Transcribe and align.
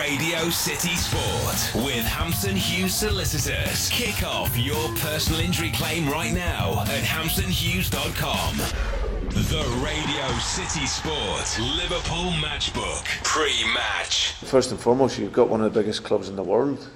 Radio 0.00 0.48
City 0.48 0.96
Sport 0.96 1.84
with 1.84 2.06
Hampson 2.06 2.56
Hughes 2.56 2.94
Solicitors. 2.94 3.90
Kick 3.90 4.22
off 4.22 4.56
your 4.56 4.88
personal 4.96 5.40
injury 5.40 5.70
claim 5.72 6.08
right 6.08 6.32
now 6.32 6.80
at 6.84 7.02
hampsonhughes.com. 7.02 8.56
The 9.28 9.62
Radio 9.84 10.38
City 10.38 10.86
Sport 10.86 11.58
Liverpool 11.76 12.30
Matchbook 12.40 13.04
pre-match. 13.24 14.32
First 14.36 14.70
and 14.70 14.80
foremost, 14.80 15.18
you've 15.18 15.34
got 15.34 15.50
one 15.50 15.60
of 15.60 15.70
the 15.70 15.80
biggest 15.80 16.02
clubs 16.02 16.30
in 16.30 16.36
the 16.36 16.42
world 16.42 16.88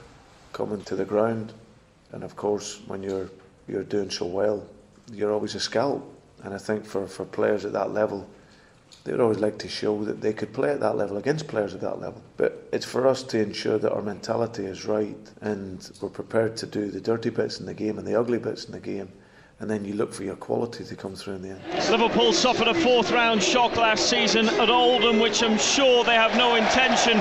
coming 0.54 0.82
to 0.84 0.96
the 0.96 1.04
ground, 1.04 1.52
and 2.12 2.24
of 2.24 2.36
course, 2.36 2.80
when 2.86 3.02
you're 3.02 3.28
you're 3.68 3.84
doing 3.84 4.08
so 4.08 4.24
well, 4.24 4.66
you're 5.12 5.30
always 5.30 5.54
a 5.54 5.60
scalp. 5.60 6.02
And 6.42 6.54
I 6.54 6.58
think 6.58 6.86
for, 6.86 7.06
for 7.06 7.26
players 7.26 7.66
at 7.66 7.74
that 7.74 7.92
level, 7.92 8.26
they 9.02 9.12
would 9.12 9.20
always 9.20 9.38
like 9.38 9.58
to 9.58 9.68
show 9.68 10.04
that 10.04 10.20
they 10.20 10.32
could 10.32 10.52
play 10.52 10.70
at 10.70 10.80
that 10.80 10.96
level 10.96 11.16
against 11.16 11.48
players 11.48 11.74
at 11.74 11.80
that 11.80 12.00
level. 12.00 12.22
But 12.36 12.68
it's 12.72 12.86
for 12.86 13.06
us 13.06 13.22
to 13.24 13.38
ensure 13.38 13.78
that 13.78 13.92
our 13.92 14.02
mentality 14.02 14.64
is 14.64 14.86
right 14.86 15.16
and 15.40 15.90
we're 16.00 16.08
prepared 16.08 16.56
to 16.58 16.66
do 16.66 16.90
the 16.90 17.00
dirty 17.00 17.30
bits 17.30 17.60
in 17.60 17.66
the 17.66 17.74
game 17.74 17.98
and 17.98 18.06
the 18.06 18.18
ugly 18.18 18.38
bits 18.38 18.64
in 18.64 18.72
the 18.72 18.80
game 18.80 19.10
and 19.60 19.70
then 19.70 19.84
you 19.84 19.94
look 19.94 20.12
for 20.12 20.24
your 20.24 20.34
quality 20.36 20.84
to 20.84 20.96
come 20.96 21.14
through 21.14 21.34
in 21.34 21.42
the 21.42 21.50
end. 21.50 21.90
Liverpool 21.90 22.32
suffered 22.32 22.66
a 22.66 22.74
fourth 22.74 23.12
round 23.12 23.42
shock 23.42 23.76
last 23.76 24.10
season 24.10 24.48
at 24.48 24.68
Oldham, 24.68 25.20
which 25.20 25.42
I'm 25.42 25.58
sure 25.58 26.02
they 26.02 26.14
have 26.14 26.36
no 26.36 26.56
intention 26.56 27.18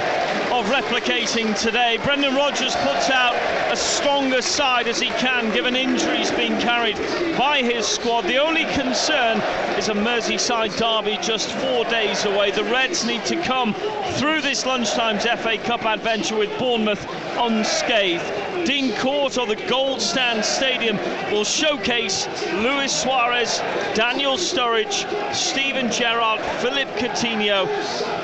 of 0.52 0.66
replicating 0.66 1.58
today. 1.62 2.00
Brendan 2.04 2.36
Rodgers 2.36 2.76
puts 2.78 3.12
out 3.12 3.36
a 3.72 3.76
stronger 3.76 4.42
side 4.42 4.88
as 4.88 5.00
he 5.00 5.10
can, 5.10 5.54
given 5.54 5.76
injuries 5.76 6.32
being 6.32 6.60
carried 6.60 6.98
by 7.38 7.62
his 7.62 7.88
squad. 7.88 8.22
The 8.22 8.38
only 8.38 8.66
concern 8.66 9.38
is 9.78 9.90
a 9.90 9.94
Merseyside 9.94 10.76
derby 10.78 11.18
just 11.22 11.52
four 11.52 11.86
days 11.86 12.26
away. 12.26 12.50
The 12.50 12.64
Reds 12.64 13.06
need 13.06 13.26
to 13.26 13.42
come 13.44 13.76
through 14.16 14.42
this 14.42 14.66
lunchtime's 14.66 15.26
FA 15.26 15.58
Cup 15.58 15.86
adventure 15.86 16.36
with 16.36 16.58
Bournemouth 16.58 17.06
unscathed. 17.38 18.43
Dean 18.66 18.96
Court 18.98 19.38
or 19.38 19.46
the 19.46 19.58
Goldsands 19.68 20.46
Stadium 20.46 20.98
will 21.32 21.44
showcase 21.44 22.28
Luis 22.54 22.94
Suarez, 22.94 23.60
Daniel 23.94 24.38
Sturridge, 24.38 25.06
Steven 25.34 25.92
Gerrard, 25.92 26.40
Philippe 26.62 26.92
Coutinho, 26.98 27.66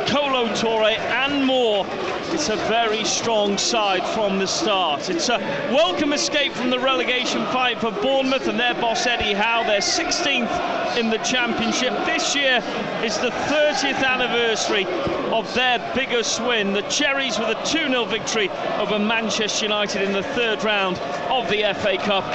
Kolo 0.07 0.47
Touré 0.49 0.97
and 0.97 1.45
more. 1.45 1.85
It's 2.31 2.49
a 2.49 2.55
very 2.55 3.03
strong 3.03 3.57
side 3.57 4.05
from 4.07 4.39
the 4.39 4.47
start. 4.47 5.09
It's 5.09 5.29
a 5.29 5.37
welcome 5.71 6.13
escape 6.13 6.53
from 6.53 6.69
the 6.69 6.79
relegation 6.79 7.45
fight 7.47 7.79
for 7.79 7.91
Bournemouth 7.91 8.47
and 8.47 8.59
their 8.59 8.75
boss 8.75 9.05
Eddie 9.05 9.33
Howe. 9.33 9.63
They're 9.63 9.79
16th 9.79 10.97
in 10.97 11.09
the 11.09 11.17
championship. 11.17 11.93
This 12.05 12.35
year 12.35 12.63
is 13.03 13.17
the 13.17 13.31
30th 13.31 14.03
anniversary 14.03 14.85
of 15.33 15.53
their 15.53 15.79
biggest 15.95 16.41
win. 16.41 16.73
The 16.73 16.81
Cherries 16.83 17.37
with 17.37 17.49
a 17.49 17.55
2-0 17.55 18.07
victory 18.07 18.49
over 18.77 18.97
Manchester 18.97 19.65
United 19.65 20.01
in 20.01 20.11
the 20.11 20.23
third 20.23 20.63
round 20.63 20.97
of 21.29 21.49
the 21.49 21.61
FA 21.75 21.97
Cup. 21.97 22.25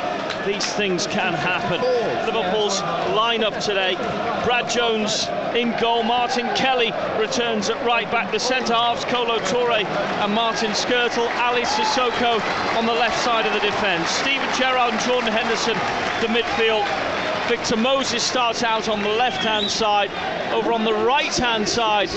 These 0.46 0.66
things 0.74 1.06
can 1.06 1.32
happen. 1.32 1.80
Liverpool's 2.26 2.80
lineup 3.16 3.64
today. 3.64 3.94
Brad 4.44 4.68
Jones 4.68 5.26
in 5.56 5.74
goal. 5.80 6.02
Martin 6.02 6.46
Kelly 6.54 6.92
returns 7.18 7.70
at 7.70 7.82
right 7.84 8.10
back. 8.10 8.30
The 8.30 8.40
centre 8.40 8.74
halves 8.74 9.04
Kolo 9.06 9.38
Touré 9.38 9.84
and 9.84 10.34
Martin 10.34 10.72
Skrtel. 10.72 11.28
Aly 11.40 11.62
Cissokho 11.62 12.40
on 12.76 12.84
the 12.84 12.92
left 12.92 13.18
side 13.24 13.46
of 13.46 13.54
the 13.54 13.60
defence. 13.60 14.08
Steven 14.08 14.48
Gerrard 14.58 14.92
and 14.92 15.02
Jordan 15.02 15.32
Henderson 15.32 15.74
the 16.20 16.28
midfield. 16.28 17.13
Victor 17.48 17.76
Moses 17.76 18.22
starts 18.22 18.62
out 18.62 18.88
on 18.88 19.02
the 19.02 19.08
left 19.08 19.44
hand 19.44 19.70
side. 19.70 20.10
Over 20.54 20.72
on 20.72 20.82
the 20.82 20.94
right 20.94 21.36
hand 21.36 21.68
side, 21.68 22.08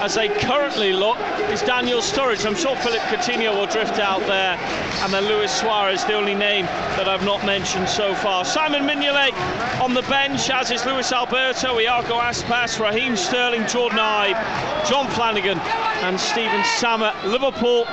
as 0.00 0.14
they 0.14 0.28
currently 0.28 0.94
look, 0.94 1.18
is 1.50 1.60
Daniel 1.60 2.00
Sturridge. 2.00 2.46
I'm 2.46 2.54
sure 2.54 2.74
Philippe 2.76 3.04
Coutinho 3.04 3.54
will 3.54 3.66
drift 3.66 3.98
out 3.98 4.20
there. 4.20 4.56
And 5.02 5.12
then 5.12 5.26
Luis 5.26 5.52
Suarez, 5.52 6.06
the 6.06 6.14
only 6.14 6.34
name 6.34 6.64
that 6.96 7.06
I've 7.06 7.24
not 7.24 7.44
mentioned 7.44 7.86
so 7.86 8.14
far. 8.14 8.46
Simon 8.46 8.84
Mignolet 8.84 9.34
on 9.82 9.92
the 9.92 10.02
bench, 10.02 10.48
as 10.48 10.70
is 10.70 10.86
Luis 10.86 11.12
Alberto, 11.12 11.78
Iago 11.78 12.14
Aspas, 12.14 12.80
Raheem 12.80 13.14
Sterling, 13.14 13.66
Jordan 13.66 13.98
Ibe, 13.98 14.88
Jon 14.88 15.06
Flanagan, 15.10 15.58
and 15.58 16.18
Stephen 16.18 16.64
Sama. 16.78 17.14
Liverpool 17.26 17.86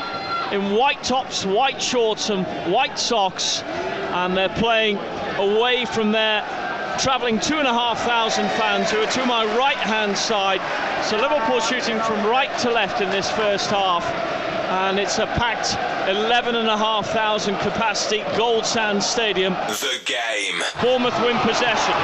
in 0.54 0.72
white 0.72 1.04
tops, 1.04 1.46
white 1.46 1.82
shorts, 1.82 2.30
and 2.30 2.46
white 2.72 2.98
socks. 2.98 3.64
And 4.12 4.36
they're 4.36 4.50
playing 4.50 4.98
away 5.38 5.86
from 5.86 6.12
their 6.12 6.42
travelling 7.00 7.40
two 7.40 7.58
and 7.58 7.68
a 7.68 7.74
half 7.74 7.98
thousand 8.02 8.50
fans 8.60 8.92
who 8.92 9.00
are 9.00 9.12
to 9.12 9.26
my 9.26 9.46
right 9.58 9.78
hand 9.78 10.18
side. 10.18 10.60
So 11.06 11.16
Liverpool 11.16 11.62
shooting 11.62 11.98
from 12.02 12.26
right 12.28 12.52
to 12.60 12.70
left 12.70 13.00
in 13.00 13.10
this 13.10 13.32
first 13.32 13.70
half. 13.70 14.04
And 14.70 15.00
it's 15.00 15.18
a 15.18 15.26
packed 15.26 15.80
11,500 16.12 17.60
capacity 17.62 18.22
Gold 18.38 18.66
Sand 18.66 19.02
Stadium. 19.02 19.54
The 19.54 20.02
game. 20.06 20.62
Bournemouth 20.82 21.18
win 21.24 21.40
possession. 21.40 21.96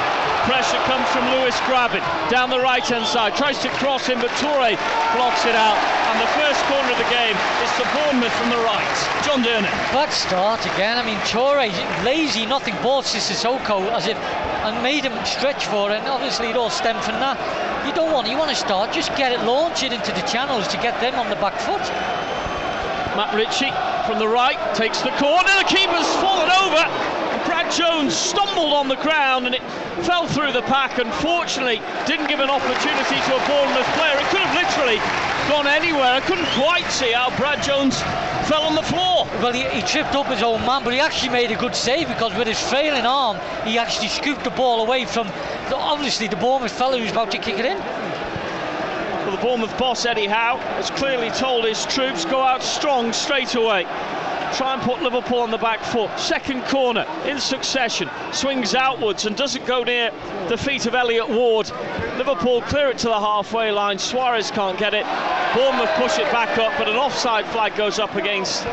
Pressure 0.48 0.80
comes 0.88 1.06
from 1.10 1.28
Lewis 1.36 1.54
Grabban 1.68 2.02
down 2.30 2.50
the 2.50 2.58
right 2.58 2.82
hand 2.82 3.06
side. 3.06 3.36
Tries 3.36 3.58
to 3.62 3.68
cross 3.76 4.06
him, 4.06 4.18
but 4.18 4.30
Touré 4.42 4.80
blocks 5.14 5.44
it 5.44 5.54
out. 5.54 5.76
And 6.10 6.18
the 6.24 6.32
first 6.40 6.58
corner 6.66 6.90
of 6.90 6.98
the 6.98 7.10
game 7.12 7.36
is 7.62 7.70
to 7.76 7.84
Bournemouth 7.92 8.32
from 8.40 8.50
the 8.50 8.62
right. 8.64 8.96
John 9.22 9.44
Durnin. 9.44 9.70
Bad 9.92 10.10
start 10.10 10.64
again. 10.64 10.96
I 10.96 11.04
mean, 11.04 11.18
Touré 11.28 11.70
lazy, 12.02 12.46
nothing 12.46 12.74
bought 12.82 13.04
Cissokho 13.04 13.92
as 13.92 14.06
if 14.06 14.16
and 14.66 14.82
made 14.82 15.04
him 15.04 15.14
stretch 15.24 15.66
for 15.66 15.92
it. 15.92 16.02
And 16.02 16.08
obviously, 16.08 16.50
it 16.50 16.56
all 16.56 16.70
stemmed 16.70 17.02
from 17.02 17.22
that. 17.22 17.38
You 17.86 17.94
don't 17.94 18.12
want, 18.12 18.26
you 18.28 18.36
want 18.36 18.50
to 18.50 18.56
start, 18.56 18.92
just 18.92 19.14
get 19.14 19.30
it, 19.30 19.40
launch 19.46 19.82
it 19.84 19.92
into 19.92 20.10
the 20.10 20.26
channels 20.26 20.66
to 20.68 20.76
get 20.78 20.98
them 21.00 21.14
on 21.14 21.30
the 21.30 21.38
back 21.38 21.54
foot. 21.62 21.86
Matt 23.14 23.32
Ritchie 23.32 23.70
from 24.10 24.18
the 24.18 24.26
right 24.26 24.58
takes 24.74 25.00
the 25.00 25.14
corner. 25.22 25.48
The 25.62 25.70
keeper's 25.70 26.10
fallen 26.18 26.50
over. 26.50 26.82
Brad 27.46 27.70
Jones 27.70 28.14
stumbled 28.14 28.74
on 28.74 28.88
the 28.88 28.98
ground 29.06 29.46
and 29.46 29.54
it 29.54 29.62
fell 30.02 30.26
through 30.26 30.52
the 30.52 30.66
pack. 30.66 30.98
Unfortunately, 30.98 31.80
didn't 32.04 32.26
give 32.26 32.40
an 32.40 32.50
opportunity 32.50 33.18
to 33.22 33.30
a 33.38 33.42
Bournemouth 33.46 33.86
player. 33.94 34.18
It 34.18 34.26
could 34.34 34.42
have 34.42 34.54
literally 34.58 34.98
gone 35.48 35.70
anywhere. 35.70 36.18
I 36.18 36.20
couldn't 36.20 36.50
quite 36.58 36.90
see 36.90 37.12
how 37.12 37.30
Brad 37.38 37.62
Jones 37.62 38.02
fell 38.46 38.62
on 38.62 38.74
the 38.76 38.82
floor. 38.82 39.26
Well, 39.42 39.52
he, 39.52 39.64
he, 39.68 39.82
tripped 39.82 40.14
up 40.14 40.26
his 40.26 40.42
own 40.42 40.64
man, 40.64 40.84
but 40.84 40.92
he 40.92 41.00
actually 41.00 41.30
made 41.30 41.50
a 41.50 41.56
good 41.56 41.74
save 41.74 42.08
because 42.08 42.32
with 42.34 42.46
his 42.46 42.60
failing 42.60 43.04
arm, 43.04 43.38
he 43.64 43.76
actually 43.76 44.08
scooped 44.08 44.44
the 44.44 44.50
ball 44.50 44.84
away 44.84 45.04
from 45.04 45.26
the, 45.68 45.76
obviously 45.76 46.28
the 46.28 46.36
Bournemouth 46.36 46.72
fellow 46.72 46.98
who's 46.98 47.10
about 47.10 47.32
to 47.32 47.38
kick 47.38 47.58
it 47.58 47.64
in. 47.64 47.78
Well, 47.78 49.36
the 49.36 49.42
Bournemouth 49.42 49.76
boss 49.76 50.06
Eddie 50.06 50.28
Howe 50.28 50.58
has 50.76 50.90
clearly 50.90 51.30
told 51.30 51.64
his 51.64 51.84
troops 51.86 52.24
go 52.24 52.40
out 52.40 52.62
strong 52.62 53.12
straight 53.12 53.56
away. 53.56 53.84
Try 54.52 54.74
and 54.74 54.82
put 54.82 55.02
Liverpool 55.02 55.38
on 55.38 55.50
the 55.50 55.58
back 55.58 55.82
foot. 55.82 56.10
Second 56.18 56.64
corner 56.64 57.06
in 57.26 57.38
succession. 57.38 58.08
Swings 58.32 58.74
outwards 58.74 59.26
and 59.26 59.36
doesn't 59.36 59.66
go 59.66 59.82
near 59.82 60.10
the 60.48 60.56
feet 60.56 60.86
of 60.86 60.94
Elliott 60.94 61.28
Ward. 61.28 61.70
Liverpool 62.16 62.62
clear 62.62 62.88
it 62.88 62.98
to 62.98 63.08
the 63.08 63.20
halfway 63.20 63.70
line. 63.70 63.98
Suarez 63.98 64.50
can't 64.50 64.78
get 64.78 64.94
it. 64.94 65.04
Bournemouth 65.54 65.90
push 65.96 66.18
it 66.18 66.30
back 66.32 66.58
up, 66.58 66.72
but 66.78 66.88
an 66.88 66.96
offside 66.96 67.46
flag 67.46 67.76
goes 67.76 67.98
up 67.98 68.14
against 68.14 68.64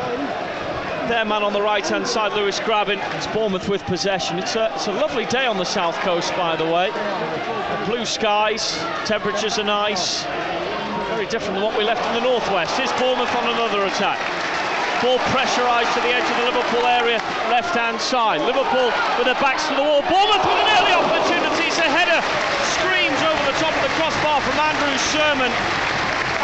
their 1.08 1.24
man 1.24 1.42
on 1.42 1.52
the 1.52 1.60
right 1.60 1.86
hand 1.86 2.06
side, 2.06 2.32
Lewis 2.32 2.58
Grabban. 2.60 2.98
It's 3.16 3.26
Bournemouth 3.26 3.68
with 3.68 3.84
possession. 3.84 4.38
It's 4.38 4.56
a, 4.56 4.72
it's 4.74 4.86
a 4.86 4.92
lovely 4.92 5.26
day 5.26 5.46
on 5.46 5.58
the 5.58 5.64
south 5.64 5.96
coast, 5.96 6.34
by 6.34 6.56
the 6.56 6.64
way. 6.64 6.90
Blue 7.86 8.06
skies, 8.06 8.78
temperatures 9.04 9.58
are 9.58 9.64
nice. 9.64 10.24
Very 11.10 11.26
different 11.26 11.54
than 11.54 11.62
what 11.62 11.76
we 11.76 11.84
left 11.84 12.04
in 12.08 12.14
the 12.14 12.28
northwest. 12.28 12.80
Is 12.80 12.90
Bournemouth 12.92 13.34
on 13.36 13.48
another 13.52 13.84
attack? 13.84 14.53
Ball 15.02 15.18
pressurised 15.34 15.92
to 15.94 16.00
the 16.00 16.12
edge 16.14 16.24
of 16.28 16.36
the 16.38 16.46
Liverpool 16.50 16.86
area, 16.86 17.18
left 17.50 17.74
hand 17.74 18.00
side. 18.00 18.40
Liverpool 18.40 18.92
with 19.18 19.26
their 19.26 19.38
backs 19.42 19.66
to 19.68 19.74
the 19.74 19.82
wall. 19.82 20.02
Bournemouth 20.06 20.44
with 20.46 20.60
an 20.60 20.70
early 20.80 20.94
opportunity. 20.94 21.68
It's 21.68 21.78
a 21.78 21.88
header, 21.88 22.20
screams 22.78 23.20
over 23.26 23.42
the 23.50 23.56
top 23.58 23.74
of 23.74 23.82
the 23.82 23.92
crossbar 24.00 24.40
from 24.40 24.56
Andrew 24.60 24.96
Surman. 25.12 25.83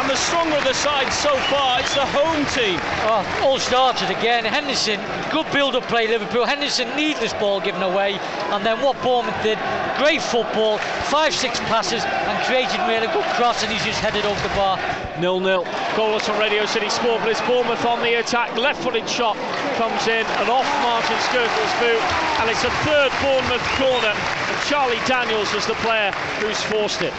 And 0.01 0.09
the 0.09 0.15
stronger 0.15 0.57
of 0.57 0.63
the 0.63 0.73
side 0.73 1.13
so 1.13 1.29
far, 1.53 1.79
it's 1.79 1.93
the 1.93 2.07
home 2.07 2.41
team. 2.57 2.81
Oh, 3.05 3.21
all 3.45 3.59
started 3.59 4.09
again. 4.09 4.43
Henderson, 4.43 4.99
good 5.29 5.45
build-up 5.53 5.83
play, 5.83 6.07
Liverpool. 6.07 6.43
Henderson, 6.43 6.89
needless 6.95 7.33
ball 7.33 7.61
given 7.61 7.83
away. 7.83 8.17
And 8.49 8.65
then 8.65 8.81
what 8.81 8.99
Bournemouth 9.03 9.37
did, 9.43 9.59
great 10.01 10.23
football, 10.23 10.79
five, 11.13 11.35
six 11.35 11.59
passes, 11.69 12.03
and 12.03 12.43
created 12.49 12.81
really 12.89 13.13
good 13.13 13.29
cross, 13.37 13.61
and 13.61 13.71
he's 13.71 13.85
just 13.85 14.01
headed 14.01 14.25
over 14.25 14.41
the 14.41 14.55
bar. 14.57 14.81
Nil-nil. 15.21 15.65
Goalless 15.93 16.27
on 16.33 16.39
Radio 16.39 16.65
City 16.65 16.89
Sport, 16.89 17.21
Bournemouth 17.45 17.85
on 17.85 18.01
the 18.01 18.17
attack. 18.17 18.57
Left-footed 18.57 19.07
shot 19.07 19.37
comes 19.77 20.07
in 20.07 20.25
and 20.25 20.49
off 20.49 20.65
Martin 20.81 21.17
Skrtel's 21.29 21.75
boot, 21.77 22.01
and 22.41 22.49
it's 22.49 22.63
a 22.65 22.73
third 22.89 23.13
Bournemouth 23.21 23.67
corner. 23.77 24.17
And 24.17 24.57
Charlie 24.65 24.97
Daniels 25.05 25.53
is 25.53 25.67
the 25.67 25.77
player 25.85 26.09
who's 26.41 26.59
forced 26.63 27.03
it. 27.03 27.13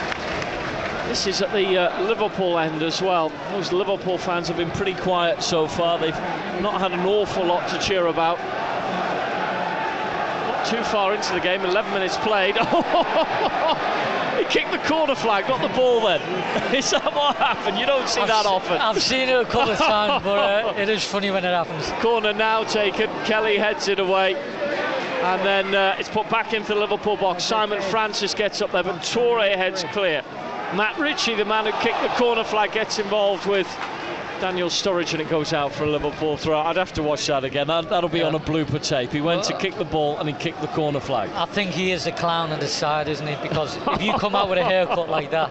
This 1.12 1.26
is 1.26 1.42
at 1.42 1.52
the 1.52 1.76
uh, 1.76 2.02
Liverpool 2.04 2.58
end 2.58 2.82
as 2.82 3.02
well. 3.02 3.30
Those 3.50 3.70
Liverpool 3.70 4.16
fans 4.16 4.48
have 4.48 4.56
been 4.56 4.70
pretty 4.70 4.94
quiet 4.94 5.42
so 5.42 5.68
far. 5.68 5.98
They've 5.98 6.18
not 6.62 6.80
had 6.80 6.92
an 6.92 7.00
awful 7.00 7.44
lot 7.44 7.68
to 7.68 7.78
cheer 7.78 8.06
about. 8.06 8.38
Not 10.48 10.64
too 10.64 10.82
far 10.84 11.12
into 11.14 11.34
the 11.34 11.40
game. 11.40 11.66
11 11.66 11.92
minutes 11.92 12.16
played. 12.16 12.56
he 14.38 14.44
kicked 14.44 14.72
the 14.72 14.80
corner 14.88 15.14
flag, 15.14 15.46
not 15.50 15.60
the 15.60 15.68
ball. 15.76 16.00
Then 16.00 16.22
is 16.74 16.90
that 16.92 17.14
what 17.14 17.36
happened? 17.36 17.78
You 17.78 17.84
don't 17.84 18.08
see 18.08 18.22
I've 18.22 18.28
that 18.28 18.46
often. 18.46 18.78
I've 18.78 19.02
seen 19.02 19.28
it 19.28 19.38
a 19.38 19.44
couple 19.44 19.72
of 19.72 19.78
times, 19.80 20.24
but 20.24 20.38
uh, 20.38 20.80
it 20.80 20.88
is 20.88 21.04
funny 21.04 21.30
when 21.30 21.44
it 21.44 21.52
happens. 21.52 21.90
Corner 22.02 22.32
now 22.32 22.64
taken. 22.64 23.10
Kelly 23.26 23.58
heads 23.58 23.86
it 23.88 23.98
away. 23.98 24.34
And 24.34 25.42
then 25.42 25.74
uh, 25.74 25.94
it's 25.98 26.08
put 26.08 26.30
back 26.30 26.54
into 26.54 26.72
the 26.72 26.80
Liverpool 26.80 27.18
box. 27.18 27.44
Simon 27.44 27.82
Francis 27.82 28.32
gets 28.32 28.62
up 28.62 28.72
there, 28.72 28.82
but 28.82 29.02
Touré 29.02 29.54
heads 29.54 29.84
clear. 29.92 30.24
Matt 30.74 30.98
Ritchie, 30.98 31.34
the 31.34 31.44
man 31.44 31.66
who 31.66 31.72
kicked 31.82 32.00
the 32.02 32.08
corner 32.08 32.44
flag, 32.44 32.72
gets 32.72 32.98
involved 32.98 33.46
with 33.46 33.66
Daniel 34.40 34.68
Sturridge, 34.70 35.12
and 35.12 35.20
it 35.20 35.28
goes 35.28 35.52
out 35.52 35.70
for 35.72 35.84
a 35.84 35.90
Liverpool 35.90 36.36
throw. 36.38 36.58
I'd 36.58 36.76
have 36.76 36.92
to 36.94 37.02
watch 37.02 37.26
that 37.26 37.44
again. 37.44 37.66
That, 37.66 37.90
that'll 37.90 38.08
be 38.08 38.20
Yeah. 38.20 38.28
on 38.28 38.34
a 38.34 38.40
blooper 38.40 38.82
tape. 38.82 39.12
He 39.12 39.20
went 39.20 39.44
to 39.44 39.56
kick 39.58 39.76
the 39.76 39.84
ball 39.84 40.18
and 40.18 40.28
he 40.28 40.34
kicked 40.34 40.60
the 40.62 40.66
corner 40.68 40.98
flag. 40.98 41.28
I 41.34 41.44
think 41.44 41.70
he 41.72 41.92
is 41.92 42.06
a 42.06 42.12
clown 42.12 42.50
on 42.52 42.58
the 42.58 42.66
side, 42.66 43.06
isn't 43.06 43.26
he? 43.26 43.36
Because 43.46 43.76
if 43.88 44.02
you 44.02 44.14
come 44.14 44.34
out 44.34 44.48
with 44.48 44.58
a 44.58 44.64
haircut 44.64 45.10
like 45.10 45.30
that, 45.30 45.50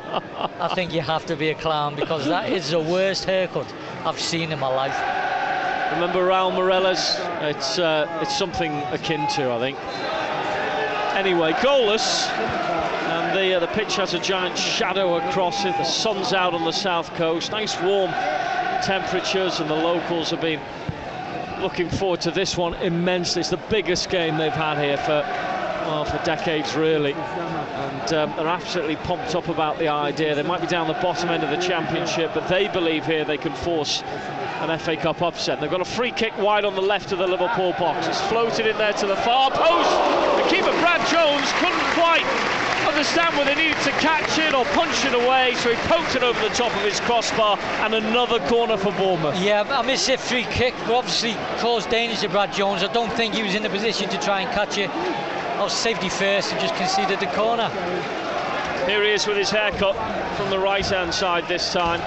I 0.60 0.74
think 0.74 0.92
you 0.92 1.02
have 1.02 1.26
to 1.28 1.36
be 1.36 1.50
a 1.52 1.56
clown 1.56 1.96
because 1.96 2.26
that 2.26 2.52
is 2.52 2.72
the 2.72 2.80
worst 2.80 3.26
haircut 3.26 3.72
I've 4.04 4.20
seen 4.20 4.52
in 4.52 4.60
my 4.60 4.68
life. 4.68 4.98
Remember 5.94 6.26
Raul 6.28 6.52
Meireles? 6.52 7.20
It's 7.44 7.78
uh, 7.78 8.08
it's 8.22 8.36
something 8.38 8.72
akin 8.92 9.28
to, 9.36 9.52
I 9.52 9.60
think. 9.60 9.78
Anyway, 11.16 11.52
goalless, 11.54 12.28
the 13.34 13.56
uh, 13.56 13.60
the 13.60 13.68
pitch 13.68 13.96
has 13.96 14.14
a 14.14 14.20
giant 14.20 14.58
shadow 14.58 15.16
across 15.16 15.66
it. 15.66 15.76
The 15.78 15.84
sun's 15.84 16.34
out 16.34 16.54
on 16.54 16.64
the 16.64 16.72
south 16.72 17.14
coast. 17.16 17.52
Nice 17.52 17.80
warm 17.82 18.12
temperatures, 18.82 19.60
and 19.60 19.70
the 19.70 19.76
locals 19.76 20.30
have 20.32 20.42
been 20.42 20.60
looking 21.62 21.90
forward 21.90 22.22
to 22.22 22.32
this 22.32 22.58
one 22.58 22.74
immensely. 22.76 23.42
It's 23.42 23.50
the 23.50 23.58
biggest 23.70 24.10
game 24.10 24.38
they've 24.38 24.52
had 24.52 24.78
here 24.78 24.98
for 24.98 25.24
well 25.88 26.06
for 26.06 26.24
decades, 26.24 26.76
really, 26.76 27.14
and 27.14 28.14
um, 28.14 28.34
they're 28.36 28.48
absolutely 28.48 28.96
pumped 28.98 29.36
up 29.36 29.48
about 29.48 29.80
the 29.80 29.88
idea. 29.88 30.36
They 30.36 30.44
might 30.44 30.62
be 30.62 30.68
down 30.68 30.88
the 30.88 30.94
bottom 30.94 31.30
end 31.30 31.44
of 31.44 31.50
the 31.50 31.58
championship, 31.58 32.32
but 32.34 32.48
they 32.48 32.68
believe 32.68 33.06
here 33.06 33.26
they 33.26 33.38
can 33.38 33.54
force 33.54 34.04
an 34.62 34.78
FA 34.78 34.96
Cup 34.96 35.22
upset. 35.22 35.60
They've 35.60 35.72
got 35.72 35.82
a 35.82 35.86
free 35.86 36.12
kick 36.12 36.38
wide 36.38 36.66
on 36.66 36.76
the 36.76 36.82
left 36.82 37.12
of 37.12 37.20
the 37.20 37.28
Liverpool 37.28 37.74
box. 37.74 38.08
It's 38.08 38.22
floated 38.22 38.68
in 38.68 38.78
there 38.78 38.94
to 38.94 39.08
the 39.08 39.16
far 39.18 39.50
post. 39.52 39.90
The 40.44 40.56
keeper 40.56 40.72
Brad 40.80 41.02
Jones 41.10 41.52
couldn't 41.60 41.94
quite 41.96 42.61
understand 42.92 43.38
whether 43.38 43.52
he 43.52 43.68
needed 43.68 43.82
to 43.84 43.92
catch 43.92 44.38
it 44.38 44.54
or 44.54 44.66
punch 44.66 45.06
it 45.06 45.14
away, 45.14 45.56
so 45.56 45.70
he 45.70 45.76
poked 45.88 46.16
it 46.16 46.24
over 46.24 46.40
the 46.42 46.54
top 46.54 46.76
of 46.76 46.82
his 46.82 47.00
crossbar, 47.00 47.58
and 47.80 47.96
another 47.96 48.40
corner 48.48 48.78
for 48.78 48.92
Bournemouth. 48.92 49.40
Yeah, 49.42 49.64
I 49.70 49.82
missed 49.82 50.10
it 50.10 50.20
free 50.20 50.44
kick, 50.44 50.74
but 50.86 50.96
obviously 50.96 51.36
caused 51.60 51.90
danger 51.90 52.20
to 52.22 52.30
Brad 52.30 52.54
Jones. 52.54 52.84
I 52.84 52.92
don't 52.92 53.12
think 53.14 53.34
he 53.34 53.44
was 53.44 53.56
in 53.56 53.64
the 53.64 53.70
position 53.70 54.10
to 54.10 54.18
try 54.20 54.42
and 54.42 54.52
catch 54.52 54.78
it. 54.78 54.90
I 54.90 55.64
was 55.64 55.74
safety 55.74 56.10
first 56.10 56.52
and 56.52 56.60
just 56.60 56.76
conceded 56.76 57.20
the 57.20 57.28
corner. 57.28 57.70
Here 58.88 59.04
he 59.04 59.12
is 59.12 59.26
with 59.26 59.38
his 59.38 59.50
haircut 59.50 59.96
from 60.36 60.50
the 60.50 60.60
right 60.60 60.86
hand 60.86 61.14
side 61.14 61.48
this 61.48 61.72
time. 61.72 62.02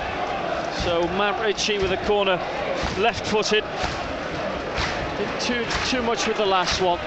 So 0.82 1.02
Matt 1.16 1.40
Ritchie 1.40 1.78
with 1.78 1.92
a 1.92 2.04
corner, 2.04 2.36
left 2.98 3.26
footed. 3.26 3.64
Did 5.16 5.40
too, 5.40 5.66
too 5.86 6.02
much 6.02 6.26
with 6.26 6.36
the 6.36 6.46
last 6.46 6.82
one. 6.82 6.98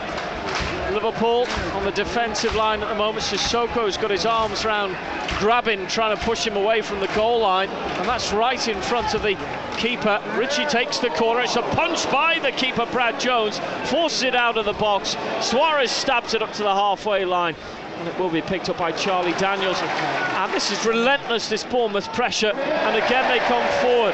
Liverpool 0.94 1.46
on 1.74 1.84
the 1.84 1.92
defensive 1.92 2.56
line 2.56 2.82
at 2.82 2.90
the 2.90 2.96
moment. 2.96 3.24
Cissokho's 3.24 3.98
got 3.98 4.12
his 4.12 4.26
arms 4.26 4.66
round 4.66 4.96
Grabban, 5.40 5.90
trying 5.90 6.16
to 6.18 6.24
push 6.24 6.46
him 6.46 6.56
away 6.56 6.82
from 6.82 7.00
the 7.00 7.08
goal 7.08 7.40
line, 7.42 7.70
and 7.70 8.08
that's 8.08 8.34
right 8.34 8.68
in 8.68 8.82
front 8.82 9.14
of 9.14 9.22
the 9.22 9.36
keeper. 9.78 10.22
Ritchie 10.36 10.66
takes 10.66 10.98
the 10.98 11.10
corner. 11.10 11.42
It's 11.42 11.56
a 11.56 11.62
punch 11.62 12.10
by 12.12 12.40
the 12.40 12.52
keeper, 12.52 12.86
Brad 12.92 13.20
Jones, 13.20 13.60
forces 13.90 14.24
it 14.24 14.36
out 14.36 14.58
of 14.58 14.66
the 14.66 14.74
box. 14.74 15.16
Suarez 15.42 15.92
stabs 15.92 16.34
it 16.34 16.42
up 16.42 16.52
to 16.54 16.64
the 16.64 16.74
halfway 16.74 17.26
line. 17.26 17.56
And 17.98 18.08
it 18.08 18.18
will 18.20 18.30
be 18.30 18.42
picked 18.42 18.70
up 18.70 18.78
by 18.78 18.92
Charlie 18.92 19.34
Daniels. 19.34 19.80
And 19.82 20.54
this 20.54 20.72
is 20.72 20.86
relentless, 20.86 21.50
this 21.50 21.64
Bournemouth 21.64 22.12
pressure. 22.14 22.52
And 22.52 22.96
again, 22.96 23.28
they 23.32 23.40
come 23.46 23.68
forward 23.82 24.14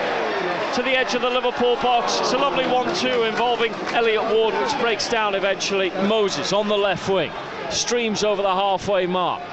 to 0.74 0.82
the 0.82 0.98
edge 0.98 1.14
of 1.14 1.22
the 1.22 1.30
Liverpool 1.30 1.76
box. 1.76 2.20
It's 2.20 2.34
a 2.34 2.38
lovely 2.38 2.64
1-2 2.64 3.30
involving 3.30 3.72
Elliott 3.94 4.24
Ward, 4.34 4.56
which 4.56 4.76
breaks 4.80 5.08
down 5.08 5.36
eventually. 5.36 5.92
Moses 6.08 6.52
on 6.52 6.68
the 6.68 6.76
left 6.76 7.08
wing, 7.08 7.32
streams 7.70 8.24
over 8.24 8.42
the 8.42 8.50
halfway 8.50 9.06
mark. 9.06 9.44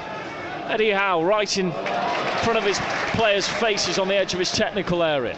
Eddie 0.65 0.89
Howe 0.89 1.21
right 1.23 1.57
in 1.59 1.71
front 2.41 2.57
of 2.57 2.63
his 2.63 2.79
players' 3.11 3.47
faces 3.47 3.99
on 3.99 4.07
the 4.07 4.15
edge 4.15 4.33
of 4.33 4.39
his 4.39 4.51
technical 4.51 5.03
area. 5.03 5.37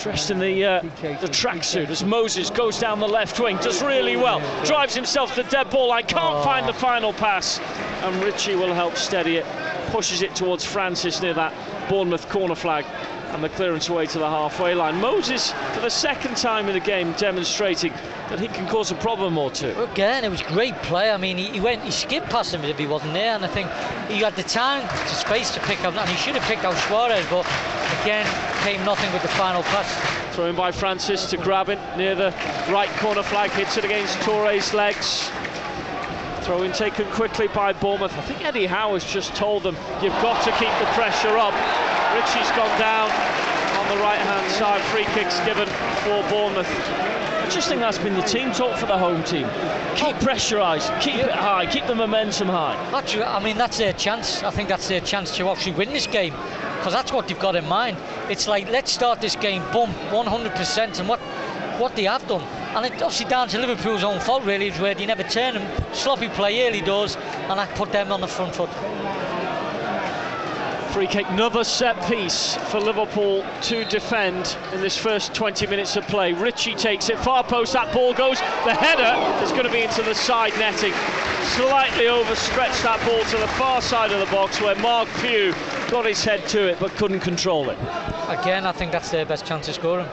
Dressed 0.00 0.32
in 0.32 0.40
the 0.40 0.64
uh, 0.64 0.80
the 0.80 1.28
tracksuit 1.28 1.90
as 1.90 2.02
Moses 2.02 2.50
goes 2.50 2.80
down 2.80 2.98
the 2.98 3.06
left 3.06 3.38
wing, 3.38 3.56
does 3.58 3.84
really 3.84 4.16
well, 4.16 4.40
drives 4.64 4.96
himself 4.96 5.36
to 5.36 5.44
the 5.44 5.48
dead 5.48 5.70
ball 5.70 5.90
line, 5.90 6.06
can't 6.06 6.42
find 6.42 6.68
the 6.68 6.72
final 6.72 7.12
pass, 7.12 7.60
and 8.02 8.20
Ritchie 8.24 8.56
will 8.56 8.74
help 8.74 8.96
steady 8.96 9.36
it, 9.36 9.46
pushes 9.92 10.22
it 10.22 10.34
towards 10.34 10.64
Francis 10.64 11.22
near 11.22 11.34
that 11.34 11.54
Bournemouth 11.88 12.28
corner 12.28 12.56
flag, 12.56 12.84
and 13.34 13.42
the 13.42 13.48
clearance 13.48 13.88
away 13.88 14.06
to 14.06 14.18
the 14.18 14.28
halfway 14.28 14.74
line. 14.74 15.00
Moses, 15.00 15.52
for 15.72 15.80
the 15.80 15.90
second 15.90 16.36
time 16.36 16.68
in 16.68 16.74
the 16.74 16.80
game, 16.80 17.12
demonstrating 17.12 17.92
that 18.30 18.38
he 18.38 18.48
can 18.48 18.66
cause 18.68 18.90
a 18.90 18.94
problem 18.94 19.36
or 19.36 19.50
two. 19.50 19.74
Again, 19.82 20.24
it 20.24 20.30
was 20.30 20.40
great 20.42 20.74
play. 20.82 21.10
I 21.10 21.16
mean, 21.16 21.36
he, 21.36 21.50
he 21.50 21.60
went, 21.60 21.82
he 21.82 21.90
skipped 21.90 22.30
past 22.30 22.54
him 22.54 22.64
if 22.64 22.78
he 22.78 22.86
wasn't 22.86 23.12
there, 23.12 23.34
and 23.34 23.44
I 23.44 23.48
think 23.48 23.68
he 24.08 24.22
had 24.22 24.36
the 24.36 24.44
time, 24.44 24.82
the 24.82 25.08
space 25.08 25.50
to 25.50 25.60
pick 25.60 25.80
up, 25.84 25.94
and 25.94 26.08
he 26.08 26.16
should 26.16 26.36
have 26.36 26.44
picked 26.44 26.64
out 26.64 26.76
Suarez, 26.86 27.26
but 27.28 27.44
again, 28.02 28.26
came 28.62 28.84
nothing 28.84 29.12
with 29.12 29.22
the 29.22 29.28
final 29.28 29.62
pass. 29.64 30.34
Thrown 30.34 30.56
by 30.56 30.72
Francis 30.72 31.26
to 31.26 31.36
grab 31.36 31.68
it 31.68 31.78
near 31.96 32.14
the 32.14 32.34
right 32.70 32.90
corner 32.98 33.22
flag, 33.22 33.50
hits 33.50 33.76
it 33.76 33.84
against 33.84 34.18
Touré's 34.20 34.72
legs. 34.72 35.30
Throw 36.44 36.62
in 36.62 36.72
taken 36.72 37.10
quickly 37.12 37.48
by 37.48 37.72
Bournemouth. 37.72 38.16
I 38.18 38.20
think 38.22 38.44
Eddie 38.44 38.66
Howe 38.66 38.92
has 38.92 39.04
just 39.04 39.34
told 39.34 39.62
them 39.62 39.76
you've 40.02 40.12
got 40.20 40.44
to 40.44 40.50
keep 40.52 40.68
the 40.78 40.92
pressure 40.92 41.38
up. 41.38 41.54
Ritchie's 42.14 42.50
gone 42.52 42.78
down 42.78 43.10
on 43.76 43.88
the 43.88 44.00
right 44.02 44.20
hand 44.20 44.50
side. 44.52 44.80
Free 44.82 45.04
kicks 45.14 45.40
given 45.40 45.66
for 46.04 46.22
Bournemouth. 46.30 46.70
I 47.44 47.48
just 47.50 47.68
think 47.68 47.80
that's 47.80 47.98
been 47.98 48.14
the 48.14 48.22
team 48.22 48.52
talk 48.52 48.78
for 48.78 48.86
the 48.86 48.96
home 48.96 49.22
team. 49.24 49.48
Keep 49.96 50.16
pressurised, 50.16 51.00
keep 51.00 51.16
it 51.16 51.30
high, 51.30 51.66
keep 51.66 51.86
the 51.86 51.94
momentum 51.94 52.48
high. 52.48 52.74
That's, 52.90 53.16
I 53.16 53.42
mean, 53.42 53.58
that's 53.58 53.78
their 53.78 53.92
chance. 53.92 54.42
I 54.42 54.50
think 54.50 54.68
that's 54.68 54.88
their 54.88 55.00
chance 55.00 55.36
to 55.36 55.48
actually 55.48 55.72
win 55.72 55.90
this 55.90 56.06
game 56.06 56.32
because 56.76 56.92
that's 56.92 57.12
what 57.12 57.26
they've 57.26 57.38
got 57.38 57.56
in 57.56 57.66
mind. 57.66 57.96
It's 58.30 58.46
like, 58.46 58.68
let's 58.70 58.92
start 58.92 59.20
this 59.20 59.36
game, 59.36 59.62
boom, 59.72 59.90
100%, 60.10 61.00
and 61.00 61.08
what 61.08 61.20
what 61.78 61.96
they 61.96 62.04
have 62.04 62.26
done. 62.28 62.42
And 62.76 62.86
it's 62.86 63.02
obviously 63.02 63.26
down 63.26 63.48
to 63.48 63.58
Liverpool's 63.58 64.04
own 64.04 64.20
fault, 64.20 64.44
really, 64.44 64.68
is 64.68 64.78
where 64.78 64.94
they 64.94 65.06
never 65.06 65.24
turn 65.24 65.54
them. 65.54 65.84
Sloppy 65.92 66.28
play 66.28 66.68
early 66.68 66.80
doors, 66.80 67.16
and 67.16 67.58
that 67.58 67.74
put 67.74 67.90
them 67.90 68.12
on 68.12 68.20
the 68.20 68.28
front 68.28 68.54
foot. 68.54 68.70
Free 70.94 71.08
kick, 71.08 71.28
another 71.30 71.64
set 71.64 72.00
piece 72.08 72.54
for 72.70 72.78
Liverpool 72.78 73.44
to 73.62 73.84
defend 73.86 74.56
in 74.72 74.80
this 74.80 74.96
first 74.96 75.34
20 75.34 75.66
minutes 75.66 75.96
of 75.96 76.06
play. 76.06 76.32
Ritchie 76.32 76.76
takes 76.76 77.08
it, 77.08 77.18
far 77.18 77.42
post, 77.42 77.72
that 77.72 77.92
ball 77.92 78.14
goes. 78.14 78.38
The 78.38 78.74
header 78.74 79.44
is 79.44 79.50
going 79.50 79.64
to 79.64 79.72
be 79.72 79.82
into 79.82 80.02
the 80.02 80.14
side 80.14 80.52
netting. 80.56 80.92
Slightly 81.56 82.06
overstretched 82.06 82.84
that 82.84 83.04
ball 83.04 83.24
to 83.24 83.36
the 83.38 83.48
far 83.58 83.82
side 83.82 84.12
of 84.12 84.20
the 84.20 84.32
box 84.32 84.60
where 84.60 84.76
Marc 84.76 85.08
Pugh 85.20 85.52
got 85.90 86.06
his 86.06 86.22
head 86.22 86.46
to 86.50 86.68
it 86.68 86.78
but 86.78 86.92
couldn't 86.92 87.20
control 87.20 87.70
it. 87.70 87.78
Again, 88.28 88.64
I 88.64 88.70
think 88.70 88.92
that's 88.92 89.10
their 89.10 89.26
best 89.26 89.44
chance 89.44 89.66
of 89.66 89.74
scoring. 89.74 90.06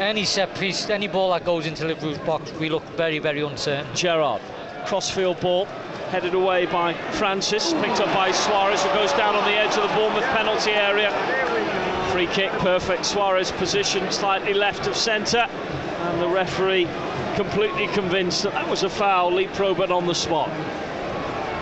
Any 0.00 0.24
set 0.24 0.52
piece, 0.56 0.90
any 0.90 1.06
ball 1.06 1.30
that 1.30 1.44
goes 1.44 1.66
into 1.66 1.86
Liverpool's 1.86 2.18
box, 2.18 2.52
we 2.54 2.68
look 2.68 2.82
very, 2.96 3.20
very 3.20 3.42
uncertain. 3.42 3.86
Gerrard, 3.94 4.42
crossfield 4.86 5.38
ball, 5.38 5.68
headed 6.10 6.34
away 6.34 6.66
by 6.66 6.94
Francis, 7.12 7.72
picked 7.74 8.00
up 8.00 8.12
by 8.14 8.30
Suarez, 8.30 8.82
who 8.82 8.88
goes 8.90 9.12
down 9.14 9.34
on 9.34 9.44
the 9.44 9.56
edge 9.56 9.76
of 9.76 9.82
the 9.82 9.94
Bournemouth 9.94 10.24
penalty 10.24 10.70
area. 10.70 11.10
Free 12.12 12.26
kick, 12.28 12.50
perfect. 12.60 13.04
Suarez 13.04 13.50
position 13.52 14.10
slightly 14.10 14.54
left 14.54 14.86
of 14.86 14.96
centre, 14.96 15.46
and 15.48 16.20
the 16.20 16.28
referee 16.28 16.86
completely 17.34 17.86
convinced 17.88 18.42
that 18.44 18.52
that 18.52 18.68
was 18.68 18.82
a 18.82 18.88
foul. 18.88 19.32
Lee 19.32 19.48
Probert 19.48 19.90
on 19.90 20.06
the 20.06 20.14
spot. 20.14 20.48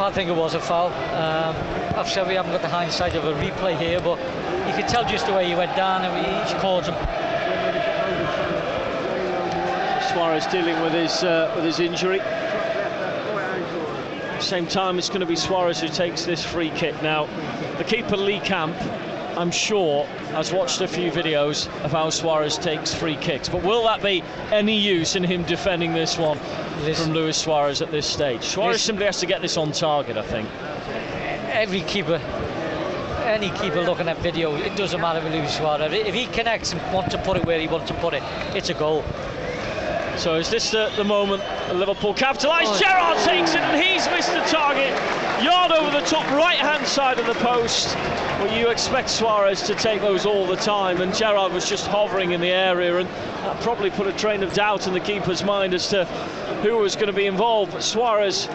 I 0.00 0.10
think 0.12 0.28
it 0.28 0.36
was 0.36 0.54
a 0.54 0.60
foul. 0.60 0.88
Um, 0.88 1.56
I've 1.96 2.08
said 2.08 2.26
we 2.28 2.34
haven't 2.34 2.52
got 2.52 2.62
the 2.62 2.68
hindsight 2.68 3.14
of 3.14 3.24
a 3.24 3.32
replay 3.34 3.78
here, 3.78 4.00
but 4.00 4.18
you 4.68 4.74
could 4.74 4.88
tell 4.88 5.04
just 5.04 5.26
the 5.26 5.32
way 5.32 5.46
he 5.48 5.54
went 5.54 5.74
down 5.76 6.04
and 6.04 6.26
he 6.26 6.32
just 6.52 6.56
caught 6.58 6.86
him. 6.86 6.94
Suarez 10.12 10.46
dealing 10.46 10.80
with 10.82 10.92
his 10.92 11.24
uh, 11.24 11.52
with 11.56 11.64
his 11.64 11.80
injury. 11.80 12.20
Same 14.44 14.66
time, 14.66 14.98
it's 14.98 15.08
going 15.08 15.20
to 15.20 15.26
be 15.26 15.36
Suarez 15.36 15.80
who 15.80 15.88
takes 15.88 16.26
this 16.26 16.44
free 16.44 16.68
kick. 16.70 17.02
Now, 17.02 17.26
the 17.78 17.84
keeper 17.84 18.16
Lee 18.16 18.40
Camp, 18.40 18.76
I'm 19.38 19.50
sure, 19.50 20.04
has 20.32 20.52
watched 20.52 20.82
a 20.82 20.86
few 20.86 21.10
videos 21.10 21.66
of 21.82 21.92
how 21.92 22.10
Suarez 22.10 22.58
takes 22.58 22.94
free 22.94 23.16
kicks. 23.16 23.48
But 23.48 23.62
will 23.62 23.82
that 23.84 24.02
be 24.02 24.22
any 24.52 24.78
use 24.78 25.16
in 25.16 25.24
him 25.24 25.44
defending 25.44 25.94
this 25.94 26.18
one 26.18 26.38
Listen. 26.82 27.06
from 27.06 27.14
Luis 27.14 27.38
Suarez 27.38 27.80
at 27.80 27.90
this 27.90 28.06
stage? 28.06 28.44
Suarez 28.44 28.74
Listen. 28.74 28.86
simply 28.86 29.06
has 29.06 29.18
to 29.20 29.26
get 29.26 29.40
this 29.40 29.56
on 29.56 29.72
target, 29.72 30.18
I 30.18 30.22
think. 30.22 30.48
Every 31.50 31.80
keeper, 31.80 32.20
any 33.24 33.48
keeper 33.58 33.80
looking 33.80 34.08
at 34.08 34.18
video, 34.18 34.54
it 34.56 34.76
doesn't 34.76 35.00
matter 35.00 35.24
with 35.24 35.32
Luis 35.32 35.56
Suarez. 35.56 35.90
If 35.90 36.14
he 36.14 36.26
connects 36.26 36.72
and 36.74 36.82
wants 36.92 37.14
to 37.14 37.18
put 37.22 37.38
it 37.38 37.46
where 37.46 37.58
he 37.58 37.66
wants 37.66 37.88
to 37.88 37.94
put 37.94 38.12
it, 38.12 38.22
it's 38.54 38.68
a 38.68 38.74
goal. 38.74 39.04
So 40.16 40.36
is 40.36 40.48
this 40.48 40.70
the, 40.70 40.90
the 40.96 41.04
moment 41.04 41.42
Liverpool 41.74 42.14
capitalise? 42.14 42.68
Oh. 42.68 42.78
Gerrard 42.78 43.18
takes 43.18 43.54
it 43.54 43.60
and 43.60 43.82
he's 43.82 44.06
missed 44.08 44.32
the 44.32 44.40
target. 44.42 44.92
Yard 45.42 45.72
over 45.72 45.90
the 45.90 46.04
top 46.06 46.24
right 46.30 46.56
hand 46.56 46.86
side 46.86 47.18
of 47.18 47.26
the 47.26 47.34
post. 47.34 47.94
Well, 47.96 48.56
you 48.56 48.68
expect 48.68 49.10
Suarez 49.10 49.62
to 49.62 49.74
take 49.74 50.00
those 50.00 50.24
all 50.24 50.46
the 50.46 50.56
time, 50.56 51.00
and 51.00 51.14
Gerrard 51.14 51.52
was 51.52 51.68
just 51.68 51.86
hovering 51.86 52.32
in 52.32 52.40
the 52.40 52.50
area, 52.50 52.98
and 52.98 53.08
that 53.08 53.60
probably 53.60 53.90
put 53.90 54.06
a 54.06 54.12
train 54.12 54.42
of 54.42 54.52
doubt 54.54 54.86
in 54.86 54.92
the 54.92 55.00
keeper's 55.00 55.42
mind 55.44 55.74
as 55.74 55.88
to 55.88 56.04
who 56.62 56.78
was 56.78 56.94
going 56.94 57.08
to 57.08 57.12
be 57.12 57.26
involved. 57.26 57.72
But 57.72 57.82
Suarez 57.82 58.48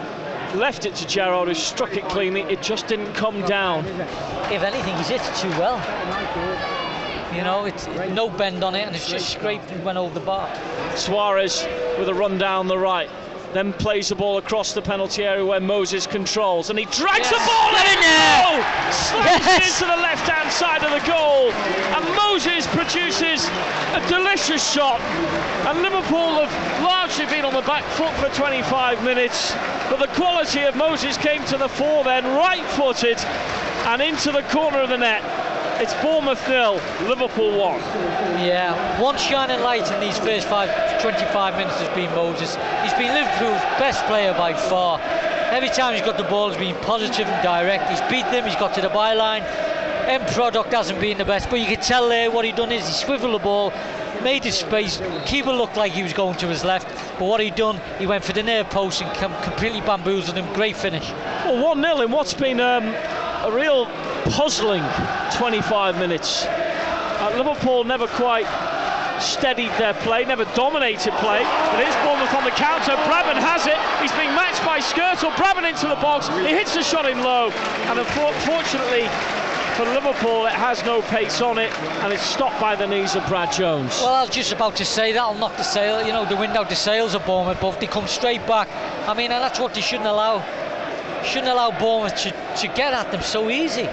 left 0.54 0.86
it 0.86 0.94
to 0.96 1.06
Gerrard, 1.06 1.48
who 1.48 1.54
struck 1.54 1.96
it 1.96 2.04
cleanly. 2.04 2.40
It 2.42 2.62
just 2.62 2.86
didn't 2.86 3.12
come 3.14 3.42
down. 3.42 3.84
If 4.50 4.62
anything, 4.62 4.96
he's 4.96 5.08
hit 5.08 5.20
it 5.20 5.36
too 5.36 5.50
well. 5.50 6.79
You 7.34 7.42
know, 7.42 7.64
it's 7.64 7.86
no 7.86 8.28
bend 8.28 8.64
on 8.64 8.74
it, 8.74 8.86
and 8.86 8.96
it's 8.96 9.08
just 9.08 9.30
scraped 9.30 9.70
and 9.70 9.84
went 9.84 9.98
over 9.98 10.12
the 10.12 10.24
bar. 10.24 10.50
Suarez 10.96 11.64
with 11.96 12.08
a 12.08 12.14
run 12.14 12.38
down 12.38 12.66
the 12.66 12.76
right. 12.76 13.08
Then 13.52 13.72
plays 13.72 14.08
the 14.08 14.16
ball 14.16 14.38
across 14.38 14.72
the 14.74 14.82
penalty 14.82 15.24
area 15.24 15.44
where 15.44 15.60
Moses 15.60 16.06
controls, 16.06 16.70
and 16.70 16.78
he 16.78 16.86
drags 16.86 17.30
yes. 17.30 17.30
the 17.30 17.42
ball 17.46 17.70
in. 17.86 17.98
in. 17.98 18.20
Oh, 18.46 18.90
slams 18.90 19.46
yes. 19.46 19.80
into 19.80 19.90
the 19.90 20.00
left-hand 20.02 20.50
side 20.50 20.82
of 20.82 20.90
the 20.90 21.06
goal, 21.06 21.50
and 21.52 22.16
Moses 22.16 22.66
produces 22.68 23.46
a 23.94 24.04
delicious 24.08 24.72
shot. 24.72 25.00
And 25.66 25.82
Liverpool 25.82 26.44
have 26.44 26.82
largely 26.82 27.26
been 27.26 27.44
on 27.44 27.54
the 27.54 27.62
back 27.62 27.84
foot 27.94 28.12
for 28.14 28.28
25 28.34 29.04
minutes, 29.04 29.52
but 29.88 29.98
the 29.98 30.08
quality 30.14 30.62
of 30.62 30.74
Moses 30.74 31.16
came 31.16 31.44
to 31.46 31.56
the 31.56 31.68
fore 31.68 32.02
then, 32.02 32.24
right-footed, 32.24 33.18
and 33.18 34.02
into 34.02 34.32
the 34.32 34.42
corner 34.50 34.78
of 34.78 34.88
the 34.88 34.98
net. 34.98 35.22
It's 35.80 35.94
Bournemouth 36.02 36.46
nil, 36.46 36.74
Liverpool 37.08 37.58
one. 37.58 37.80
Yeah, 38.44 39.00
one 39.00 39.16
shining 39.16 39.60
light 39.60 39.90
in 39.90 39.98
these 39.98 40.18
first 40.18 40.46
five, 40.46 40.68
25 41.00 41.56
minutes 41.56 41.80
has 41.80 41.88
been 41.96 42.10
Moses. 42.10 42.54
He's 42.82 42.92
been 42.92 43.14
Liverpool's 43.14 43.62
best 43.80 44.04
player 44.04 44.34
by 44.34 44.52
far. 44.52 45.00
Every 45.50 45.70
time 45.70 45.94
he's 45.94 46.04
got 46.04 46.18
the 46.18 46.24
ball, 46.24 46.50
he's 46.50 46.58
been 46.58 46.76
positive 46.82 47.26
and 47.26 47.42
direct. 47.42 47.88
He's 47.88 48.00
beat 48.10 48.30
them, 48.30 48.44
he's 48.44 48.56
got 48.56 48.74
to 48.74 48.82
the 48.82 48.90
byline. 48.90 49.40
End 50.06 50.26
product 50.34 50.70
hasn't 50.74 51.00
been 51.00 51.16
the 51.16 51.24
best, 51.24 51.48
but 51.48 51.60
you 51.60 51.66
can 51.66 51.80
tell 51.80 52.10
there 52.10 52.30
what 52.30 52.44
he 52.44 52.52
done 52.52 52.72
is 52.72 52.86
he 52.86 52.92
swiveled 52.92 53.32
the 53.32 53.38
ball, 53.38 53.72
made 54.22 54.44
his 54.44 54.58
space. 54.58 55.00
Keeper 55.24 55.50
looked 55.50 55.78
like 55.78 55.92
he 55.92 56.02
was 56.02 56.12
going 56.12 56.36
to 56.36 56.46
his 56.48 56.62
left, 56.62 56.88
but 57.18 57.24
what 57.24 57.40
he 57.40 57.48
done, 57.48 57.80
he 57.98 58.06
went 58.06 58.22
for 58.22 58.34
the 58.34 58.42
near 58.42 58.64
post 58.64 59.00
and 59.00 59.42
completely 59.42 59.80
bamboozled 59.80 60.36
him. 60.36 60.52
Great 60.52 60.76
finish. 60.76 61.10
Well, 61.46 61.64
1 61.64 61.82
0 61.82 62.00
in 62.02 62.10
what's 62.10 62.34
been 62.34 62.60
um, 62.60 62.84
a 62.88 63.50
real 63.50 63.86
puzzling 64.30 64.84
25 65.34 65.98
minutes. 65.98 66.44
Uh, 66.46 67.32
Liverpool 67.36 67.84
never 67.84 68.06
quite 68.06 68.46
steadied 69.20 69.70
their 69.76 69.94
play, 69.94 70.24
never 70.24 70.44
dominated 70.54 71.12
play. 71.20 71.42
But 71.42 71.84
here's 71.84 71.94
Bournemouth 72.06 72.34
on 72.34 72.44
the 72.44 72.50
counter. 72.50 72.92
Brabham 73.04 73.36
has 73.36 73.66
it. 73.66 73.76
He's 74.00 74.12
being 74.12 74.34
matched 74.34 74.64
by 74.64 74.80
Skrtel. 74.80 75.30
Brabham 75.32 75.68
into 75.68 75.88
the 75.88 75.96
box. 75.96 76.28
He 76.28 76.48
hits 76.48 76.74
the 76.74 76.82
shot 76.82 77.08
in 77.08 77.20
low. 77.20 77.50
And 77.90 77.98
unfortunately 77.98 79.08
for 79.76 79.84
Liverpool, 79.84 80.46
it 80.46 80.52
has 80.52 80.84
no 80.84 81.00
pace 81.02 81.40
on 81.40 81.58
it, 81.58 81.72
and 82.02 82.12
it's 82.12 82.22
stopped 82.22 82.60
by 82.60 82.76
the 82.76 82.86
knees 82.86 83.14
of 83.14 83.26
Brad 83.26 83.52
Jones. 83.52 83.98
Well, 84.00 84.14
I 84.14 84.22
was 84.22 84.30
just 84.30 84.52
about 84.52 84.76
to 84.76 84.84
say 84.84 85.12
that'll 85.12 85.34
knock 85.34 85.56
the 85.56 85.62
sail, 85.62 86.04
you 86.06 86.12
know, 86.12 86.26
the 86.26 86.36
wind 86.36 86.56
out 86.56 86.68
the 86.68 86.76
sails 86.76 87.14
of 87.14 87.24
Bournemouth, 87.24 87.60
but 87.60 87.80
they 87.80 87.86
come 87.86 88.06
straight 88.06 88.46
back. 88.46 88.68
I 89.08 89.14
mean, 89.14 89.30
that's 89.30 89.58
what 89.58 89.72
they 89.74 89.80
shouldn't 89.80 90.08
allow. 90.08 90.44
Shouldn't 91.24 91.48
allow 91.48 91.70
Bournemouth 91.78 92.14
to, 92.22 92.30
to 92.56 92.66
get 92.68 92.92
at 92.92 93.10
them 93.10 93.22
so 93.22 93.48
easy. 93.48 93.88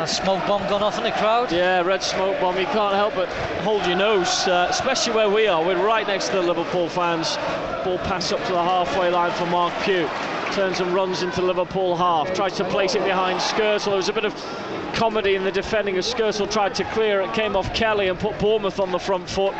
A 0.00 0.06
smoke 0.06 0.46
bomb 0.46 0.66
gone 0.66 0.82
off 0.82 0.96
in 0.96 1.04
the 1.04 1.10
crowd. 1.10 1.52
Yeah, 1.52 1.82
red 1.82 2.02
smoke 2.02 2.40
bomb. 2.40 2.58
You 2.58 2.64
can't 2.64 2.94
help 2.94 3.14
but 3.14 3.28
hold 3.64 3.84
your 3.84 3.96
nose, 3.96 4.48
uh, 4.48 4.66
especially 4.70 5.12
where 5.12 5.28
we 5.28 5.46
are. 5.46 5.62
We're 5.62 5.76
right 5.84 6.06
next 6.06 6.28
to 6.28 6.36
the 6.36 6.42
Liverpool 6.42 6.88
fans. 6.88 7.36
Ball 7.84 7.98
pass 7.98 8.32
up 8.32 8.42
to 8.46 8.52
the 8.52 8.62
halfway 8.62 9.10
line 9.10 9.30
for 9.32 9.44
Marc 9.44 9.74
Pugh. 9.82 10.08
Turns 10.52 10.80
and 10.80 10.94
runs 10.94 11.22
into 11.22 11.42
Liverpool 11.42 11.98
half. 11.98 12.32
Tries 12.32 12.56
to 12.56 12.64
place 12.64 12.94
it 12.94 13.04
behind 13.04 13.40
Skrtel. 13.40 13.84
There 13.84 13.96
was 13.96 14.08
a 14.08 14.14
bit 14.14 14.24
of 14.24 14.34
comedy 14.94 15.34
in 15.34 15.44
the 15.44 15.52
defending 15.52 15.98
as 15.98 16.10
Skrtel 16.10 16.50
tried 16.50 16.74
to 16.76 16.84
clear 16.94 17.20
it. 17.20 17.34
Came 17.34 17.54
off 17.54 17.74
Kelly 17.74 18.08
and 18.08 18.18
put 18.18 18.38
Bournemouth 18.38 18.80
on 18.80 18.92
the 18.92 18.98
front 18.98 19.28
foot. 19.28 19.52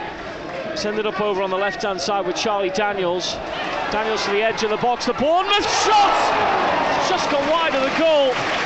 It's 0.72 0.86
ended 0.86 1.04
up 1.04 1.20
over 1.20 1.42
on 1.42 1.50
the 1.50 1.58
left-hand 1.58 2.00
side 2.00 2.24
with 2.26 2.36
Charlie 2.36 2.70
Daniels. 2.70 3.34
Daniels 3.92 4.24
to 4.24 4.30
the 4.30 4.42
edge 4.42 4.62
of 4.62 4.70
the 4.70 4.78
box. 4.78 5.04
The 5.04 5.12
Bournemouth 5.12 5.84
shot! 5.84 7.10
Just 7.10 7.30
gone 7.30 7.46
wide 7.50 7.74
of 7.74 7.82
the 7.82 7.98
goal 7.98 8.59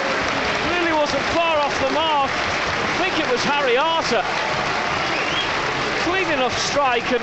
wasn't 1.15 1.33
far 1.33 1.59
off 1.59 1.81
the 1.81 1.91
mark. 1.91 2.31
I 2.31 2.99
think 2.99 3.25
it 3.25 3.31
was 3.31 3.43
Harry 3.45 3.77
Arter. 3.77 4.23
Clean 6.03 6.29
enough 6.33 6.57
strike, 6.59 7.11
and 7.13 7.23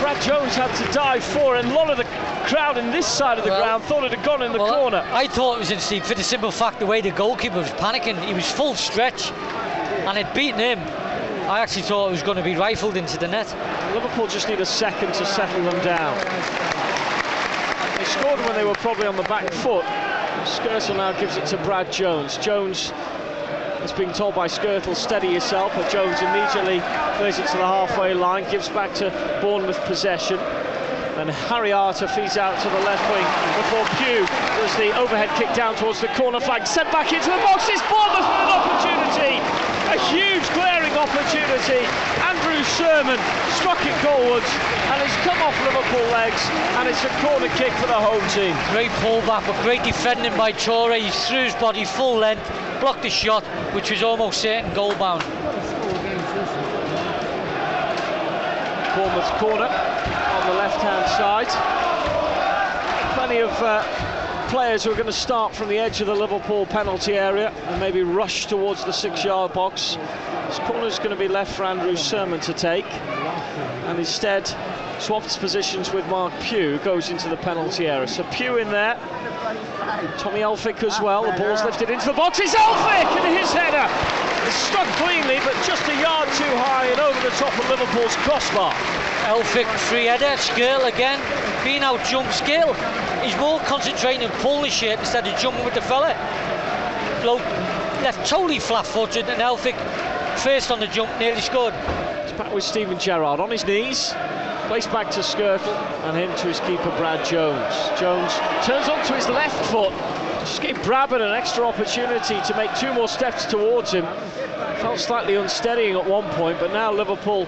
Brad 0.00 0.20
Jones 0.22 0.54
had 0.54 0.74
to 0.76 0.92
dive 0.92 1.24
for 1.24 1.56
it. 1.56 1.64
And 1.64 1.72
a 1.72 1.74
lot 1.74 1.88
of 1.88 1.96
the 1.96 2.04
crowd 2.46 2.76
in 2.76 2.90
this 2.90 3.06
side 3.06 3.38
of 3.38 3.44
the 3.44 3.50
well, 3.50 3.62
ground 3.62 3.84
thought 3.84 4.04
it 4.04 4.12
had 4.12 4.24
gone 4.24 4.42
in 4.42 4.52
the 4.52 4.58
well, 4.58 4.74
corner. 4.74 5.08
I 5.12 5.26
thought 5.28 5.56
it 5.56 5.58
was 5.60 5.70
in 5.70 5.74
interesting 5.74 6.02
for 6.02 6.14
the 6.14 6.22
simple 6.22 6.50
fact 6.50 6.78
the 6.78 6.86
way 6.86 7.00
the 7.00 7.10
goalkeeper 7.10 7.56
was 7.56 7.70
panicking. 7.70 8.22
He 8.24 8.34
was 8.34 8.50
full 8.50 8.74
stretch, 8.74 9.30
and 9.30 10.18
it 10.18 10.32
beaten 10.34 10.60
him. 10.60 10.78
I 11.48 11.60
actually 11.60 11.82
thought 11.82 12.08
it 12.08 12.12
was 12.12 12.22
going 12.22 12.36
to 12.36 12.42
be 12.42 12.56
rifled 12.56 12.96
into 12.96 13.16
the 13.18 13.28
net. 13.28 13.46
Liverpool 13.94 14.26
just 14.26 14.48
need 14.48 14.60
a 14.60 14.66
second 14.66 15.14
to 15.14 15.24
settle 15.24 15.62
them 15.70 15.82
down. 15.84 16.16
They 17.98 18.04
scored 18.04 18.40
when 18.40 18.54
they 18.56 18.64
were 18.64 18.74
probably 18.74 19.06
on 19.06 19.16
the 19.16 19.22
back 19.22 19.50
foot. 19.52 19.84
Skrtel 20.44 20.96
now 20.96 21.12
gives 21.18 21.36
it 21.36 21.46
to 21.46 21.56
Brad 21.58 21.90
Jones. 21.92 22.36
Jones 22.38 22.92
is 23.82 23.92
being 23.92 24.12
told 24.12 24.34
by 24.34 24.48
Skrtel, 24.48 24.94
steady 24.94 25.28
yourself, 25.28 25.72
but 25.74 25.90
Jones 25.90 26.20
immediately 26.20 26.80
plays 27.16 27.38
it 27.38 27.46
to 27.48 27.56
the 27.56 27.66
halfway 27.66 28.14
line, 28.14 28.48
gives 28.50 28.68
back 28.68 28.92
to 28.94 29.10
Bournemouth 29.40 29.80
possession. 29.84 30.38
And 31.16 31.30
Harry 31.48 31.72
Arter 31.72 32.06
feeds 32.08 32.36
out 32.36 32.60
to 32.60 32.68
the 32.68 32.80
left 32.84 33.00
wing 33.08 33.24
before 33.56 33.84
Pugh 33.96 34.26
does 34.60 34.76
the 34.76 34.92
overhead 34.98 35.30
kick 35.38 35.48
down 35.56 35.74
towards 35.76 36.00
the 36.00 36.08
corner 36.08 36.40
flag, 36.40 36.66
sent 36.66 36.92
back 36.92 37.12
into 37.12 37.30
the 37.30 37.40
box. 37.40 37.64
It's 37.72 37.80
Bournemouth 37.88 38.28
with 38.28 38.44
an 38.44 38.52
opportunity, 38.52 39.40
a 39.88 39.98
huge 40.12 40.44
glaring 40.52 40.92
opportunity. 40.92 41.88
Andrew 42.56 42.86
Surman 42.86 43.18
struck 43.58 43.78
it 43.84 43.92
goalwards 44.00 44.48
and 44.88 45.02
it's 45.02 45.14
come 45.28 45.36
off 45.42 45.54
Liverpool 45.66 46.06
legs 46.10 46.40
and 46.78 46.88
it's 46.88 47.04
a 47.04 47.08
corner 47.20 47.48
kick 47.48 47.70
for 47.74 47.86
the 47.86 47.92
home 47.92 48.26
team. 48.30 48.56
Great 48.72 48.90
pullback, 49.02 49.46
but 49.46 49.62
great 49.62 49.82
defending 49.82 50.34
by 50.38 50.52
Toure. 50.52 50.98
He 50.98 51.10
threw 51.10 51.44
his 51.44 51.54
body 51.56 51.84
full 51.84 52.16
length, 52.16 52.48
blocked 52.80 53.02
the 53.02 53.10
shot, 53.10 53.44
which 53.74 53.90
was 53.90 54.02
almost 54.02 54.40
certain 54.40 54.72
goal 54.72 54.94
bound. 54.94 55.20
Bournemouth 58.96 59.30
corner 59.36 59.68
on 59.68 60.46
the 60.46 60.54
left 60.54 60.80
hand 60.80 61.06
side. 61.10 61.48
Plenty 63.16 63.40
of 63.40 63.50
uh, 63.62 64.05
players 64.48 64.84
who 64.84 64.90
are 64.90 64.94
going 64.94 65.06
to 65.06 65.12
start 65.12 65.54
from 65.54 65.68
the 65.68 65.78
edge 65.78 66.00
of 66.00 66.06
the 66.06 66.14
Liverpool 66.14 66.66
penalty 66.66 67.14
area 67.14 67.50
and 67.50 67.80
maybe 67.80 68.02
rush 68.02 68.46
towards 68.46 68.84
the 68.84 68.92
six 68.92 69.24
yard 69.24 69.52
box. 69.52 69.96
This 70.48 70.58
corner 70.60 70.86
is 70.86 70.98
going 70.98 71.10
to 71.10 71.16
be 71.16 71.28
left 71.28 71.54
for 71.56 71.64
Andrew 71.64 71.96
Surman 71.96 72.40
to 72.40 72.52
take 72.52 72.86
and 73.86 73.98
instead 73.98 74.46
swaps 75.00 75.36
positions 75.36 75.92
with 75.92 76.06
Marc 76.08 76.32
Pugh, 76.40 76.78
goes 76.78 77.10
into 77.10 77.28
the 77.28 77.36
penalty 77.36 77.86
area. 77.86 78.06
So 78.06 78.24
Pugh 78.32 78.58
in 78.58 78.70
there, 78.70 78.94
Tommy 80.18 80.40
Elphick 80.40 80.82
as 80.82 81.00
well. 81.00 81.24
The 81.24 81.38
ball's 81.38 81.64
lifted 81.64 81.90
into 81.90 82.06
the 82.06 82.12
box. 82.12 82.38
It's 82.40 82.54
Elphick 82.54 83.06
and 83.18 83.38
his 83.38 83.52
header. 83.52 83.86
It's 84.46 84.56
struck 84.56 84.86
cleanly, 85.02 85.38
but 85.44 85.54
just 85.66 85.86
a 85.88 86.00
yard 86.00 86.28
too 86.34 86.56
high 86.62 86.86
and 86.86 87.00
over 87.00 87.20
the 87.20 87.34
top 87.36 87.52
of 87.58 87.68
Liverpool's 87.68 88.14
crossbar. 88.22 88.72
Elphick 89.26 89.66
free 89.88 90.06
header, 90.06 90.36
skill 90.36 90.84
again, 90.84 91.20
being 91.64 91.82
out 91.82 92.04
jump 92.04 92.30
skill. 92.32 92.74
He's 93.26 93.36
more 93.38 93.58
concentrating 93.58 94.22
and 94.22 94.32
pulling 94.34 94.62
the 94.62 94.70
shape 94.70 95.00
instead 95.00 95.26
of 95.26 95.36
jumping 95.40 95.64
with 95.64 95.74
the 95.74 95.80
fella. 95.80 96.14
Bloke 97.22 97.40
left 98.00 98.24
totally 98.24 98.60
flat-footed 98.60 99.28
and 99.28 99.42
Elphick 99.42 99.74
first 100.38 100.70
on 100.70 100.78
the 100.78 100.86
jump 100.86 101.10
nearly 101.18 101.40
scored. 101.40 101.74
It's 101.74 102.30
back 102.34 102.54
with 102.54 102.62
Steven 102.62 103.00
Gerrard 103.00 103.40
on 103.40 103.50
his 103.50 103.66
knees. 103.66 104.14
Placed 104.68 104.92
back 104.92 105.10
to 105.10 105.20
Skrtel 105.20 105.58
and 106.04 106.16
him 106.16 106.36
to 106.36 106.46
his 106.46 106.60
keeper 106.60 106.94
Brad 106.98 107.24
Jones. 107.24 107.74
Jones 107.98 108.32
turns 108.64 108.88
onto 108.88 109.14
his 109.14 109.28
left 109.28 109.72
foot. 109.72 109.90
Just 110.46 110.62
gave 110.62 110.76
Brabham 110.82 111.20
an 111.20 111.34
extra 111.34 111.66
opportunity 111.66 112.40
to 112.40 112.56
make 112.56 112.72
two 112.76 112.94
more 112.94 113.08
steps 113.08 113.44
towards 113.44 113.90
him. 113.90 114.04
Felt 114.78 115.00
slightly 115.00 115.34
unsteadying 115.34 115.96
at 115.96 116.06
one 116.06 116.30
point, 116.34 116.60
but 116.60 116.72
now 116.72 116.92
Liverpool 116.92 117.46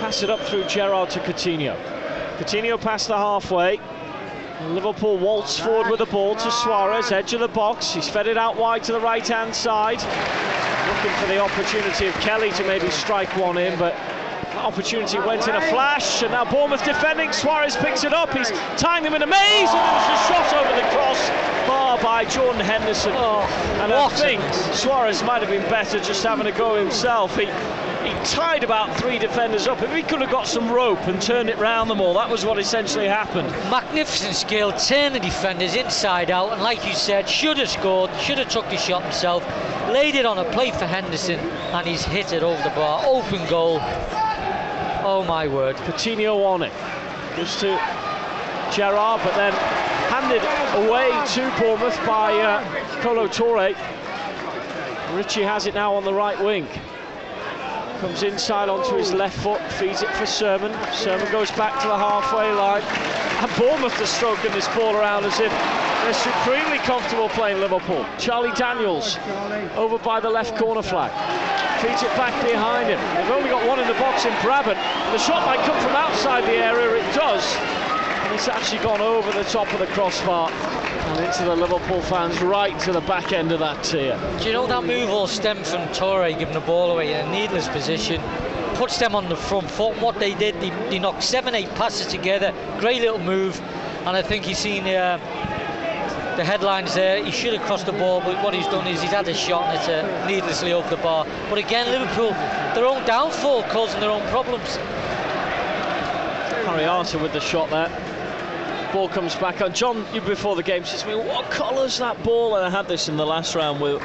pass 0.00 0.24
it 0.24 0.30
up 0.30 0.40
through 0.40 0.64
Gerrard 0.64 1.10
to 1.10 1.20
Coutinho. 1.20 1.76
Coutinho 2.38 2.80
past 2.80 3.06
the 3.06 3.16
halfway. 3.16 3.78
Liverpool 4.62 5.18
waltz 5.18 5.58
forward 5.58 5.90
with 5.90 5.98
the 5.98 6.06
ball 6.06 6.36
to 6.36 6.50
Suarez, 6.50 7.10
edge 7.12 7.34
of 7.34 7.40
the 7.40 7.48
box. 7.48 7.92
He's 7.92 8.08
fed 8.08 8.26
it 8.26 8.38
out 8.38 8.56
wide 8.56 8.84
to 8.84 8.92
the 8.92 9.00
right 9.00 9.26
hand 9.26 9.54
side. 9.54 9.98
Looking 10.88 11.12
for 11.20 11.26
the 11.26 11.40
opportunity 11.40 12.06
of 12.06 12.14
Kelly 12.14 12.50
to 12.52 12.64
maybe 12.64 12.90
strike 12.90 13.36
one 13.36 13.58
in, 13.58 13.78
but 13.78 13.94
that 14.54 14.64
opportunity 14.64 15.18
went 15.18 15.46
in 15.48 15.54
a 15.54 15.60
flash. 15.68 16.22
And 16.22 16.32
now 16.32 16.44
Bournemouth 16.44 16.84
defending. 16.84 17.32
Suarez 17.32 17.76
picks 17.76 18.04
it 18.04 18.12
up. 18.12 18.32
He's 18.32 18.50
tying 18.76 19.04
them 19.04 19.14
in 19.14 19.22
a 19.22 19.26
maze. 19.26 19.68
And 19.68 19.82
there's 19.82 20.10
a 20.10 20.22
shot 20.28 20.54
over 20.54 20.80
the 20.80 20.88
cross 20.94 21.28
bar 21.66 21.98
by 21.98 22.24
Jordan 22.24 22.60
Henderson. 22.60 23.12
Oh, 23.16 23.40
and 23.82 23.92
I 23.92 24.08
think 24.10 24.42
Suarez 24.74 25.22
might 25.22 25.40
have 25.42 25.50
been 25.50 25.68
better 25.70 25.98
just 25.98 26.22
having 26.22 26.46
a 26.46 26.52
go 26.52 26.76
himself. 26.76 27.36
He 27.36 27.46
he 28.04 28.12
tied 28.24 28.64
about 28.64 28.94
three 28.98 29.18
defenders 29.18 29.66
up. 29.66 29.80
If 29.80 29.94
he 29.94 30.02
could 30.02 30.20
have 30.20 30.30
got 30.30 30.46
some 30.46 30.70
rope 30.70 31.00
and 31.06 31.22
turned 31.22 31.48
it 31.48 31.56
round 31.56 31.88
them 31.88 32.02
all, 32.02 32.12
that 32.14 32.28
was 32.28 32.44
what 32.44 32.58
essentially 32.58 33.08
happened. 33.08 33.48
Magnificent 33.70 34.34
skill, 34.36 34.72
turn 34.74 35.14
the 35.14 35.20
defenders 35.20 35.74
inside 35.74 36.30
out, 36.30 36.52
and 36.52 36.62
like 36.62 36.86
you 36.86 36.92
said, 36.92 37.26
should 37.26 37.56
have 37.56 37.70
scored, 37.70 38.10
should 38.20 38.36
have 38.36 38.50
took 38.50 38.68
the 38.68 38.76
shot 38.76 39.02
himself, 39.02 39.42
laid 39.88 40.16
it 40.16 40.26
on 40.26 40.36
a 40.36 40.44
plate 40.52 40.76
for 40.76 40.84
Henderson, 40.84 41.38
and 41.38 41.86
he's 41.86 42.04
hit 42.04 42.34
it 42.34 42.42
over 42.42 42.62
the 42.62 42.74
bar. 42.74 43.02
Open 43.06 43.48
goal. 43.48 43.80
Oh 45.06 45.22
my 45.22 45.46
word. 45.46 45.76
Coutinho 45.76 46.42
on 46.46 46.62
it. 46.62 46.72
Gives 47.36 47.60
to 47.60 47.78
Gerrard, 48.72 49.20
but 49.22 49.34
then 49.36 49.52
handed 50.08 50.40
away 50.82 51.10
to 51.34 51.60
Bournemouth 51.60 51.98
by 52.06 52.32
uh, 52.32 53.02
Kolo 53.02 53.28
Toure. 53.28 53.76
Ritchie 55.14 55.42
has 55.42 55.66
it 55.66 55.74
now 55.74 55.94
on 55.94 56.04
the 56.04 56.14
right 56.14 56.42
wing. 56.42 56.66
Comes 58.00 58.22
inside 58.22 58.70
onto 58.70 58.96
his 58.96 59.12
left 59.12 59.38
foot, 59.40 59.60
feeds 59.72 60.00
it 60.00 60.08
for 60.12 60.24
Surman. 60.24 60.72
Surman 60.94 61.30
goes 61.30 61.50
back 61.50 61.78
to 61.82 61.86
the 61.86 61.98
halfway 61.98 62.50
line. 62.52 62.82
And 62.82 63.56
Bournemouth 63.58 64.00
are 64.00 64.06
stroking 64.06 64.52
this 64.52 64.68
ball 64.68 64.96
around 64.96 65.26
as 65.26 65.38
if 65.38 65.52
they're 66.02 66.14
supremely 66.14 66.78
comfortable 66.78 67.28
playing 67.30 67.60
Liverpool. 67.60 68.04
Charlie 68.18 68.52
Daniels 68.52 69.18
over 69.76 69.98
by 69.98 70.20
the 70.20 70.30
left 70.30 70.56
corner 70.56 70.82
flag. 70.82 71.10
Feeds 71.80 72.02
it 72.02 72.16
back 72.16 72.34
behind 72.44 72.88
him. 72.88 72.98
They've 73.14 73.30
only 73.30 73.50
got 73.50 73.66
one 73.66 73.78
in 73.78 73.86
the 73.86 73.94
box 73.94 74.24
in 74.24 74.32
Brabant. 74.42 74.78
The 75.12 75.18
shot 75.18 75.44
might 75.46 75.64
come 75.66 75.78
from 75.82 75.92
outside 75.92 76.44
the 76.44 76.56
area, 76.56 76.96
it 76.96 77.14
does. 77.14 77.44
And 78.24 78.34
it's 78.34 78.48
actually 78.48 78.82
gone 78.82 79.00
over 79.00 79.30
the 79.32 79.44
top 79.44 79.72
of 79.72 79.80
the 79.80 79.86
crossbar 79.88 80.50
and 80.50 81.24
into 81.24 81.44
the 81.44 81.54
Liverpool 81.54 82.00
fans 82.02 82.40
right 82.40 82.78
to 82.80 82.92
the 82.92 83.02
back 83.02 83.32
end 83.32 83.52
of 83.52 83.60
that 83.60 83.84
tier. 83.84 84.18
Do 84.38 84.46
you 84.46 84.52
know 84.52 84.66
that 84.66 84.84
move 84.84 85.10
all 85.10 85.26
stemmed 85.26 85.66
from 85.66 85.86
Toure 85.88 86.36
giving 86.38 86.54
the 86.54 86.60
ball 86.60 86.92
away 86.92 87.12
in 87.12 87.26
a 87.26 87.30
needless 87.30 87.68
position? 87.68 88.20
Puts 88.74 88.98
them 88.98 89.14
on 89.14 89.28
the 89.28 89.36
front 89.36 89.70
foot. 89.70 90.00
What 90.00 90.18
they 90.18 90.34
did, 90.34 90.60
they, 90.60 90.70
they 90.90 90.98
knocked 90.98 91.22
seven, 91.22 91.54
eight 91.54 91.72
passes 91.74 92.06
together. 92.06 92.52
Great 92.78 93.02
little 93.02 93.20
move, 93.20 93.60
and 94.06 94.16
I 94.16 94.22
think 94.22 94.44
he's 94.44 94.58
seen 94.58 94.86
uh, 94.86 95.18
the 96.36 96.44
headlines 96.44 96.94
there. 96.94 97.24
He 97.24 97.30
should 97.30 97.54
have 97.54 97.62
crossed 97.66 97.86
the 97.86 97.92
ball, 97.92 98.20
but 98.20 98.42
what 98.42 98.54
he's 98.54 98.66
done 98.66 98.86
is 98.86 99.00
he's 99.00 99.10
had 99.10 99.28
a 99.28 99.34
shot 99.34 99.64
and 99.64 99.78
it's 99.78 99.88
uh, 99.88 100.26
needlessly 100.26 100.72
over 100.72 100.88
the 100.88 101.02
bar. 101.02 101.26
But 101.48 101.58
again, 101.58 101.86
Liverpool, 101.86 102.30
their 102.74 102.86
own 102.86 103.04
downfall 103.06 103.62
causing 103.64 104.00
their 104.00 104.10
own 104.10 104.26
problems. 104.28 104.76
Harry 106.66 106.84
Arter 106.84 107.18
with 107.18 107.32
the 107.32 107.40
shot 107.40 107.70
there 107.70 107.90
ball 108.94 109.08
comes 109.08 109.34
back 109.34 109.60
on. 109.60 109.74
John, 109.74 110.06
you 110.14 110.20
before 110.20 110.54
the 110.54 110.62
game 110.62 110.84
says 110.84 111.02
to 111.02 111.08
me, 111.08 111.16
what 111.16 111.50
colour's 111.50 111.98
that 111.98 112.22
ball? 112.22 112.54
And 112.54 112.64
I 112.64 112.70
had 112.70 112.86
this 112.86 113.08
in 113.08 113.16
the 113.16 113.26
last 113.26 113.56
round 113.56 113.80
with 113.80 114.00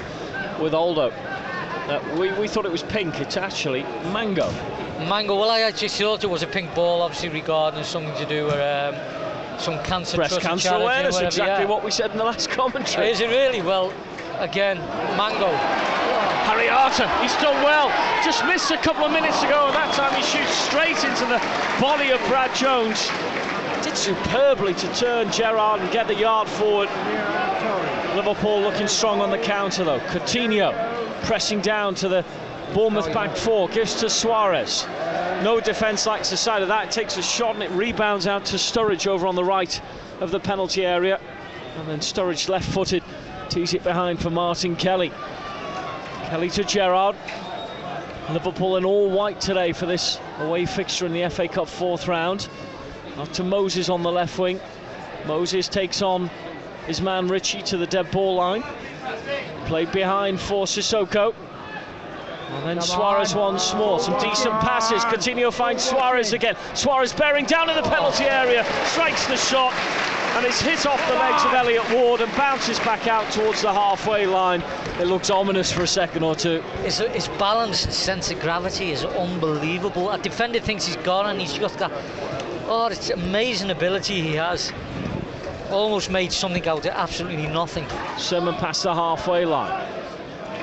with 0.59 0.74
Aldo. 0.74 1.12
Uh, 1.12 2.17
we, 2.19 2.31
we 2.33 2.48
thought 2.48 2.65
it 2.65 2.71
was 2.71 2.83
pink, 2.83 3.19
it's 3.19 3.38
actually 3.38 3.83
mango. 4.12 4.51
Mango, 5.07 5.36
well 5.39 5.50
I 5.50 5.62
actually 5.62 5.89
thought 5.89 6.24
it 6.24 6.29
was 6.29 6.43
a 6.43 6.48
pink 6.48 6.74
ball, 6.75 7.01
obviously 7.01 7.29
regarding 7.29 7.83
something 7.83 8.15
to 8.15 8.25
do 8.25 8.45
with 8.45 8.55
um, 8.55 9.18
some 9.59 9.81
cancer 9.83 10.17
breast 10.17 10.39
cancer 10.41 10.73
awareness 10.73 11.19
exactly 11.19 11.65
what 11.65 11.83
we 11.83 11.91
said 11.91 12.11
in 12.11 12.17
the 12.17 12.23
last 12.23 12.49
commentary. 12.59 13.09
Is 13.09 13.19
it 13.19 13.29
really? 13.29 13.61
Well 13.61 13.93
again 14.39 14.77
mango. 15.17 15.51
Harry 16.47 16.69
Arter 16.69 17.07
he's 17.21 17.35
done 17.35 17.63
well. 17.63 17.89
Just 18.23 18.45
missed 18.45 18.71
a 18.71 18.77
couple 18.77 19.05
of 19.05 19.11
minutes 19.11 19.41
ago. 19.43 19.67
And 19.67 19.75
that 19.75 19.93
time 19.93 20.13
he 20.15 20.23
shoots 20.23 20.51
straight 20.51 21.03
into 21.03 21.25
the 21.25 21.39
body 21.79 22.09
of 22.11 22.19
Brad 22.27 22.53
Jones. 22.55 23.09
Did 23.83 23.97
superbly 23.97 24.73
to 24.73 24.93
turn 24.95 25.31
Gerrard 25.31 25.81
and 25.81 25.91
get 25.91 26.07
the 26.07 26.15
yard 26.15 26.47
forward. 26.47 26.89
Liverpool 28.15 28.61
looking 28.61 28.87
strong 28.87 29.21
on 29.21 29.29
the 29.29 29.37
counter 29.37 29.83
though. 29.83 29.99
Coutinho 29.99 30.73
pressing 31.23 31.61
down 31.61 31.95
to 31.95 32.07
the 32.07 32.25
Bournemouth 32.73 33.11
back 33.13 33.35
four, 33.35 33.67
gives 33.69 33.95
to 33.95 34.09
Suarez. 34.09 34.85
No 35.43 35.62
defence 35.62 36.05
likes 36.05 36.29
the 36.29 36.38
side 36.38 36.62
of 36.62 36.67
that. 36.67 36.88
It 36.88 36.91
takes 36.91 37.15
a 37.15 37.22
shot 37.22 37.55
and 37.55 37.63
it 37.63 37.72
rebounds 37.72 38.27
out 38.27 38.46
to 38.46 38.58
Sturridge 38.58 39.08
over 39.08 39.25
on 39.25 39.36
the 39.36 39.43
right 39.43 39.81
of 40.19 40.31
the 40.31 40.39
penalty 40.39 40.86
area. 40.86 41.17
And 41.77 41.88
then 41.88 42.00
Sturridge 42.00 42.50
left 42.50 42.69
footed, 42.69 43.03
tees 43.48 43.74
it 43.74 43.81
behind 43.84 44.22
for 44.22 44.29
Martin 44.29 44.75
Kelly. 44.75 45.13
Kelly 46.25 46.50
to 46.50 46.63
Gerrard. 46.65 47.15
Liverpool 48.29 48.75
in 48.75 48.84
all 48.84 49.10
white 49.10 49.39
today 49.39 49.72
for 49.72 49.86
this 49.86 50.19
away 50.39 50.65
fixture 50.65 51.05
in 51.05 51.13
the 51.13 51.29
FA 51.29 51.48
Cup 51.48 51.69
fourth 51.69 52.08
round. 52.08 52.50
To 53.34 53.43
Moses 53.43 53.88
on 53.88 54.03
the 54.03 54.12
left 54.12 54.38
wing. 54.38 54.60
Moses 55.25 55.69
takes 55.69 56.02
on 56.02 56.30
his 56.86 57.02
man 57.02 57.28
Ritchie 57.30 57.63
to 57.63 57.78
the 57.78 57.88
dead 57.88 58.12
ball 58.12 58.36
line. 58.36 58.63
Played 59.67 59.91
behind 59.93 60.39
for 60.39 60.65
Cissokho. 60.65 61.34
And 62.51 62.65
then 62.65 62.81
Suarez 62.81 63.35
once 63.35 63.73
more. 63.73 63.99
Some 63.99 64.19
decent 64.19 64.59
passes. 64.62 65.03
Coutinho 65.05 65.53
finds 65.53 65.83
Suarez 65.83 66.33
again. 66.33 66.55
Suarez 66.73 67.13
bearing 67.13 67.45
down 67.45 67.69
in 67.69 67.75
the 67.75 67.89
penalty 67.89 68.25
area. 68.25 68.65
Strikes 68.85 69.27
the 69.27 69.38
shot. 69.38 69.73
And 70.35 70.45
it's 70.45 70.62
hit 70.62 70.85
off 70.85 71.05
the 71.07 71.15
legs 71.15 71.43
of 71.43 71.53
Elliott 71.53 71.89
Ward 71.91 72.21
and 72.21 72.31
bounces 72.38 72.79
back 72.79 73.07
out 73.07 73.31
towards 73.31 73.62
the 73.62 73.73
halfway 73.73 74.25
line. 74.25 74.63
It 74.99 75.05
looks 75.05 75.29
ominous 75.29 75.71
for 75.71 75.83
a 75.83 75.88
second 75.88 76.23
or 76.23 76.35
two. 76.35 76.62
His, 76.83 76.99
his 76.99 77.27
balanced 77.39 77.91
sense 77.91 78.29
of 78.31 78.39
gravity 78.39 78.91
is 78.91 79.05
unbelievable. 79.05 80.12
A 80.12 80.17
defender 80.17 80.59
thinks 80.59 80.85
he's 80.85 80.97
gone 80.97 81.29
and 81.29 81.39
he's 81.39 81.53
just 81.53 81.77
got 81.79 81.91
Oh, 82.71 82.85
it's 82.85 83.09
amazing 83.09 83.71
ability 83.71 84.21
he 84.21 84.35
has. 84.35 84.71
Almost 85.71 86.12
made 86.12 86.31
something 86.31 86.67
out 86.67 86.85
of 86.85 86.93
absolutely 86.93 87.47
nothing. 87.47 87.88
Surman 88.17 88.53
past 88.57 88.83
the 88.83 88.93
halfway 88.93 89.43
line. 89.43 89.88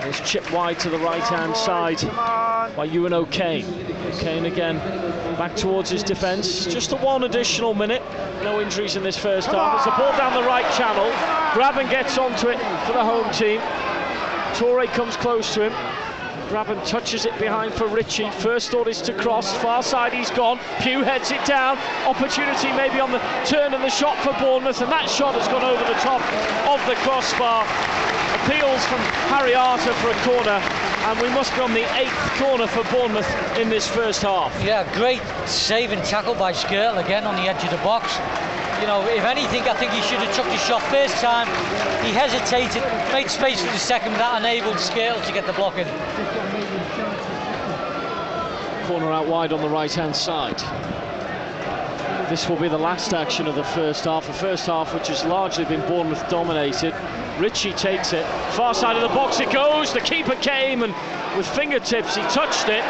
It's 0.07 0.21
chipped 0.21 0.53
wide 0.53 0.79
to 0.81 0.89
the 0.89 0.99
right 0.99 1.23
hand 1.23 1.57
side 1.57 2.01
by 2.77 2.87
Eunan 2.87 3.13
O'Kane. 3.13 3.65
O'Kane 4.07 4.47
again 4.47 4.79
back 5.37 5.57
towards 5.57 5.91
his 5.91 6.05
defence. 6.05 6.65
Just 6.65 6.93
a 6.93 6.97
one 6.97 7.25
additional 7.25 7.75
minute. 7.75 8.03
No 8.45 8.61
injuries 8.61 8.95
in 8.95 9.03
this 9.03 9.19
first 9.19 9.49
half. 9.49 9.79
It's 9.79 9.87
a 9.87 9.99
ball 9.99 10.17
down 10.17 10.41
the 10.41 10.47
right 10.47 10.65
channel. 10.75 11.11
Grabban 11.59 11.91
gets 11.91 12.17
onto 12.19 12.49
it 12.49 12.59
for 12.87 12.93
the 12.93 13.03
home 13.03 13.29
team. 13.33 13.61
Touré 14.55 14.87
comes 14.95 15.17
close 15.17 15.53
to 15.55 15.65
him. 15.69 15.73
Grabban 16.51 16.87
touches 16.87 17.27
it 17.27 17.37
behind 17.41 17.75
for 17.75 17.89
Ritchie. 17.89 18.31
First 18.31 18.71
thought 18.71 18.87
is 18.87 19.03
to 19.03 19.13
cross. 19.13 19.57
Far 19.57 19.83
side 19.83 20.13
he's 20.13 20.31
gone. 20.31 20.61
Pugh 20.83 21.03
heads 21.03 21.33
it 21.33 21.45
down. 21.45 21.79
Opportunity 22.07 22.71
maybe 22.77 23.01
on 23.01 23.11
the 23.11 23.19
turn 23.45 23.75
and 23.75 23.83
the 23.83 23.91
shot 23.91 24.17
for 24.19 24.33
Bournemouth. 24.39 24.81
And 24.81 24.93
that 24.93 25.11
shot 25.11 25.35
has 25.35 25.49
gone 25.49 25.65
over 25.65 25.83
the 25.83 25.99
top 25.99 26.23
of 26.71 26.79
the 26.87 26.95
crossbar. 27.03 27.67
Appeals 28.47 28.85
from 28.87 29.01
Harry 29.35 29.55
Arter 29.55 29.93
for 29.95 30.11
a 30.11 30.15
corner. 30.23 30.63
And 31.11 31.21
we 31.21 31.29
must 31.31 31.53
be 31.55 31.61
on 31.61 31.75
the 31.75 31.85
eighth 31.99 32.15
corner 32.39 32.67
for 32.67 32.85
Bournemouth 32.93 33.29
in 33.59 33.69
this 33.69 33.89
first 33.89 34.23
half. 34.23 34.55
Yeah, 34.63 34.91
great 34.95 35.21
save 35.47 35.91
and 35.91 36.05
tackle 36.05 36.35
by 36.35 36.53
Skrtel 36.53 37.05
again 37.05 37.25
on 37.25 37.35
the 37.37 37.43
edge 37.43 37.63
of 37.65 37.71
the 37.71 37.85
box 37.85 38.17
you 38.81 38.87
know, 38.87 39.03
if 39.09 39.25
anything, 39.25 39.63
I 39.63 39.75
think 39.75 39.93
he 39.93 40.03
should 40.03 40.19
have 40.19 40.35
took 40.37 40.45
the 40.47 40.57
shot 40.59 40.83
first 40.91 41.17
time. 41.17 41.47
He 42.05 42.13
hesitated, 42.13 42.83
made 43.13 43.31
space 43.31 43.61
for 43.61 43.73
the 43.73 43.79
second, 43.79 44.13
that 44.15 44.41
enabled 44.41 44.77
Skrtel 44.77 45.25
to 45.27 45.33
get 45.33 45.47
the 45.47 45.55
block 45.55 45.79
in. 45.79 45.87
Corner 48.87 49.11
out 49.11 49.27
wide 49.27 49.53
on 49.53 49.63
the 49.63 49.69
right-hand 49.69 50.15
side. 50.15 50.59
This 52.29 52.49
will 52.49 52.57
be 52.57 52.69
the 52.69 52.79
last 52.79 53.15
action 53.15 53.47
of 53.47 53.55
the 53.55 53.65
first 53.65 54.05
half. 54.05 54.27
The 54.27 54.33
first 54.35 54.67
half, 54.67 54.93
which 54.93 55.09
has 55.09 55.25
largely 55.25 55.65
been 55.65 55.81
Bournemouth 55.89 56.29
dominated. 56.29 56.93
Ritchie 57.39 57.73
takes 57.75 58.13
it. 58.13 58.27
Far 58.53 58.75
side 58.75 58.97
of 58.97 59.03
the 59.03 59.15
box 59.15 59.41
it 59.41 59.51
goes. 59.51 59.93
The 59.93 60.01
keeper 60.01 60.35
came 60.37 60.83
and 60.83 60.95
with 61.37 61.47
fingertips 61.49 62.17
he 62.17 62.23
touched 62.23 62.69
it 62.69 62.83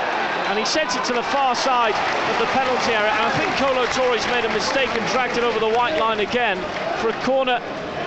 and 0.49 0.59
he 0.59 0.65
sent 0.65 0.95
it 0.95 1.05
to 1.05 1.13
the 1.13 1.23
far 1.25 1.55
side 1.57 1.95
of 1.95 2.39
the 2.39 2.47
penalty 2.53 2.93
area. 2.93 3.11
And 3.11 3.25
I 3.25 3.31
think 3.39 3.51
Kolo 3.57 3.87
Torres 3.87 4.25
made 4.29 4.45
a 4.45 4.53
mistake 4.55 4.89
and 4.91 5.05
dragged 5.11 5.37
it 5.37 5.45
over 5.45 5.59
the 5.59 5.69
white 5.69 5.99
line 5.99 6.21
again 6.21 6.57
for 7.01 7.09
a 7.09 7.23
corner 7.25 7.61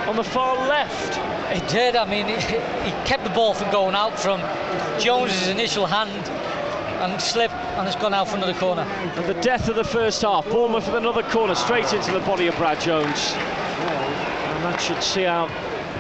on 0.07 0.15
the 0.15 0.23
far 0.23 0.55
left. 0.67 1.15
He 1.53 1.59
did. 1.67 1.95
I 1.95 2.05
mean, 2.05 2.27
he, 2.27 2.35
he 2.35 2.91
kept 3.05 3.25
the 3.25 3.29
ball 3.31 3.53
from 3.53 3.69
going 3.71 3.95
out 3.95 4.17
from 4.17 4.39
Jones's 4.99 5.49
initial 5.49 5.85
hand 5.85 6.11
and 7.01 7.21
slip 7.21 7.51
and 7.51 7.87
it's 7.87 7.95
gone 7.97 8.13
out 8.13 8.29
for 8.29 8.37
another 8.37 8.53
corner. 8.53 8.83
And 8.83 9.25
the 9.25 9.39
death 9.41 9.67
of 9.67 9.75
the 9.75 9.83
first 9.83 10.21
half. 10.21 10.45
Bournemouth 10.49 10.87
with 10.87 10.95
another 10.95 11.23
corner 11.23 11.55
straight 11.55 11.91
into 11.93 12.11
the 12.11 12.19
body 12.21 12.47
of 12.47 12.55
Brad 12.55 12.79
Jones. 12.79 13.33
And 13.33 14.63
that 14.63 14.79
should 14.79 15.03
see 15.03 15.25
out 15.25 15.49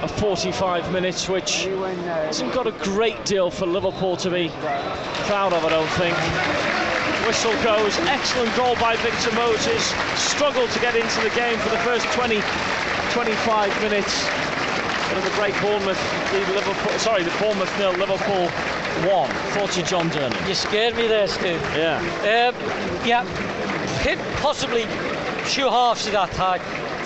a 0.01 0.07
45 0.07 0.91
minutes, 0.91 1.27
which 1.27 1.65
hasn't 1.65 2.53
got 2.53 2.67
a 2.67 2.71
great 2.71 3.25
deal 3.25 3.51
for 3.51 3.65
Liverpool 3.65 4.15
to 4.17 4.29
be 4.29 4.49
proud 5.27 5.53
of, 5.53 5.65
I 5.65 5.69
don't 5.69 5.89
think. 5.99 6.15
Whistle 7.27 7.53
goes, 7.63 7.97
excellent 8.07 8.55
goal 8.55 8.75
by 8.75 8.95
Victor 8.97 9.31
Moses. 9.35 9.93
Struggled 10.15 10.69
to 10.71 10.79
get 10.79 10.95
into 10.95 11.21
the 11.21 11.29
game 11.35 11.59
for 11.59 11.69
the 11.69 11.77
first 11.79 12.05
20, 12.13 12.41
25 13.11 13.81
minutes. 13.81 14.25
But 15.09 15.17
at 15.17 15.23
the 15.23 15.35
break, 15.35 15.53
Bournemouth 15.61 16.33
lead 16.33 16.47
Liverpool. 16.55 16.99
Sorry, 16.99 17.23
the 17.23 17.35
Bournemouth 17.39 17.77
nil, 17.77 17.91
Liverpool 17.93 18.47
one. 19.05 19.29
You, 19.75 19.83
John 19.83 20.09
Durnin? 20.09 20.47
You 20.47 20.55
scared 20.55 20.95
me 20.95 21.07
there, 21.07 21.27
Stu. 21.27 21.59
Yeah. 21.75 21.97
Um, 21.99 23.05
yeah. 23.05 23.25
Hit 24.01 24.19
possibly 24.37 24.83
two 25.49 25.69
halves 25.69 26.05
of 26.07 26.13
that 26.13 26.29
high 26.33 26.59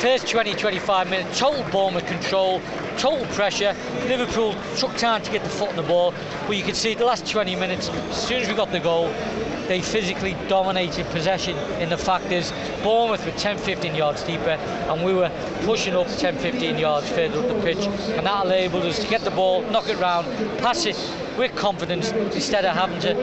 first 0.03 0.27
20 0.27 0.53
25 0.55 1.09
minutes, 1.09 1.39
total 1.39 1.63
Bournemouth 1.71 2.05
control, 2.07 2.61
total 2.97 3.25
pressure. 3.27 3.73
Liverpool 4.05 4.53
took 4.75 4.93
time 4.97 5.21
to 5.21 5.31
get 5.31 5.41
the 5.45 5.49
foot 5.49 5.69
on 5.69 5.77
the 5.77 5.81
ball, 5.81 6.13
but 6.45 6.57
you 6.57 6.63
can 6.63 6.75
see 6.75 6.93
the 6.93 7.05
last 7.05 7.25
20 7.25 7.55
minutes, 7.55 7.87
as 7.87 8.27
soon 8.27 8.41
as 8.41 8.49
we 8.49 8.53
got 8.53 8.69
the 8.73 8.81
goal, 8.81 9.07
they 9.69 9.81
physically 9.81 10.35
dominated 10.49 11.05
possession. 11.05 11.57
In 11.79 11.87
the 11.87 11.97
fact 11.97 12.25
is, 12.33 12.51
Bournemouth 12.83 13.25
were 13.25 13.31
10 13.31 13.57
15 13.57 13.95
yards 13.95 14.23
deeper, 14.23 14.57
and 14.89 15.05
we 15.05 15.13
were 15.13 15.31
pushing 15.61 15.95
up 15.95 16.07
10 16.07 16.37
15 16.37 16.77
yards 16.77 17.07
further 17.07 17.39
up 17.39 17.47
the 17.47 17.61
pitch, 17.61 17.87
and 18.17 18.27
that 18.27 18.45
enabled 18.45 18.83
us 18.83 18.99
to 18.99 19.07
get 19.07 19.21
the 19.21 19.31
ball, 19.31 19.61
knock 19.71 19.87
it 19.87 19.97
round, 19.99 20.27
pass 20.59 20.85
it 20.85 20.97
with 21.37 21.55
confidence 21.55 22.11
instead 22.11 22.65
of 22.65 22.75
having 22.75 22.99
to 22.99 23.13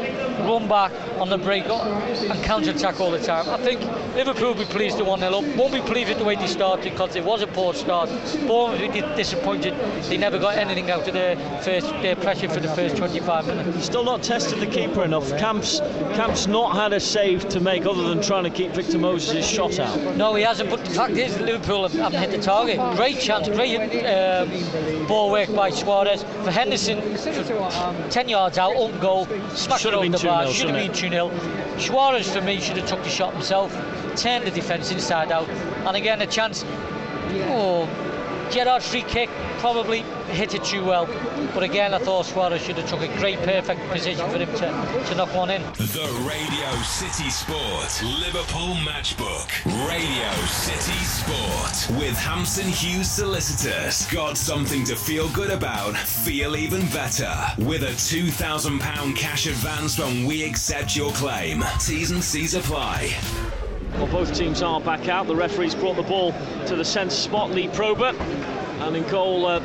run 0.48 0.66
back 0.66 0.92
on 1.20 1.28
the 1.28 1.36
break 1.36 1.66
and 1.66 2.42
counter 2.42 2.70
attack 2.70 3.00
all 3.00 3.10
the 3.10 3.22
time. 3.22 3.46
I 3.50 3.58
think 3.58 3.82
Liverpool 4.14 4.48
will 4.48 4.54
be 4.54 4.64
pleased 4.64 4.98
to 4.98 5.04
1 5.04 5.20
0 5.20 5.32
up, 5.32 5.56
won't 5.56 5.72
be 5.72 5.80
pleased 5.80 6.08
with 6.08 6.18
the 6.18 6.24
way 6.24 6.36
they 6.36 6.46
started 6.46 6.90
because 6.90 7.16
it 7.16 7.24
was 7.24 7.42
a 7.42 7.46
poor 7.46 7.72
start. 7.74 8.08
Bournemouth 8.46 8.80
will 8.80 8.92
be 8.92 9.00
disappointed 9.16 9.74
they 10.08 10.16
never 10.16 10.38
got 10.38 10.56
anything 10.56 10.90
out 10.90 11.06
of 11.06 11.14
their 11.14 11.36
first 11.62 11.88
their 12.02 12.16
pressure 12.16 12.48
for 12.48 12.60
the 12.60 12.68
first 12.68 12.96
25 12.96 13.46
minutes. 13.46 13.86
Still 13.86 14.04
not 14.04 14.22
tested 14.22 14.58
the 14.60 14.66
keeper 14.66 15.04
enough. 15.04 15.28
Camp's, 15.38 15.80
Camp's 16.14 16.46
not 16.46 16.74
had 16.74 16.92
a 16.92 17.00
save 17.00 17.48
to 17.50 17.60
make 17.60 17.86
other 17.86 18.08
than 18.08 18.22
trying 18.22 18.44
to 18.44 18.50
keep 18.50 18.72
Victor 18.72 18.98
Moses' 18.98 19.48
shot 19.48 19.78
out. 19.78 20.16
No, 20.16 20.34
he 20.34 20.42
hasn't, 20.42 20.70
but 20.70 20.84
the 20.84 20.90
fact 20.90 21.12
is, 21.12 21.38
Liverpool 21.40 21.88
haven't 21.88 22.20
hit 22.20 22.30
the 22.30 22.42
target. 22.42 22.78
Great 22.96 23.20
chance, 23.20 23.48
great 23.48 23.78
um, 24.04 25.06
ball 25.06 25.30
work 25.30 25.54
by 25.54 25.70
Suarez. 25.70 26.22
For 26.44 26.50
Henderson, 26.50 27.00
10 28.10 28.28
yards 28.28 28.58
out, 28.58 28.74
open 28.74 28.98
goal, 29.00 29.26
smacked 29.54 29.84
it 29.84 29.94
over 29.94 30.08
the 30.08 30.18
bar, 30.18 30.48
should 30.48 30.70
have 30.70 30.76
been 30.76 30.92
2 30.92 31.08
0. 31.08 31.78
Suarez, 31.78 32.30
for 32.32 32.40
me, 32.40 32.60
should 32.60 32.76
have 32.76 32.88
took 32.88 33.02
the 33.02 33.08
shot 33.08 33.32
himself, 33.32 33.72
turned 34.16 34.46
the 34.46 34.50
defence 34.50 34.90
inside 34.90 35.32
out, 35.32 35.48
and 35.48 35.96
again, 35.96 36.22
a 36.22 36.26
chance. 36.26 36.64
Oh, 37.46 37.88
Gerrard 38.50 38.82
free 38.82 39.02
kick, 39.02 39.30
probably 39.58 40.00
hit 40.30 40.54
it 40.54 40.64
too 40.64 40.84
well. 40.84 41.06
But 41.54 41.62
again, 41.62 41.94
I 41.94 41.98
thought 41.98 42.26
Suarez 42.26 42.60
should 42.60 42.76
have 42.78 42.88
took 42.88 43.00
a 43.00 43.08
great, 43.18 43.38
perfect 43.40 43.80
position 43.90 44.28
for 44.28 44.38
him 44.38 44.48
to, 44.48 45.04
to 45.06 45.14
knock 45.14 45.32
one 45.34 45.50
in. 45.50 45.62
The 45.74 46.24
Radio 46.26 46.82
City 46.82 47.30
Sport 47.30 48.02
Liverpool 48.20 48.74
Matchbook. 48.82 49.48
Radio 49.88 50.30
City 50.46 50.98
Sport 51.04 52.00
with 52.00 52.16
Hampson 52.16 52.66
Hughes 52.66 53.08
Solicitors. 53.08 54.06
Got 54.06 54.36
something 54.36 54.84
to 54.84 54.96
feel 54.96 55.28
good 55.28 55.50
about? 55.50 55.96
Feel 55.96 56.56
even 56.56 56.80
better 56.88 57.32
with 57.58 57.82
a 57.82 57.92
£2,000 57.92 59.16
cash 59.16 59.46
advance 59.46 59.98
when 59.98 60.26
we 60.26 60.42
accept 60.42 60.96
your 60.96 61.12
claim. 61.12 61.62
T's 61.78 62.10
and 62.10 62.22
C's 62.22 62.54
apply. 62.54 63.16
Well, 63.94 64.06
both 64.06 64.34
teams 64.34 64.62
are 64.62 64.80
back 64.80 65.08
out. 65.08 65.26
The 65.26 65.36
referee's 65.36 65.74
brought 65.74 65.96
the 65.96 66.02
ball 66.02 66.32
to 66.66 66.76
the 66.76 66.84
centre 66.84 67.14
spot, 67.14 67.50
Lee 67.50 67.68
Probert. 67.68 68.14
And 68.80 68.96
in 68.96 69.06
goal 69.08 69.46
uh, 69.46 69.60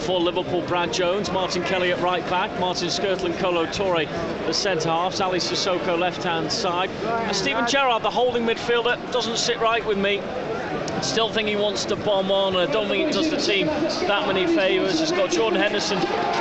for 0.00 0.20
Liverpool, 0.20 0.62
Brad 0.62 0.92
Jones, 0.92 1.30
Martin 1.30 1.62
Kelly 1.64 1.92
at 1.92 2.00
right 2.00 2.28
back, 2.30 2.58
Martin 2.60 2.88
Skrtel 2.88 3.24
and 3.24 3.34
Kolo 3.36 3.66
Touré 3.66 4.08
the 4.46 4.54
centre 4.54 4.88
halves, 4.88 5.20
Aly 5.20 5.40
Cissokho 5.40 5.98
left 5.98 6.22
hand 6.22 6.50
side. 6.50 6.88
And 6.90 7.36
Steven 7.36 7.66
Gerrard, 7.66 8.02
the 8.02 8.10
holding 8.10 8.46
midfielder, 8.46 9.12
doesn't 9.12 9.36
sit 9.36 9.60
right 9.60 9.84
with 9.84 9.98
me. 9.98 10.22
Still 11.02 11.28
think 11.28 11.48
he 11.48 11.56
wants 11.56 11.84
to 11.86 11.96
bomb 11.96 12.30
on. 12.30 12.56
I 12.56 12.66
don't 12.66 12.88
think 12.88 13.08
it 13.08 13.12
does 13.12 13.30
the 13.30 13.36
team 13.36 13.66
that 13.66 14.26
many 14.26 14.46
favours. 14.46 14.98
He's 14.98 15.12
got 15.12 15.30
Jordan 15.30 15.60
Henderson 15.60 15.98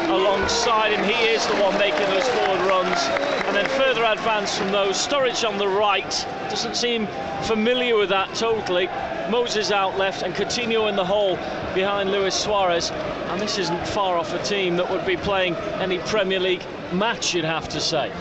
alongside 0.10 0.94
him. 0.94 1.04
He 1.04 1.26
is 1.28 1.46
the 1.48 1.56
one 1.56 1.78
making 1.78 2.08
those 2.10 2.28
forward 2.30 2.60
runs. 2.68 2.98
And 3.46 3.56
then 3.56 3.66
further 3.78 4.04
advance 4.04 4.58
from 4.58 4.72
those. 4.72 4.96
Sturridge 4.96 5.48
on 5.48 5.58
the 5.58 5.68
right. 5.68 6.10
Doesn't 6.50 6.76
seem 6.76 7.08
familiar 7.44 7.96
with 7.96 8.10
that 8.10 8.34
totally. 8.36 8.88
Moses 9.30 9.72
out 9.72 9.98
left 9.98 10.24
and 10.24 10.34
Coutinho 10.34 10.90
in 10.90 10.96
the 10.96 11.06
hole 11.06 11.36
behind 11.76 12.12
Luis 12.12 12.36
Suarez. 12.36 12.92
And 12.92 13.40
this 13.40 13.58
isn't 13.58 13.88
far 13.88 14.18
off 14.18 14.34
a 14.34 14.44
team 14.44 14.78
that 14.78 14.90
would 14.90 15.06
be 15.06 15.18
playing 15.18 15.56
any 15.80 16.00
Premier 16.00 16.40
League 16.40 16.64
match, 16.92 17.34
you'd 17.34 17.46
have 17.46 17.70
to 17.70 17.80
say. 17.80 18.12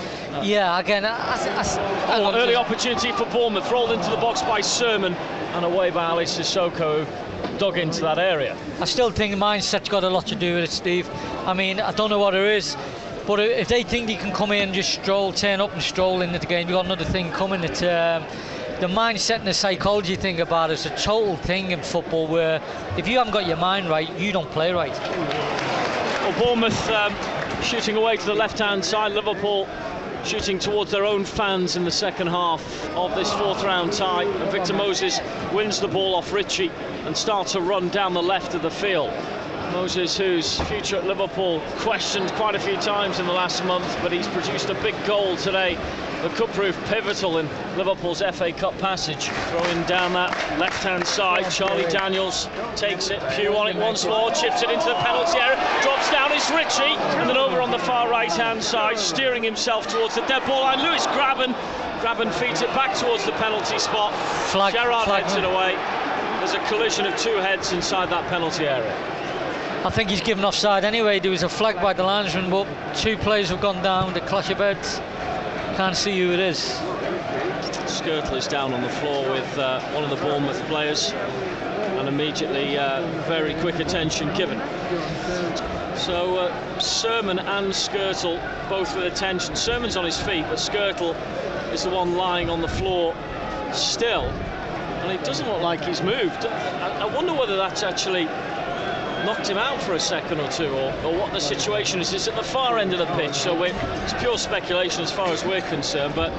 Yeah, 0.43 0.79
again, 0.79 1.05
I, 1.05 1.17
I, 1.17 1.63
I, 2.09 2.21
oh, 2.21 2.35
early 2.35 2.57
opportunity 2.57 3.13
for 3.13 3.25
Bournemouth, 3.27 3.71
rolled 3.71 3.93
into 3.93 4.11
the 4.11 4.17
box 4.17 4.43
by 4.43 4.61
Surman 4.61 5.17
and 5.55 5.65
away 5.65 5.91
by 5.91 6.11
Aly 6.11 6.25
Cissokho, 6.25 7.05
who 7.05 7.59
dug 7.59 7.79
into 7.79 8.01
that 8.03 8.19
area. 8.19 8.57
I 8.81 8.85
still 8.85 9.11
think 9.11 9.35
the 9.35 9.41
mindset's 9.41 9.89
got 9.89 10.05
a 10.05 10.11
lot 10.11 10.27
to 10.29 10.35
do 10.35 10.55
with 10.55 10.65
it, 10.65 10.71
Steve. 10.71 11.09
I 11.47 11.55
mean, 11.55 11.81
I 11.81 11.93
don't 11.93 12.11
know 12.11 12.19
what 12.19 12.35
it 12.35 12.45
is. 12.45 12.77
But 13.27 13.41
if 13.41 13.67
they 13.67 13.83
think 13.83 14.07
they 14.07 14.15
can 14.15 14.33
come 14.33 14.53
in 14.53 14.63
and 14.63 14.75
just 14.75 14.95
stroll, 14.95 15.33
turn 15.33 15.61
up 15.61 15.73
and 15.73 15.83
stroll 15.83 16.23
into 16.23 16.39
the 16.39 16.47
game, 16.47 16.69
you've 16.69 16.77
got 16.77 16.85
another 16.85 17.05
thing 17.05 17.33
coming. 17.33 17.65
It's 17.65 17.83
um, 17.83 18.25
the 18.81 18.87
mindset 18.87 19.39
and 19.39 19.49
the 19.49 19.55
psychology 19.55 20.15
thing 20.15 20.41
about 20.41 20.71
it's 20.71 20.87
a 20.87 20.91
total 20.91 21.37
thing 21.37 21.73
in 21.73 21.83
football 21.83 22.29
where 22.29 22.63
if 22.97 23.09
you 23.09 23.19
haven't 23.19 23.33
got 23.33 23.47
your 23.47 23.57
mind 23.57 23.89
right, 23.89 24.09
you 24.17 24.31
don't 24.31 24.51
play 24.53 24.73
right. 24.73 24.93
Well, 26.21 26.39
Bournemouth 26.39 26.89
um, 26.91 27.15
shooting 27.63 27.97
away 27.97 28.17
to 28.17 28.27
the 28.27 28.35
left-hand 28.35 28.85
side, 28.85 29.13
Liverpool 29.13 29.67
shooting 30.27 30.59
towards 30.59 30.91
their 30.91 31.05
own 31.05 31.25
fans 31.25 31.77
in 31.77 31.85
the 31.85 31.91
second 31.91 32.27
half 32.27 32.91
of 32.97 33.15
this 33.15 33.33
fourth 33.35 33.63
round 33.63 33.93
tie. 33.93 34.25
And 34.25 34.51
Victor 34.51 34.73
Moses 34.73 35.21
wins 35.53 35.79
the 35.79 35.87
ball 35.87 36.17
off 36.17 36.33
Ritchie 36.33 36.73
and 37.05 37.17
starts 37.17 37.53
to 37.53 37.61
run 37.61 37.91
down 37.91 38.13
the 38.13 38.23
left 38.23 38.55
of 38.55 38.63
the 38.63 38.71
field. 38.71 39.13
Moses, 39.73 40.19
whose 40.19 40.59
future 40.63 40.97
at 40.97 41.07
Liverpool 41.07 41.61
questioned 41.79 42.29
quite 42.33 42.57
a 42.57 42.61
few 42.61 42.77
times 42.79 43.21
in 43.21 43.27
the 43.27 43.33
last 43.33 43.65
month, 43.65 43.87
but 44.03 44.11
he's 44.11 44.27
produced 44.29 44.69
a 44.69 44.75
big 44.83 44.97
goal 45.07 45.37
today 45.37 45.79
the 46.29 46.35
cup 46.35 46.53
proof 46.55 46.77
pivotal 46.87 47.39
in 47.39 47.49
Liverpool's 47.77 48.21
FA 48.33 48.51
Cup 48.51 48.77
passage. 48.79 49.29
Throwing 49.51 49.83
down 49.85 50.13
that 50.15 50.31
left 50.59 50.83
hand 50.83 51.07
side, 51.07 51.49
Charlie 51.53 51.85
Daniels 51.85 52.49
takes 52.75 53.11
it, 53.11 53.23
Pugh 53.37 53.57
on 53.57 53.69
it 53.69 53.77
once 53.77 54.05
more, 54.05 54.33
chips 54.33 54.63
it 54.65 54.71
into 54.71 54.87
the 54.87 54.97
penalty 54.97 55.39
area, 55.39 55.57
drops 55.83 56.11
down, 56.11 56.33
it's 56.33 56.51
Ritchie, 56.51 56.99
and 57.21 57.31
then 57.31 57.37
over 57.37 57.61
on 57.61 57.71
the 57.71 57.79
far 57.79 58.11
right 58.11 58.33
hand 58.33 58.61
side, 58.61 58.99
steering 58.99 59.45
himself 59.45 59.87
towards 59.87 60.17
the 60.17 60.23
dead 60.23 60.45
ball 60.47 60.63
line. 60.63 60.83
Lewis 60.83 61.07
Grabban, 61.09 61.55
Grabban 62.03 62.33
feeds 62.35 62.61
it 62.61 62.75
back 62.75 62.97
towards 62.97 63.25
the 63.25 63.33
penalty 63.33 63.79
spot. 63.79 64.13
Flag, 64.51 64.75
Gerrard 64.75 65.07
flag, 65.07 65.23
heads 65.23 65.37
it 65.37 65.45
away. 65.45 65.77
There's 66.39 66.55
a 66.55 66.67
collision 66.67 67.07
of 67.07 67.17
two 67.17 67.37
heads 67.37 67.73
inside 67.73 68.11
that 68.11 68.27
penalty 68.29 68.67
area. 68.67 68.95
I 69.85 69.91
think 69.91 70.11
he's 70.11 70.21
given 70.21 70.45
offside 70.45 70.85
anyway. 70.85 71.21
There 71.21 71.31
was 71.31 71.45
a 71.45 71.49
flag 71.49 71.77
by 71.77 71.93
the 71.93 72.03
linesman, 72.03 72.51
but 72.51 72.67
two 72.97 73.17
players 73.17 73.51
have 73.51 73.61
gone 73.61 73.81
down. 73.85 74.13
The 74.13 74.21
clash 74.23 74.51
of 74.51 74.59
heads. 74.59 75.01
Can't 75.77 75.95
see 75.95 76.19
who 76.19 76.33
it 76.33 76.41
is. 76.41 76.57
Skrtel 77.85 78.39
is 78.39 78.49
down 78.49 78.73
on 78.73 78.83
the 78.83 78.89
floor 78.89 79.31
with 79.31 79.59
uh, 79.59 79.79
one 79.93 80.03
of 80.03 80.09
the 80.09 80.17
Bournemouth 80.17 80.59
players 80.69 81.13
and 81.13 82.09
immediately 82.09 82.79
uh, 82.79 83.07
very 83.29 83.53
quick 83.57 83.79
attention 83.79 84.33
given. 84.35 84.59
So 85.95 86.39
uh, 86.39 86.79
Surman 86.81 87.39
and 87.41 87.75
Skrtel 87.75 88.41
both 88.71 88.97
with 88.97 89.05
attention. 89.05 89.55
Surman's 89.55 89.99
on 89.99 90.07
his 90.07 90.19
feet, 90.19 90.47
but 90.49 90.57
Skrtel 90.57 91.15
is 91.75 91.85
the 91.85 91.91
one 91.91 92.17
lying 92.17 92.49
on 92.49 92.63
the 92.63 92.69
floor 92.69 93.15
still. 93.75 94.25
And 94.25 95.13
it 95.13 95.23
doesn't 95.25 95.47
look 95.47 95.61
like 95.61 95.85
he's 95.85 96.03
moved. 96.03 96.47
I, 96.47 97.03
I 97.03 97.15
wonder 97.15 97.35
whether 97.35 97.57
that's 97.57 97.83
actually 97.83 98.25
knocked 99.25 99.49
him 99.49 99.59
out 99.59 99.81
for 99.83 99.95
a 99.95 100.01
second 100.01 100.41
or 100.41 100.51
two, 100.51 100.69
or, 100.69 100.93
or 101.05 101.17
what 101.17 101.33
the 101.33 101.41
situation 101.41 102.01
is. 102.01 102.13
It's 102.13 102.29
at 102.29 102.37
the 102.37 102.43
far 102.43 102.79
end 102.79 102.93
of 102.93 102.99
the 102.99 103.07
pitch, 103.17 103.35
so 103.35 103.63
it's 103.63 104.15
pure 104.15 104.39
speculation 104.39 105.03
as 105.03 105.11
far 105.11 105.29
as 105.29 105.45
we're 105.45 105.63
concerned. 105.63 106.15
But 106.15 106.31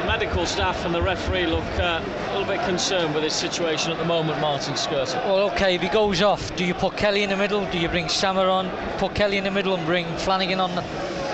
the 0.00 0.06
medical 0.06 0.44
staff 0.46 0.84
and 0.84 0.94
the 0.94 1.02
referee 1.02 1.46
look 1.46 1.64
uh, 1.78 2.04
a 2.04 2.38
little 2.38 2.46
bit 2.46 2.64
concerned 2.66 3.14
with 3.14 3.24
this 3.24 3.34
situation 3.34 3.90
at 3.90 3.98
the 3.98 4.04
moment, 4.04 4.40
Martin 4.40 4.74
Skrtel. 4.74 5.14
Well, 5.24 5.50
okay, 5.50 5.74
if 5.74 5.82
he 5.82 5.88
goes 5.88 6.20
off, 6.20 6.54
do 6.56 6.64
you 6.64 6.74
put 6.74 6.96
Kelly 6.96 7.22
in 7.22 7.30
the 7.30 7.36
middle? 7.36 7.64
Do 7.70 7.78
you 7.78 7.88
bring 7.88 8.08
Sama 8.08 8.42
on? 8.42 8.70
Put 8.98 9.14
Kelly 9.14 9.38
in 9.38 9.44
the 9.44 9.50
middle 9.50 9.74
and 9.74 9.84
bring 9.86 10.06
Flanagan 10.18 10.60
on? 10.60 10.74
The... 10.74 10.82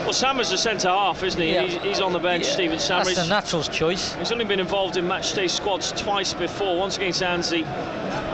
Well, 0.05 0.13
Sama's 0.13 0.51
the 0.51 0.59
centre 0.59 0.89
half, 0.89 1.23
isn't 1.23 1.41
he? 1.41 1.53
Yeah. 1.53 1.63
He's, 1.63 1.83
he's, 1.83 2.01
on 2.01 2.13
the 2.13 2.19
bench, 2.19 2.47
yeah. 2.47 2.53
Stephen 2.53 2.79
Sama. 2.79 3.05
That's 3.05 3.17
the 3.17 3.27
natural's 3.27 3.69
choice. 3.69 4.15
He's 4.15 4.33
only 4.33 4.45
been 4.45 4.61
involved 4.61 4.97
in 4.97 5.05
matchday 5.05 5.51
squads 5.51 5.93
twice 5.93 6.33
before, 6.33 6.79
once 6.79 6.97
against 6.97 7.23
Anzhi 7.23 7.67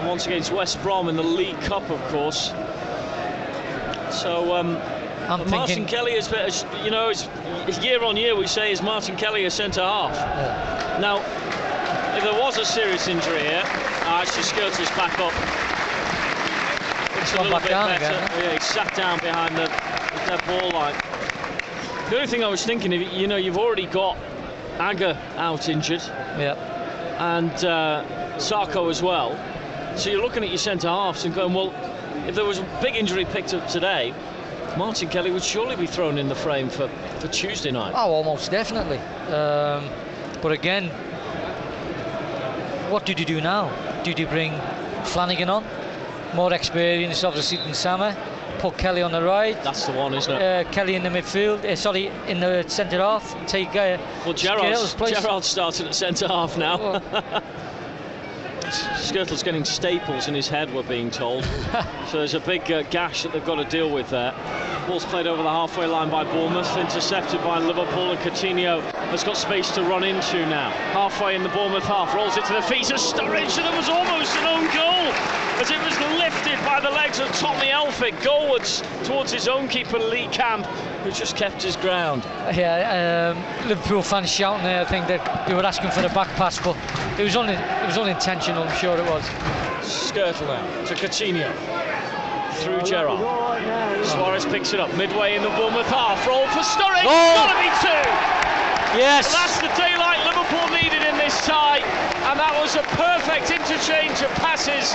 and 0.07 0.11
once 0.13 0.27
against 0.27 0.53
West 0.53 0.81
Brom 0.83 1.09
in 1.09 1.17
the 1.17 1.23
League 1.23 1.61
Cup, 1.63 1.91
of 1.91 2.01
course. 2.13 2.51
So, 4.15 4.55
um, 4.55 4.75
Martin 5.51 5.85
Kelly 5.85 6.13
is, 6.13 6.31
you 6.85 6.93
know, 6.93 7.13
year 7.83 8.05
on 8.05 8.17
year 8.17 8.37
we 8.37 8.47
say 8.47 8.71
is 8.71 8.83
Martin 8.83 9.17
Kelly 9.17 9.47
a 9.47 9.51
centre 9.51 9.83
half. 9.83 10.15
Yeah. 10.15 10.99
Now, 11.01 11.17
if 12.17 12.23
there 12.23 12.41
was 12.41 12.57
a 12.57 12.65
serious 12.65 13.09
injury 13.09 13.41
here, 13.41 13.65
uh, 13.65 14.23
actually 14.23 14.45
Skrtel's 14.45 14.91
back 14.91 15.19
up. 15.19 15.33
It's 17.21 17.35
a 17.35 17.43
little 17.43 17.59
bit 17.59 17.71
better. 17.71 18.05
Again, 18.05 18.31
yeah, 18.39 18.53
he 18.53 18.61
sat 18.61 18.95
down 18.95 19.19
behind 19.19 19.57
the, 19.57 19.67
the 20.31 20.41
ball 20.47 20.71
line. 20.71 20.95
The 22.11 22.15
only 22.15 22.29
thing 22.29 22.45
I 22.45 22.49
was 22.49 22.65
thinking, 22.65 22.93
you 22.93 23.27
know, 23.27 23.37
you've 23.37 23.59
already 23.59 23.87
got 23.87 24.17
Agger 24.79 25.19
out 25.37 25.69
injured. 25.69 26.03
Yeah. 26.39 26.55
And 27.19 27.51
uh, 27.65 28.05
Sakho 28.37 28.89
as 28.89 29.03
well. 29.03 29.37
So 29.97 30.11
you're 30.11 30.23
looking 30.23 30.45
at 30.45 30.51
your 30.51 30.59
centre 30.59 30.89
halves 30.89 31.25
and 31.25 31.35
going, 31.35 31.55
well, 31.55 31.75
if 32.29 32.35
there 32.35 32.45
was 32.45 32.59
a 32.59 32.79
big 32.83 32.97
injury 32.97 33.25
picked 33.25 33.55
up 33.55 33.67
today, 33.69 34.15
Martin 34.77 35.09
Kelly 35.09 35.31
would 35.31 35.43
surely 35.43 35.75
be 35.75 35.87
thrown 35.87 36.19
in 36.19 36.29
the 36.29 36.35
frame 36.35 36.69
for, 36.69 36.89
for 37.19 37.29
Tuesday 37.29 37.71
night. 37.71 37.95
Oh, 37.97 38.13
almost 38.13 38.51
definitely. 38.51 38.99
Um, 39.33 39.89
but 40.43 40.53
again, 40.53 40.89
what 42.91 43.07
did 43.07 43.19
you 43.19 43.25
do 43.25 43.41
now? 43.41 43.71
Did 44.05 44.19
you 44.19 44.27
bring 44.27 44.53
Flanagan 45.07 45.49
on. 45.49 45.65
More 46.35 46.53
experience, 46.53 47.25
obviously, 47.25 47.59
than 47.59 47.73
Sama. 47.75 48.17
Put 48.59 48.77
Kelly 48.79 49.03
on 49.03 49.13
the 49.13 49.23
right. 49.23 49.63
That's 49.63 49.87
the 49.87 49.93
one, 49.93 50.15
isn't 50.15 50.33
it? 50.33 50.67
Uh, 50.67 50.71
Kelly 50.71 50.95
in 50.95 51.03
the 51.03 51.09
midfield. 51.09 51.65
Uh, 51.65 51.77
sorry, 51.77 52.07
in 52.27 52.41
the 52.41 52.65
centre 52.69 52.99
half. 52.99 53.47
Take 53.47 53.71
uh, 53.71 53.99
well, 54.25 54.35
place. 54.35 55.21
Gerrard's 55.21 55.47
starting 55.47 55.87
at 55.87 55.95
centre 55.95 56.29
half 56.29 56.57
now. 56.57 56.79
Well, 56.79 57.43
Skrtel's 58.67 59.43
getting 59.43 59.65
staples 59.65 60.29
in 60.29 60.35
his 60.35 60.49
head, 60.49 60.73
we're 60.75 60.83
being 60.83 61.11
told. 61.11 61.45
so 62.11 62.19
there's 62.19 62.35
a 62.35 62.41
big 62.41 62.71
uh, 62.71 62.83
gash 62.85 63.23
that 63.23 63.33
they've 63.33 63.45
got 63.45 63.57
to 63.57 63.65
deal 63.65 63.91
with 63.91 64.11
there. 64.11 64.33
Ball's 64.87 65.05
played 65.05 65.27
over 65.27 65.43
the 65.43 65.49
halfway 65.49 65.87
line 65.87 66.11
by 66.11 66.25
Bournemouth, 66.25 66.77
intercepted 66.77 67.41
by 67.43 67.59
Liverpool, 67.59 68.11
and 68.13 68.21
Coutinho 68.21 68.81
has 69.11 69.25
got 69.25 69.37
space 69.37 69.71
to 69.73 69.83
run 69.83 70.05
into 70.05 70.45
now. 70.47 70.71
Halfway 70.93 71.35
in 71.35 71.43
the 71.43 71.49
Bournemouth 71.51 71.85
half, 71.85 72.15
rolls 72.15 72.37
it 72.37 72.45
to 72.47 72.55
the 72.55 72.63
feet 72.63 72.91
of 72.91 72.99
Sturridge, 72.99 73.59
and 73.59 73.67
it 73.67 73.77
was 73.77 73.89
almost 73.89 74.37
an 74.37 74.47
own 74.47 74.65
goal 74.75 75.46
as 75.61 75.71
it 75.71 75.79
was 75.85 75.99
lifted 76.19 76.59
by 76.65 76.81
the 76.81 76.91
legs 76.91 77.19
of 77.19 77.29
Tommy 77.33 77.69
Elphick 77.69 78.15
goalwards 78.23 78.83
towards 79.07 79.33
his 79.33 79.49
own 79.49 79.69
keeper 79.69 79.99
Lee 79.99 80.29
Camp, 80.29 80.67
who 81.03 81.11
just 81.11 81.37
kept 81.37 81.63
his 81.63 81.77
ground. 81.77 82.23
Yeah, 82.55 83.35
um, 83.35 83.69
Liverpool 83.69 84.03
fans 84.03 84.31
shouting 84.31 84.65
there. 84.65 84.81
I 84.83 84.85
think 84.85 85.07
that 85.09 85.47
they 85.49 85.55
were 85.55 85.65
asking 85.65 85.91
for 85.91 86.03
the 86.03 86.09
back 86.11 86.29
pass, 86.37 86.59
but 86.59 86.77
it 87.19 87.23
was 87.25 87.37
un- 87.37 87.49
it 87.49 87.87
was 87.87 87.97
unintentional. 87.97 88.63
I'm 88.65 88.77
sure 88.79 88.97
it 88.97 89.05
was. 89.11 89.25
Skrtel 89.81 90.47
now 90.47 90.85
to 90.85 90.95
Coutinho 90.95 91.53
through 92.57 92.83
Gerrard. 92.83 93.21
Suarez 94.07 94.45
picks 94.47 94.73
it 94.73 94.81
up 94.81 94.93
midway 94.97 95.37
in 95.37 95.43
the 95.43 95.51
Bournemouth 95.51 95.87
half. 95.87 96.27
Roll 96.27 96.47
for 96.49 96.61
Sturridge. 96.61 97.05
Goal! 97.05 97.35
Gotta 97.35 97.59
be 97.61 97.71
two. 97.81 98.11
Yes. 98.99 99.33
That's 99.33 99.61
the 99.61 99.69
daylight 99.77 100.25
Liverpool 100.25 100.69
needed 100.75 101.03
in 101.07 101.17
this 101.19 101.39
tie, 101.47 101.81
and 102.27 102.41
that 102.41 102.59
was 102.59 102.75
a 102.75 102.83
perfect 102.99 103.51
interchange 103.55 104.19
of 104.21 104.31
passes 104.43 104.93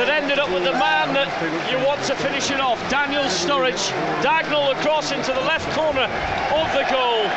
that 0.00 0.08
ended 0.08 0.38
up 0.38 0.48
with 0.48 0.64
the 0.64 0.72
man 0.72 1.12
that 1.12 1.28
you 1.70 1.76
want 1.84 2.00
to 2.04 2.16
finish 2.16 2.50
it 2.50 2.60
off. 2.60 2.80
Daniel 2.88 3.24
Sturridge, 3.24 3.92
diagonal 4.22 4.70
across 4.70 5.12
into 5.12 5.32
the 5.32 5.44
left 5.44 5.68
corner 5.76 6.08
of 6.56 6.66
the 6.72 6.88
goal. 6.88 7.28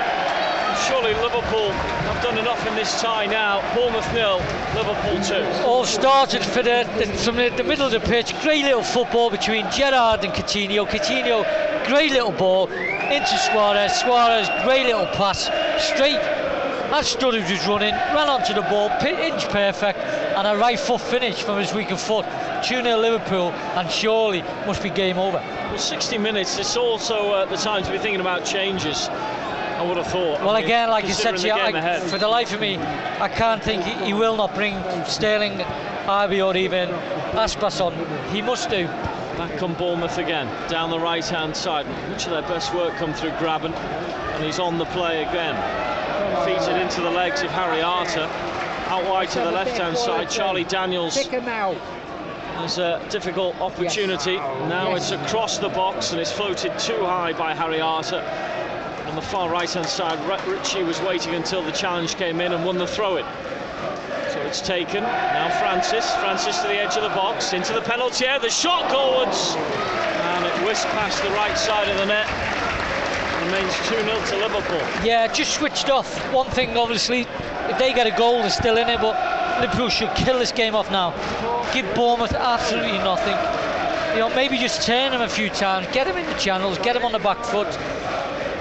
Surely 0.88 1.14
Liverpool 1.16 1.72
have 2.08 2.22
done 2.24 2.38
enough 2.38 2.66
in 2.68 2.76
this 2.76 3.02
tie 3.02 3.26
now. 3.26 3.60
Bournemouth 3.76 4.08
nil, 4.14 4.38
Liverpool 4.76 5.20
two. 5.24 5.44
All 5.66 5.84
started 5.84 6.44
for 6.44 6.64
the, 6.64 6.86
from 7.24 7.36
the, 7.36 7.50
the 7.50 7.64
middle 7.64 7.86
of 7.86 7.92
the 7.92 8.00
pitch. 8.00 8.34
Great 8.42 8.64
little 8.64 8.84
football 8.84 9.30
between 9.30 9.70
Gerrard 9.72 10.24
and 10.24 10.34
Coutinho. 10.34 10.88
Coutinho, 10.88 11.44
great 11.88 12.12
little 12.12 12.32
ball 12.32 12.68
into 12.68 13.38
Suarez. 13.38 14.00
Suarez, 14.00 14.48
great 14.64 14.86
little 14.86 15.08
pass 15.08 15.50
straight. 15.80 16.45
As 16.94 17.14
Sturridge 17.14 17.50
was 17.50 17.68
running, 17.68 17.94
ran 17.94 18.30
onto 18.30 18.54
the 18.54 18.62
ball, 18.62 18.90
inch 19.06 19.50
perfect, 19.50 20.00
and 20.00 20.48
a 20.48 20.56
right 20.56 20.80
foot 20.80 21.02
finish 21.02 21.42
from 21.42 21.60
his 21.60 21.74
weaker 21.74 21.98
foot. 21.98 22.26
2 22.64 22.82
0 22.82 22.98
Liverpool, 22.98 23.52
and 23.76 23.90
surely 23.92 24.42
must 24.66 24.82
be 24.82 24.90
game 24.90 25.18
over. 25.18 25.38
Well, 25.38 25.78
60 25.78 26.18
minutes, 26.18 26.58
it's 26.58 26.78
also 26.78 27.32
uh, 27.32 27.46
the 27.46 27.58
time 27.58 27.84
to 27.84 27.92
be 27.92 27.98
thinking 27.98 28.22
about 28.22 28.46
changes. 28.46 29.10
I 29.10 29.84
would 29.84 29.98
have 29.98 30.08
thought. 30.08 30.40
Well, 30.40 30.52
I 30.52 30.60
mean, 30.60 30.66
again, 30.66 30.90
like 30.90 31.06
you 31.06 31.14
said, 31.14 31.38
you, 31.42 31.52
I, 31.52 32.00
for 32.00 32.18
the 32.18 32.30
life 32.30 32.54
of 32.54 32.62
me, 32.62 32.78
I 32.78 33.28
can't 33.28 33.62
think 33.62 33.84
he, 33.84 34.06
he 34.06 34.14
will 34.14 34.38
not 34.38 34.56
bring 34.56 34.76
Sterling, 35.06 35.58
Ibe, 36.08 36.46
or 36.46 36.56
even 36.56 36.90
Aspas 37.34 37.82
on. 37.82 37.94
He 38.34 38.42
must 38.42 38.70
do. 38.70 38.88
Back 39.36 39.62
on 39.62 39.74
Bournemouth 39.74 40.18
again, 40.18 40.48
down 40.70 40.92
the 40.92 41.00
right 41.00 41.26
hand 41.26 41.58
side. 41.58 41.86
Much 42.10 42.24
of 42.24 42.32
their 42.32 42.42
best 42.44 42.74
work 42.74 42.96
come 42.96 43.14
through 43.14 43.32
Grabban, 43.32 43.74
and 43.74 44.46
he's 44.46 44.60
on 44.60 44.78
the 44.78 44.86
play 44.86 45.24
again. 45.24 45.56
Feeds 46.44 46.68
it 46.68 46.76
into 46.76 47.02
the 47.02 47.10
legs 47.10 47.42
of 47.42 47.52
Harry 47.52 47.82
Arter. 47.82 48.28
Out 48.88 49.06
wide 49.06 49.30
to 49.30 49.40
the 49.40 49.52
left 49.52 49.78
hand 49.78 49.98
side, 49.98 50.30
Charlie 50.30 50.64
Daniels 50.66 51.18
Pick 51.18 51.32
him 51.32 51.48
out. 51.48 51.76
has 52.58 52.78
a 52.78 53.02
difficult 53.10 53.56
opportunity. 53.62 54.36
Now 54.36 54.96
it's 54.96 55.12
across 55.12 55.58
the 55.58 55.70
box 55.70 56.12
and 56.12 56.20
it's 56.20 56.32
floated 56.32 56.78
too 56.78 57.04
high 57.06 57.34
by 57.34 57.54
Harry 57.54 57.82
Arter. 57.82 58.24
On 59.08 59.16
the 59.16 59.22
far 59.22 59.50
right 59.50 59.70
hand 59.70 59.88
side, 59.88 60.20
Ritchie 60.48 60.84
was 60.84 61.00
waiting 61.02 61.36
until 61.36 61.64
the 61.64 61.72
challenge 61.72 62.16
came 62.16 62.42
in 62.42 62.54
and 62.54 62.66
won 62.66 62.78
the 62.78 62.88
throw 62.88 63.18
in. 63.18 63.26
So 64.34 64.42
it's 64.42 64.62
taken. 64.62 65.04
Now 65.04 65.50
Francis. 65.60 66.14
Francis 66.16 66.60
to 66.62 66.68
the 66.68 66.76
edge 66.76 66.96
of 66.98 67.04
the 67.04 67.16
box. 67.16 67.54
Into 67.54 67.74
the 67.74 67.82
penalty 67.82 68.26
area. 68.26 68.40
The 68.40 68.50
shot 68.50 68.92
goalwards. 68.92 69.56
And 69.56 70.46
it 70.46 70.68
whisked 70.68 70.88
past 70.88 71.24
the 71.24 71.30
right 71.32 71.58
side 71.58 71.88
of 71.88 71.98
the 71.98 72.06
net. 72.06 72.28
Remains 73.56 73.78
2 73.88 73.96
0 74.04 74.26
to 74.26 74.36
Liverpool. 74.36 75.06
Yeah, 75.06 75.32
just 75.32 75.54
switched 75.54 75.90
off. 75.90 76.14
One 76.34 76.48
thing, 76.48 76.76
obviously, 76.76 77.22
if 77.22 77.78
they 77.80 77.94
get 77.94 78.06
a 78.06 78.12
goal, 78.18 78.42
they're 78.42 78.50
still 78.50 78.76
in 78.76 78.90
it, 78.90 79.00
but 79.00 79.16
Liverpool 79.62 79.88
should 79.88 80.14
kill 80.14 80.40
this 80.40 80.52
game 80.52 80.76
off 80.76 80.92
now. 80.92 81.12
Give 81.74 81.86
Bournemouth 81.96 82.34
absolutely 82.34 82.98
nothing. 82.98 83.38
You 84.14 84.20
know, 84.20 84.36
maybe 84.36 84.58
just 84.58 84.86
turn 84.86 85.14
them 85.14 85.22
a 85.22 85.30
few 85.30 85.50
times, 85.50 85.88
get 85.94 86.06
them 86.06 86.18
in 86.18 86.26
the 86.26 86.38
channels, 86.38 86.78
get 86.80 86.96
them 86.96 87.06
on 87.06 87.14
the 87.14 87.20
back 87.20 87.46
foot, 87.46 87.68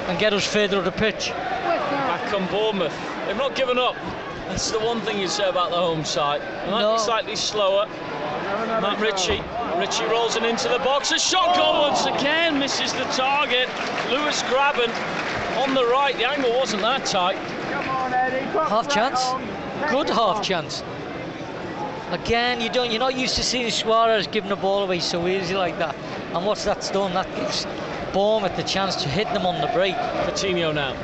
and 0.07 0.17
get 0.17 0.33
us 0.33 0.47
further 0.47 0.79
up 0.79 0.85
the 0.85 0.93
pitch. 0.93 1.31
Back 1.31 2.33
on 2.33 2.47
Bournemouth. 2.47 2.97
They've 3.27 3.37
not 3.37 3.57
given 3.57 3.79
up. 3.79 3.97
That's 4.47 4.71
the 4.71 4.79
one 4.79 5.01
thing 5.01 5.19
you 5.19 5.27
say 5.27 5.49
about 5.49 5.71
the 5.71 5.77
home 5.77 6.05
side. 6.05 6.41
They 6.41 6.71
might 6.71 6.83
No. 6.83 6.93
be 6.93 7.01
slightly 7.01 7.35
slower. 7.35 7.89
Matt 8.55 9.01
Ritchie. 9.01 9.43
Ritchie 9.79 10.05
rolls 10.05 10.37
it 10.37 10.45
into 10.45 10.69
the 10.69 10.79
box. 10.79 11.11
A 11.11 11.19
shot 11.19 11.57
goal 11.57 11.83
once 11.83 12.07
again 12.07 12.59
misses 12.59 12.93
the 12.93 13.05
target. 13.05 13.69
Lewis 14.11 14.43
Grabban 14.45 14.91
on 15.59 15.75
the 15.75 15.85
right. 15.87 16.17
The 16.17 16.29
angle 16.29 16.53
wasn't 16.53 16.83
that 16.83 17.05
tight. 17.05 17.37
Half 18.69 18.89
chance, 18.89 19.21
good 19.91 20.09
half 20.09 20.43
chance. 20.43 20.85
Again, 22.11 22.61
you 22.61 22.69
don't. 22.69 22.91
You're 22.91 23.01
not 23.01 23.17
used 23.17 23.35
to 23.37 23.43
seeing 23.43 23.71
Suarez 23.71 24.29
giving 24.29 24.51
the 24.51 24.57
ball 24.57 24.85
away 24.85 25.01
so 25.01 25.27
easy 25.27 25.55
like 25.55 25.77
that. 25.79 25.97
And 26.33 26.47
what's 26.47 26.65
that's 26.65 26.91
done? 26.91 27.13
That 27.15 27.27
gives 27.35 27.67
Bournemouth 28.13 28.55
the 28.57 28.63
chance 28.63 28.95
to 29.03 29.09
hit 29.09 29.27
them 29.33 29.47
on 29.47 29.61
the 29.61 29.67
break. 29.69 29.97
Coutinho 29.97 30.73
now. 30.73 30.95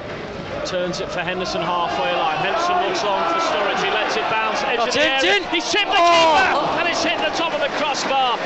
Turns 0.66 1.00
it 1.00 1.10
for 1.10 1.20
Henderson 1.20 1.62
halfway 1.62 2.12
line. 2.14 2.36
Henderson 2.44 2.76
looks 2.84 3.02
long 3.02 3.24
for 3.32 3.40
Sturridge. 3.48 3.82
He 3.82 3.90
lets 3.90 4.14
it 4.16 4.22
bounce. 4.30 4.62
Edge 4.62 4.78
of 4.78 4.84
That's 4.84 4.96
the 4.96 5.02
area. 5.02 5.48
He's 5.50 5.66
chipped 5.72 5.90
the 5.90 5.98
Oh. 5.98 6.12
keeper 6.12 6.78
and 6.78 6.88
it's 6.88 7.02
hit 7.02 7.18
the 7.18 7.32
top 7.36 7.54
of 7.54 7.60
the 7.60 7.72
crossbar. 7.80 8.38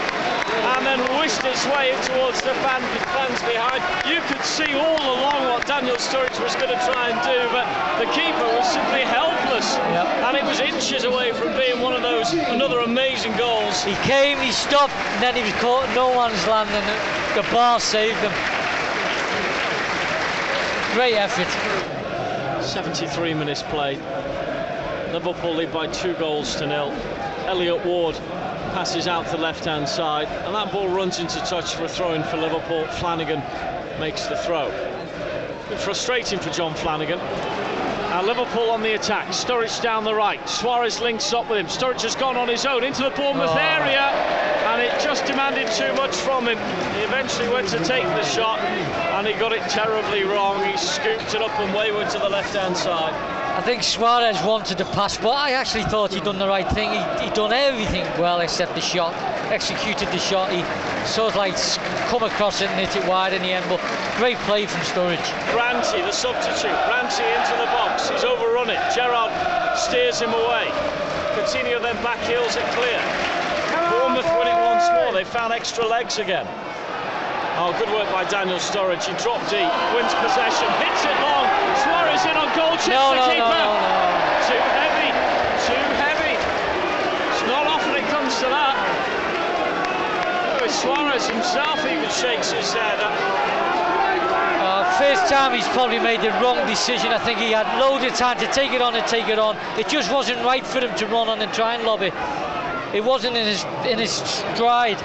And 0.78 0.86
then 0.86 1.00
whisked 1.18 1.44
its 1.44 1.66
way 1.66 1.90
in 1.90 2.00
towards 2.02 2.40
the 2.40 2.54
with 2.54 3.04
fans 3.12 3.40
behind. 3.42 3.82
You 4.06 4.20
could 4.30 4.44
see 4.44 4.72
all 4.74 5.02
along 5.02 5.50
what 5.50 5.66
Daniel 5.66 5.96
Sturridge 5.96 6.38
was 6.40 6.54
going 6.56 6.70
to 6.70 6.80
try 6.86 7.10
and 7.10 7.18
do, 7.26 7.38
but 7.50 7.66
the 7.98 8.06
keeper 8.12 8.46
was 8.56 8.72
simply 8.72 9.02
helpless. 9.02 9.74
Yep. 9.92 10.06
And 10.24 10.36
it 10.36 10.44
was 10.44 10.60
inches 10.60 11.04
away 11.04 11.32
from 11.32 11.56
being 11.56 11.80
one 11.80 11.92
of 11.94 12.02
those 12.02 12.32
another 12.32 12.80
amazing 12.80 13.36
goals. 13.36 13.82
He 13.82 13.94
came, 14.06 14.38
he 14.38 14.52
stopped, 14.52 14.94
and 14.94 15.22
then 15.22 15.34
he 15.34 15.42
was 15.42 15.52
caught 15.60 15.88
no 15.94 16.08
one's 16.08 16.46
land, 16.46 16.70
and 16.70 16.86
the, 16.88 17.42
the 17.42 17.48
bar 17.52 17.80
saved 17.80 18.18
him. 18.20 18.32
Great 20.94 21.14
effort. 21.16 22.03
73 22.64 23.34
minutes 23.34 23.62
played. 23.62 23.98
Liverpool 25.12 25.54
lead 25.54 25.72
by 25.72 25.86
two 25.88 26.14
goals 26.14 26.56
to 26.56 26.66
nil. 26.66 26.90
Elliott 27.46 27.84
Ward 27.84 28.16
passes 28.72 29.06
out 29.06 29.26
to 29.26 29.32
the 29.32 29.42
left 29.42 29.64
hand 29.64 29.88
side, 29.88 30.26
and 30.46 30.54
that 30.54 30.72
ball 30.72 30.88
runs 30.88 31.20
into 31.20 31.38
touch 31.40 31.74
for 31.74 31.84
a 31.84 31.88
throw 31.88 32.14
in 32.14 32.22
for 32.24 32.36
Liverpool. 32.36 32.86
Flanagan 32.98 33.42
makes 34.00 34.26
the 34.26 34.36
throw. 34.38 34.68
Bit 35.68 35.78
frustrating 35.78 36.38
for 36.38 36.50
John 36.50 36.74
Flanagan. 36.74 37.18
Now 37.18 38.22
Liverpool 38.22 38.70
on 38.70 38.82
the 38.82 38.94
attack. 38.94 39.28
Sturridge 39.28 39.80
down 39.82 40.04
the 40.04 40.14
right. 40.14 40.46
Suarez 40.48 41.00
links 41.00 41.32
up 41.32 41.48
with 41.48 41.58
him. 41.58 41.66
Sturridge 41.66 42.02
has 42.02 42.16
gone 42.16 42.36
on 42.36 42.48
his 42.48 42.64
own 42.64 42.82
into 42.84 43.02
the 43.02 43.10
Bournemouth 43.10 43.50
Oh. 43.50 43.56
area, 43.56 44.00
and 44.72 44.80
it 44.82 44.92
just 45.00 45.26
demanded 45.26 45.70
too 45.72 45.92
much 45.94 46.14
from 46.16 46.48
him. 46.48 46.58
He 46.94 47.02
eventually 47.02 47.48
went 47.48 47.68
to 47.68 47.78
take 47.84 48.04
the 48.04 48.24
shot, 48.24 48.58
and 49.24 49.32
he 49.32 49.40
got 49.40 49.52
it 49.52 49.62
terribly 49.70 50.22
wrong. 50.22 50.62
He 50.70 50.76
scooped 50.76 51.34
it 51.34 51.40
up 51.40 51.58
and 51.58 51.74
wayward 51.74 52.10
to 52.10 52.18
the 52.18 52.28
left-hand 52.28 52.76
side. 52.76 53.14
I 53.56 53.62
think 53.62 53.82
Suarez 53.82 54.42
wanted 54.42 54.76
to 54.78 54.84
pass, 54.84 55.16
but 55.16 55.30
I 55.30 55.52
actually 55.52 55.84
thought 55.84 56.12
he'd 56.12 56.24
done 56.24 56.38
the 56.38 56.46
right 56.46 56.70
thing. 56.72 56.90
He, 56.90 57.24
he'd 57.24 57.32
done 57.32 57.52
everything 57.52 58.04
well 58.20 58.40
except 58.40 58.74
the 58.74 58.82
shot, 58.82 59.14
executed 59.50 60.08
the 60.08 60.18
shot. 60.18 60.52
He 60.52 60.60
sort 61.08 61.30
of 61.32 61.36
like 61.36 61.56
come 62.12 62.22
across 62.22 62.60
it 62.60 62.68
and 62.68 62.78
hit 62.78 63.02
it 63.02 63.08
wide 63.08 63.32
in 63.32 63.40
the 63.40 63.52
end, 63.52 63.64
but 63.70 63.80
great 64.18 64.36
play 64.44 64.66
from 64.66 64.80
Sturridge. 64.82 65.24
Branty, 65.56 66.04
the 66.04 66.12
substitute. 66.12 66.76
Branty 66.84 67.24
into 67.24 67.56
the 67.56 67.70
box. 67.72 68.10
He's 68.10 68.24
overrun 68.24 68.68
it. 68.68 68.80
Gerrard 68.94 69.32
steers 69.78 70.20
him 70.20 70.34
away. 70.34 70.68
Coutinho 71.32 71.80
then 71.80 71.96
back 72.04 72.20
heels 72.28 72.56
it 72.56 72.66
clear. 72.76 73.00
Bournemouth 73.88 74.28
win 74.36 74.48
it 74.48 74.60
once 74.68 74.84
more. 74.92 75.14
They 75.14 75.24
found 75.24 75.54
extra 75.54 75.86
legs 75.86 76.18
again. 76.18 76.46
Oh, 77.56 77.70
good 77.78 77.86
work 77.94 78.10
by 78.10 78.24
Daniel 78.26 78.58
Sturridge. 78.58 79.06
He 79.06 79.14
dropped 79.22 79.46
deep, 79.46 79.70
wins 79.94 80.10
possession, 80.18 80.66
hits 80.82 81.02
it 81.06 81.14
long. 81.22 81.46
Suarez 81.86 82.26
in 82.26 82.34
on 82.34 82.50
goal, 82.58 82.74
chips 82.82 82.90
No, 82.90 83.14
the 83.14 83.22
no, 83.22 83.30
keeper. 83.30 83.46
no, 83.46 83.78
no, 83.78 83.78
no. 83.78 84.10
Too 84.50 84.58
heavy, 84.74 85.10
too 85.62 85.86
heavy. 86.02 86.34
It's 86.34 87.46
not 87.46 87.70
often 87.70 87.94
it 87.94 88.02
comes 88.10 88.34
to 88.42 88.50
that. 88.50 88.74
Oh, 90.58 90.66
Suarez 90.66 91.30
himself 91.30 91.78
even 91.86 92.10
shakes 92.10 92.50
his 92.50 92.72
head. 92.74 92.98
Uh, 94.58 94.82
first 94.98 95.30
time 95.30 95.54
he's 95.54 95.68
probably 95.68 96.00
made 96.00 96.22
the 96.22 96.30
wrong 96.42 96.58
decision. 96.66 97.12
I 97.12 97.18
think 97.18 97.38
he 97.38 97.52
had 97.52 97.70
loads 97.78 98.02
of 98.04 98.14
time 98.18 98.36
to 98.40 98.46
take 98.50 98.72
it 98.72 98.82
on 98.82 98.96
and 98.96 99.06
take 99.06 99.28
it 99.28 99.38
on. 99.38 99.56
It 99.78 99.86
just 99.88 100.10
wasn't 100.12 100.42
right 100.44 100.66
for 100.66 100.80
him 100.80 100.92
to 100.96 101.06
run 101.06 101.28
on 101.28 101.40
and 101.40 101.52
try 101.54 101.74
and 101.76 101.84
lob 101.84 102.02
it. 102.02 102.14
it 102.92 103.04
wasn't 103.04 103.36
in 103.36 103.46
his 103.46 103.62
in 103.86 103.98
his 103.98 104.10
stride. 104.10 104.98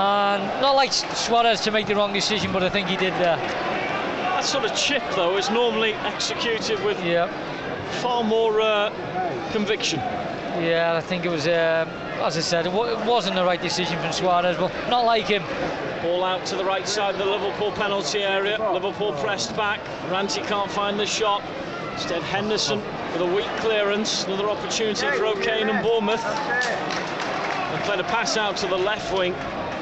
And 0.00 0.62
not 0.62 0.76
like 0.76 0.94
Suarez 0.94 1.60
to 1.60 1.70
make 1.70 1.86
the 1.86 1.94
wrong 1.94 2.14
decision, 2.14 2.52
but 2.52 2.62
I 2.62 2.70
think 2.70 2.88
he 2.88 2.96
did 2.96 3.12
there. 3.14 3.36
That 3.36 4.44
sort 4.44 4.64
of 4.64 4.74
chip, 4.74 5.02
though, 5.14 5.36
is 5.36 5.50
normally 5.50 5.92
executed 5.92 6.82
with 6.82 7.04
Yeah. 7.04 7.28
far 8.00 8.24
more 8.24 8.62
uh, 8.62 8.90
conviction. 9.52 9.98
Yeah, 9.98 10.94
I 10.96 11.02
think 11.02 11.26
it 11.26 11.28
was, 11.28 11.46
uh, 11.46 11.84
as 12.22 12.38
I 12.38 12.40
said, 12.40 12.64
it, 12.66 12.72
it 12.72 13.04
wasn't 13.04 13.36
the 13.36 13.44
right 13.44 13.60
decision 13.60 13.98
from 14.00 14.10
Suarez, 14.12 14.56
but 14.56 14.72
not 14.88 15.04
like 15.04 15.26
him. 15.26 15.42
Ball 16.00 16.24
out 16.24 16.46
to 16.46 16.56
the 16.56 16.64
right 16.64 16.88
side 16.88 17.16
of 17.16 17.18
the 17.18 17.26
Liverpool 17.26 17.70
penalty 17.72 18.22
area. 18.22 18.56
Liverpool 18.72 19.12
pressed 19.20 19.54
back. 19.54 19.80
Ranty 20.08 20.42
can't 20.46 20.70
find 20.70 20.98
the 20.98 21.04
shot. 21.04 21.42
Instead, 21.92 22.22
Henderson 22.22 22.80
with 23.12 23.20
a 23.20 23.26
weak 23.36 23.50
clearance. 23.58 24.24
Another 24.24 24.48
opportunity 24.48 25.06
for 25.10 25.26
O'Kane 25.26 25.68
and 25.68 25.82
Bournemouth. 25.84 26.24
And 26.24 27.82
played 27.84 28.00
a 28.00 28.04
pass 28.04 28.38
out 28.38 28.56
to 28.58 28.66
the 28.66 28.78
left 28.78 29.12
wing, 29.14 29.34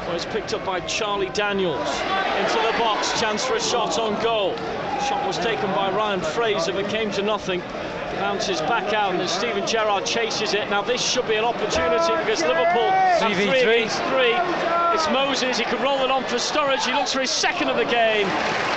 where 0.08 0.16
it's 0.16 0.24
picked 0.24 0.54
up 0.54 0.64
by 0.64 0.80
Charlie 0.80 1.28
Daniels. 1.30 1.86
Into 2.40 2.56
the 2.64 2.72
box, 2.80 3.20
chance 3.20 3.44
for 3.44 3.56
a 3.56 3.60
shot 3.60 3.98
on 3.98 4.20
goal. 4.22 4.56
Shot 5.04 5.26
was 5.26 5.36
taken 5.36 5.66
by 5.76 5.92
Ryan 5.92 6.22
Fraser, 6.22 6.72
but 6.72 6.88
came 6.88 7.10
to 7.12 7.22
nothing. 7.22 7.60
Bounces 8.16 8.60
back 8.62 8.94
out, 8.94 9.14
and 9.14 9.28
Steven 9.28 9.66
Gerrard 9.66 10.06
chases 10.06 10.54
it. 10.54 10.68
Now 10.70 10.80
this 10.80 11.02
should 11.04 11.28
be 11.28 11.36
an 11.36 11.44
opportunity 11.44 12.08
because 12.24 12.40
Liverpool 12.40 12.88
have 12.88 13.20
3v3. 13.20 13.84
against 13.84 14.00
three. 14.08 14.32
It's 14.96 15.06
Moses. 15.12 15.58
He 15.58 15.64
could 15.64 15.80
roll 15.84 16.00
it 16.00 16.10
on 16.10 16.24
for 16.24 16.40
Sturridge. 16.40 16.88
He 16.88 16.94
looks 16.94 17.12
for 17.12 17.20
his 17.20 17.30
second 17.30 17.68
of 17.68 17.76
the 17.76 17.84
game. 17.84 18.26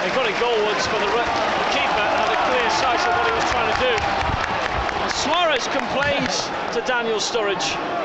They 0.04 0.12
got 0.12 0.28
it 0.28 0.36
goalwards, 0.36 0.84
but 0.92 1.00
the, 1.00 1.10
the 1.16 1.68
keeper 1.72 2.06
had 2.12 2.28
a 2.28 2.40
clear 2.52 2.68
sight 2.76 3.00
of 3.08 3.12
what 3.16 3.26
he 3.26 3.34
was 3.40 3.48
trying 3.56 3.72
to 3.72 3.80
do. 3.80 3.96
And 5.00 5.12
Suarez 5.16 5.66
complains 5.72 6.52
to 6.76 6.84
Daniel 6.86 7.24
Sturridge. 7.24 8.01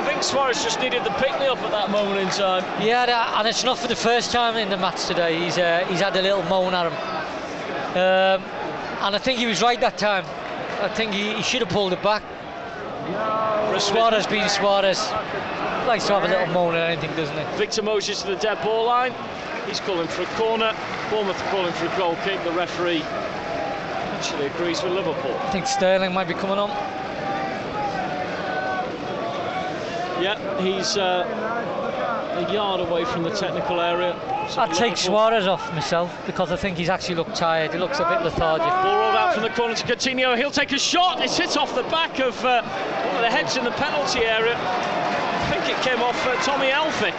I 0.00 0.04
think 0.04 0.22
Suarez 0.22 0.64
just 0.64 0.80
needed 0.80 1.04
the 1.04 1.10
pick 1.10 1.38
me 1.38 1.46
up 1.46 1.58
at 1.58 1.70
that 1.72 1.90
moment 1.90 2.20
in 2.20 2.28
time. 2.28 2.64
Yeah, 2.80 3.38
and 3.38 3.46
it's 3.46 3.64
not 3.64 3.78
for 3.78 3.86
the 3.86 3.94
first 3.94 4.32
time 4.32 4.56
in 4.56 4.70
the 4.70 4.78
match 4.78 5.04
today. 5.04 5.38
He's 5.38 5.58
uh, 5.58 5.84
he's 5.90 6.00
had 6.00 6.16
a 6.16 6.22
little 6.22 6.42
moan 6.44 6.72
at 6.72 6.86
him, 6.86 6.94
um, 7.98 8.42
and 9.04 9.14
I 9.14 9.18
think 9.18 9.38
he 9.38 9.44
was 9.44 9.60
right 9.60 9.78
that 9.82 9.98
time. 9.98 10.24
I 10.80 10.88
think 10.88 11.12
he, 11.12 11.34
he 11.34 11.42
should 11.42 11.60
have 11.60 11.68
pulled 11.68 11.92
it 11.92 12.02
back. 12.02 12.22
Suarez 13.78 14.26
being 14.26 14.48
Suarez, 14.48 15.10
likes 15.86 16.06
to 16.06 16.14
have 16.14 16.24
a 16.24 16.28
little 16.28 16.46
moan 16.54 16.76
at 16.76 16.90
anything, 16.90 17.14
doesn't 17.14 17.36
he? 17.36 17.58
Victor 17.58 17.82
Moses 17.82 18.22
to 18.22 18.28
the 18.28 18.36
dead 18.36 18.62
ball 18.62 18.86
line. 18.86 19.12
He's 19.66 19.80
calling 19.80 20.08
for 20.08 20.22
a 20.22 20.26
corner. 20.36 20.74
Bournemouth 21.10 21.42
calling 21.50 21.74
for 21.74 21.84
a 21.84 21.98
goal 21.98 22.16
kick. 22.24 22.42
The 22.44 22.52
referee 22.52 23.02
actually 24.16 24.46
agrees 24.46 24.82
with 24.82 24.92
Liverpool. 24.92 25.36
I 25.40 25.50
think 25.50 25.66
Sterling 25.66 26.14
might 26.14 26.26
be 26.28 26.34
coming 26.34 26.58
on. 26.58 26.70
Yeah, 30.20 30.60
he's 30.60 30.98
uh, 30.98 31.24
a 32.46 32.52
yard 32.52 32.80
away 32.80 33.06
from 33.06 33.22
the 33.22 33.30
technical 33.30 33.80
area. 33.80 34.14
So 34.50 34.60
I'd 34.60 34.74
take 34.74 34.98
Suarez 34.98 35.46
off 35.46 35.72
myself 35.72 36.14
because 36.26 36.52
I 36.52 36.56
think 36.56 36.76
he's 36.76 36.90
actually 36.90 37.14
looked 37.14 37.34
tired. 37.34 37.72
He 37.72 37.78
looks 37.78 38.00
a 38.00 38.04
bit 38.04 38.22
lethargic. 38.22 38.68
Ball 38.68 38.98
rolled 38.98 39.16
out 39.16 39.32
from 39.32 39.44
the 39.44 39.50
corner 39.50 39.74
to 39.74 39.86
Coutinho. 39.86 40.36
He'll 40.36 40.50
take 40.50 40.72
a 40.72 40.78
shot. 40.78 41.22
It's 41.22 41.38
hit 41.38 41.56
off 41.56 41.74
the 41.74 41.84
back 41.84 42.18
of 42.20 42.36
uh, 42.44 42.62
one 42.62 43.16
of 43.16 43.22
the 43.22 43.30
heads 43.30 43.56
in 43.56 43.64
the 43.64 43.70
penalty 43.72 44.20
area. 44.20 44.56
I 44.58 45.46
think 45.50 45.74
it 45.74 45.82
came 45.82 46.02
off 46.02 46.16
uh, 46.26 46.34
Tommy 46.42 46.68
Elphick. 46.68 47.16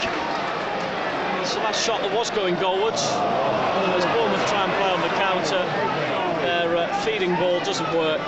It's 1.41 1.55
the 1.55 1.61
last 1.61 1.83
shot 1.83 2.01
that 2.01 2.13
was 2.15 2.29
going 2.29 2.55
goalwards. 2.57 3.01
As 3.01 4.05
Bournemouth 4.13 4.47
try 4.47 4.63
and 4.63 4.73
play 4.77 4.91
on 4.93 5.01
the 5.01 5.13
counter, 5.17 5.65
their 6.45 6.77
uh, 6.77 7.01
feeding 7.01 7.35
ball 7.35 7.59
doesn't 7.61 7.91
work. 7.95 8.21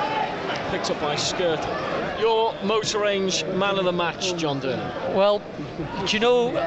Picked 0.73 0.89
up 0.89 1.01
by 1.01 1.15
Skrtel. 1.15 2.19
Your 2.19 2.55
motor 2.63 2.97
range 2.97 3.45
man 3.45 3.77
of 3.77 3.85
the 3.85 3.91
match, 3.91 4.35
John 4.37 4.59
Durnin. 4.59 5.13
Well, 5.13 5.39
do 6.07 6.11
you 6.11 6.19
know, 6.19 6.57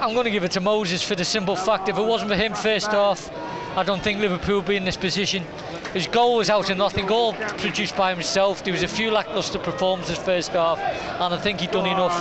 I'm 0.00 0.14
going 0.14 0.24
to 0.24 0.30
give 0.30 0.44
it 0.44 0.52
to 0.52 0.60
Moses 0.60 1.02
for 1.02 1.16
the 1.16 1.24
simple 1.24 1.56
fact 1.56 1.88
if 1.88 1.98
it 1.98 2.02
wasn't 2.02 2.30
for 2.30 2.36
him 2.36 2.54
first 2.54 2.92
half, 2.92 3.28
I 3.76 3.82
don't 3.82 4.00
think 4.00 4.20
Liverpool 4.20 4.58
would 4.58 4.66
be 4.66 4.76
in 4.76 4.84
this 4.84 4.96
position. 4.96 5.44
His 5.92 6.06
goal 6.06 6.36
was 6.36 6.48
out 6.48 6.70
of 6.70 6.76
nothing, 6.76 7.06
goal 7.06 7.32
produced 7.58 7.96
by 7.96 8.14
himself. 8.14 8.62
There 8.62 8.72
was 8.72 8.84
a 8.84 8.88
few 8.88 9.10
lacklustre 9.10 9.58
performances 9.58 10.16
first 10.16 10.50
half, 10.50 10.78
and 10.78 11.34
I 11.34 11.36
think 11.36 11.58
he'd 11.58 11.72
done 11.72 11.86
enough. 11.86 12.14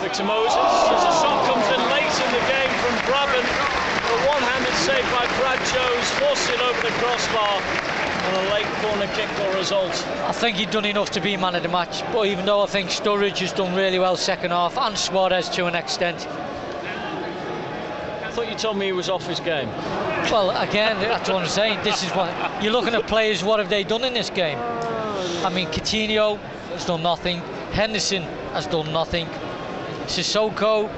Victor 0.00 0.22
Moses, 0.22 0.54
as 0.54 1.02
a 1.02 1.12
shot 1.18 1.44
comes 1.50 1.66
in 1.74 1.80
late 1.90 2.06
in 2.06 2.30
the 2.30 2.44
game 2.46 2.70
from 2.78 2.94
Grabban. 3.10 3.42
A 3.42 4.28
one-handed 4.28 4.49
save 4.80 5.04
by 5.12 5.26
Brad 5.38 5.58
Jones, 5.66 6.10
forced 6.12 6.48
it 6.48 6.58
over 6.58 6.80
the 6.80 6.92
crossbar, 7.00 7.60
and 7.60 8.36
a 8.36 8.50
late 8.50 8.66
corner 8.80 9.06
kick 9.14 9.28
will 9.38 9.54
result. 9.58 9.92
I 10.24 10.32
think 10.32 10.56
he'd 10.56 10.70
done 10.70 10.86
enough 10.86 11.10
to 11.10 11.20
be 11.20 11.36
man 11.36 11.54
of 11.54 11.62
the 11.62 11.68
match, 11.68 12.02
but 12.12 12.26
even 12.26 12.46
though 12.46 12.62
I 12.62 12.66
think 12.66 12.88
Sturridge 12.88 13.38
has 13.38 13.52
done 13.52 13.74
really 13.74 13.98
well 13.98 14.16
second 14.16 14.52
half, 14.52 14.78
and 14.78 14.96
Suarez 14.96 15.50
to 15.50 15.66
an 15.66 15.74
extent, 15.74 16.26
I 18.24 18.30
thought 18.30 18.48
you 18.48 18.54
told 18.54 18.78
me 18.78 18.86
he 18.86 18.92
was 18.92 19.10
off 19.10 19.26
his 19.26 19.40
game. 19.40 19.68
Well, 20.30 20.50
again, 20.56 20.98
that's 21.00 21.28
what 21.28 21.42
I'm 21.42 21.48
saying. 21.48 21.80
This 21.84 22.02
is 22.02 22.10
what 22.12 22.32
you're 22.62 22.72
looking 22.72 22.94
at 22.94 23.06
players. 23.06 23.44
What 23.44 23.58
have 23.58 23.68
they 23.68 23.84
done 23.84 24.04
in 24.04 24.14
this 24.14 24.30
game? 24.30 24.58
I 25.44 25.50
mean, 25.50 25.68
Coutinho 25.68 26.38
has 26.72 26.86
done 26.86 27.02
nothing. 27.02 27.40
Henderson 27.72 28.22
has 28.54 28.66
done 28.66 28.90
nothing. 28.92 29.26
Cissokho, 30.06 30.90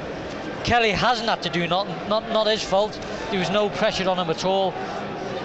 Kelly 0.65 0.91
hasn't 0.93 1.29
had 1.29 1.43
to 1.43 1.51
do 1.51 1.67
nothing. 1.67 1.97
Not 2.09 2.29
not 2.31 2.47
his 2.47 2.63
fault. 2.63 2.99
There 3.31 3.39
was 3.39 3.51
no 3.51 3.69
pressure 3.69 4.09
on 4.09 4.19
him 4.19 4.31
at 4.31 4.45
all. 4.45 4.73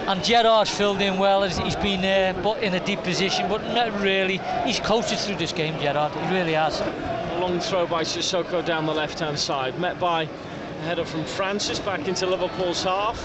And 0.07 0.23
Gerrard's 0.23 0.69
filled 0.69 1.01
in 1.01 1.17
well. 1.17 1.43
as 1.43 1.57
He's 1.57 1.75
been 1.75 2.01
there, 2.01 2.33
but 2.33 2.63
in 2.63 2.73
a 2.73 2.85
deep 2.85 3.03
position, 3.03 3.49
but 3.49 3.61
not 3.73 3.99
really. 3.99 4.39
He's 4.65 4.79
coasted 4.79 5.19
through 5.19 5.35
this 5.35 5.51
game, 5.51 5.77
Gerrard. 5.81 6.13
He 6.13 6.33
really 6.33 6.53
has. 6.53 6.79
A 6.79 7.39
long 7.39 7.59
throw 7.59 7.85
by 7.85 8.03
Cissokho 8.03 8.65
down 8.65 8.85
the 8.85 8.93
left-hand 8.93 9.37
side, 9.37 9.77
met 9.79 9.99
by 9.99 10.23
a 10.23 10.81
header 10.83 11.03
from 11.03 11.25
Francis 11.25 11.79
back 11.79 12.07
into 12.07 12.25
Liverpool's 12.25 12.83
half. 12.83 13.19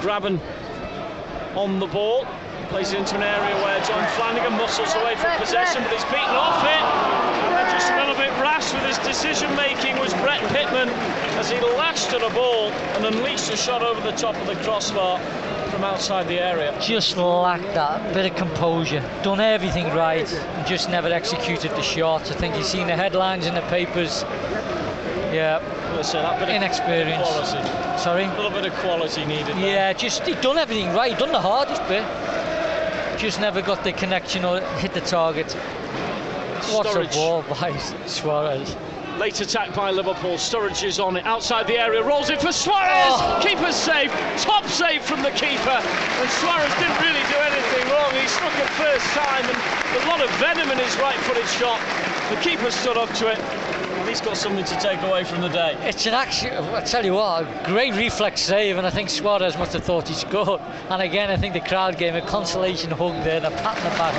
Grabban 0.00 0.40
on 1.54 1.80
the 1.80 1.86
ball, 1.86 2.26
plays 2.68 2.92
it 2.92 2.98
into 2.98 3.16
an 3.16 3.22
area 3.22 3.54
where 3.62 3.78
Jon 3.84 4.04
Flanagan 4.16 4.52
muscles 4.58 4.94
away 4.94 5.16
from 5.16 5.36
possession, 5.38 5.82
but 5.82 5.92
he's 5.92 6.04
beaten 6.04 6.36
off 6.36 6.62
it. 6.64 6.82
And 7.56 7.70
just 7.70 7.90
a 7.92 7.96
little 7.98 8.14
bit 8.14 8.30
rash 8.40 8.72
with 8.72 8.82
his 8.84 8.98
decision 8.98 9.54
making 9.56 9.98
was 9.98 10.12
Brett 10.14 10.40
Pitman 10.52 10.88
as 11.38 11.50
he 11.50 11.58
lashed 11.60 12.12
at 12.12 12.22
a 12.22 12.30
ball 12.34 12.70
and 12.96 13.04
unleashed 13.06 13.50
a 13.52 13.56
shot 13.56 13.82
over 13.82 14.00
the 14.00 14.16
top 14.16 14.34
of 14.36 14.46
the 14.46 14.56
crossbar 14.64 15.18
from 15.70 15.84
outside 15.84 16.26
the 16.28 16.38
area. 16.40 16.74
just 16.80 17.16
lacked 17.16 17.74
that 17.74 18.14
bit 18.14 18.30
of 18.30 18.36
composure. 18.36 19.00
Done 19.22 19.40
everything 19.40 19.86
right 19.94 20.30
and 20.32 20.66
just 20.66 20.88
never 20.88 21.08
executed 21.08 21.70
the 21.72 21.82
shot. 21.82 22.30
I 22.30 22.34
think 22.34 22.56
you've 22.56 22.66
seen 22.66 22.86
the 22.86 22.96
headlines 22.96 23.46
in 23.46 23.54
the 23.54 23.62
papers. 23.62 24.24
Yeah, 25.32 25.60
Let's 25.94 26.12
that 26.12 26.38
bit 26.38 26.48
of 26.48 26.54
Inexperience. 26.54 27.26
quality. 27.26 27.98
sorry. 27.98 28.24
A 28.24 28.34
little 28.36 28.50
bit 28.50 28.66
of 28.66 28.74
quality 28.74 29.24
needed. 29.24 29.56
there. 29.56 29.58
Yeah, 29.58 29.92
just 29.92 30.26
he 30.26 30.34
done 30.36 30.56
everything 30.58 30.92
right. 30.94 31.12
He 31.12 31.18
done 31.18 31.32
the 31.32 31.40
hardest 31.40 31.82
bit. 31.88 32.04
Just 33.18 33.40
never 33.40 33.62
got 33.62 33.82
the 33.82 33.92
connection 33.92 34.44
or 34.44 34.60
hit 34.78 34.92
the 34.92 35.00
target. 35.00 35.50
What 36.70 36.86
a 36.86 37.08
ball 37.16 37.42
by 37.42 37.76
Suarez. 38.06 38.76
Late 39.16 39.40
attack 39.40 39.74
by 39.74 39.90
Liverpool. 39.90 40.36
Sturridge 40.36 40.84
is 40.84 41.00
on 41.00 41.16
it 41.16 41.24
outside 41.24 41.66
the 41.66 41.78
area, 41.78 42.02
rolls 42.04 42.28
it 42.28 42.40
for 42.42 42.52
Suarez. 42.52 43.16
Oh. 43.16 43.40
Keeper's 43.42 43.74
save, 43.74 44.12
top 44.44 44.66
save 44.66 45.02
from 45.02 45.22
the 45.22 45.30
keeper. 45.30 45.80
And 45.80 46.28
Suarez 46.36 46.68
didn't 46.76 47.00
really 47.00 47.24
do 47.32 47.38
anything 47.40 47.88
wrong. 47.88 48.12
He 48.20 48.28
struck 48.28 48.52
it 48.60 48.68
first 48.76 49.06
time, 49.16 49.44
and 49.48 49.58
a 50.04 50.06
lot 50.06 50.20
of 50.20 50.28
venom 50.36 50.70
in 50.70 50.78
his 50.78 50.94
right-footed 50.98 51.48
shot. 51.56 51.80
The 52.28 52.36
keeper 52.44 52.70
stood 52.70 52.98
up 52.98 53.08
to 53.24 53.32
it. 53.32 53.40
He's 54.16 54.24
got 54.24 54.38
something 54.38 54.64
to 54.64 54.76
take 54.80 55.02
away 55.02 55.24
from 55.24 55.42
the 55.42 55.48
day. 55.48 55.76
It's 55.82 56.06
an 56.06 56.14
action. 56.14 56.48
I 56.72 56.80
tell 56.80 57.04
you 57.04 57.12
what, 57.12 57.42
a 57.42 57.66
great 57.66 57.92
reflex 57.92 58.40
save, 58.40 58.78
and 58.78 58.86
I 58.86 58.88
think 58.88 59.10
Suarez 59.10 59.58
must 59.58 59.74
have 59.74 59.84
thought 59.84 60.08
he 60.08 60.14
scored. 60.14 60.62
And 60.88 61.02
again, 61.02 61.28
I 61.28 61.36
think 61.36 61.52
the 61.52 61.60
crowd 61.60 61.98
gave 61.98 62.14
him 62.14 62.24
a 62.24 62.26
consolation 62.26 62.90
hug 62.92 63.12
there, 63.24 63.36
and 63.36 63.44
a 63.44 63.50
pat 63.50 63.76
on 63.76 63.84
the 63.84 63.90
back. 64.00 64.16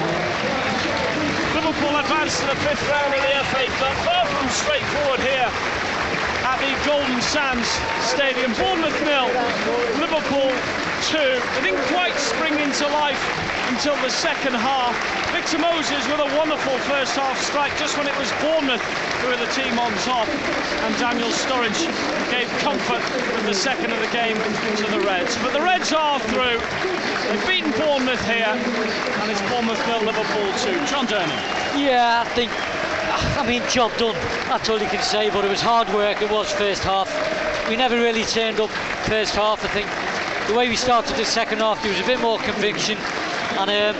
Liverpool 1.55 1.97
advance 1.97 2.39
to 2.41 2.45
the 2.45 2.55
fifth 2.61 2.87
round 2.93 3.09
of 3.09 3.21
the 3.25 3.41
FA 3.49 3.65
Cup. 3.81 3.97
Far 4.05 4.25
from 4.29 4.47
straightforward 4.53 5.19
here 5.25 5.49
at 6.45 6.61
the 6.61 6.69
Goldsands 6.85 7.65
Stadium. 8.05 8.53
Bournemouth 8.53 9.01
nil, 9.01 9.33
Liverpool 9.97 10.53
two. 11.09 11.41
They 11.57 11.71
didn't 11.73 11.81
quite 11.89 12.13
spring 12.21 12.53
into 12.59 12.85
life 12.85 13.56
until 13.67 13.95
the 14.01 14.09
second 14.09 14.53
half. 14.53 14.95
Victor 15.31 15.59
Moses 15.59 16.05
with 16.07 16.19
a 16.19 16.31
wonderful 16.37 16.77
first 16.87 17.15
half 17.15 17.39
strike 17.41 17.75
just 17.77 17.97
when 17.97 18.07
it 18.07 18.17
was 18.17 18.31
Bournemouth 18.41 18.81
who 19.21 19.27
were 19.27 19.37
the 19.37 19.51
team 19.51 19.77
on 19.79 19.91
top. 20.07 20.27
And 20.87 20.91
Daniel 20.97 21.29
Sturridge 21.29 21.85
gave 22.31 22.47
comfort 22.59 23.03
with 23.35 23.45
the 23.45 23.53
second 23.53 23.91
of 23.91 23.99
the 23.99 24.11
game 24.15 24.37
to 24.77 24.85
the 24.91 24.99
Reds. 25.01 25.37
But 25.43 25.53
the 25.53 25.61
Reds 25.61 25.91
are 25.93 26.19
through. 26.31 26.59
They've 27.27 27.47
beaten 27.47 27.71
Bournemouth 27.71 28.23
here, 28.25 28.55
and 28.55 29.31
it's 29.31 29.41
Bournemouth 29.51 29.81
nil, 29.87 30.03
Liverpool 30.03 30.47
two. 30.63 30.77
John 30.87 31.05
Durnin. 31.07 31.37
Yeah, 31.75 32.23
I 32.25 32.29
think. 32.35 32.51
I 33.37 33.45
mean, 33.45 33.61
job 33.69 33.91
done. 33.97 34.15
That's 34.47 34.69
all 34.69 34.79
you 34.79 34.87
can 34.87 35.03
say. 35.03 35.29
But 35.29 35.45
it 35.45 35.49
was 35.49 35.61
hard 35.61 35.87
work. 35.93 36.21
It 36.21 36.31
was 36.31 36.51
first 36.53 36.83
half. 36.83 37.09
We 37.69 37.75
never 37.75 37.95
really 37.95 38.23
turned 38.23 38.59
up 38.59 38.69
first 39.05 39.35
half. 39.35 39.63
I 39.63 39.67
think 39.69 39.87
the 40.47 40.55
way 40.55 40.69
we 40.69 40.75
started 40.75 41.15
the 41.17 41.25
second 41.25 41.59
half, 41.59 41.81
there 41.81 41.91
was 41.91 41.99
a 41.99 42.05
bit 42.05 42.21
more 42.21 42.39
conviction. 42.39 42.97
And 43.57 43.71
um, 43.71 43.95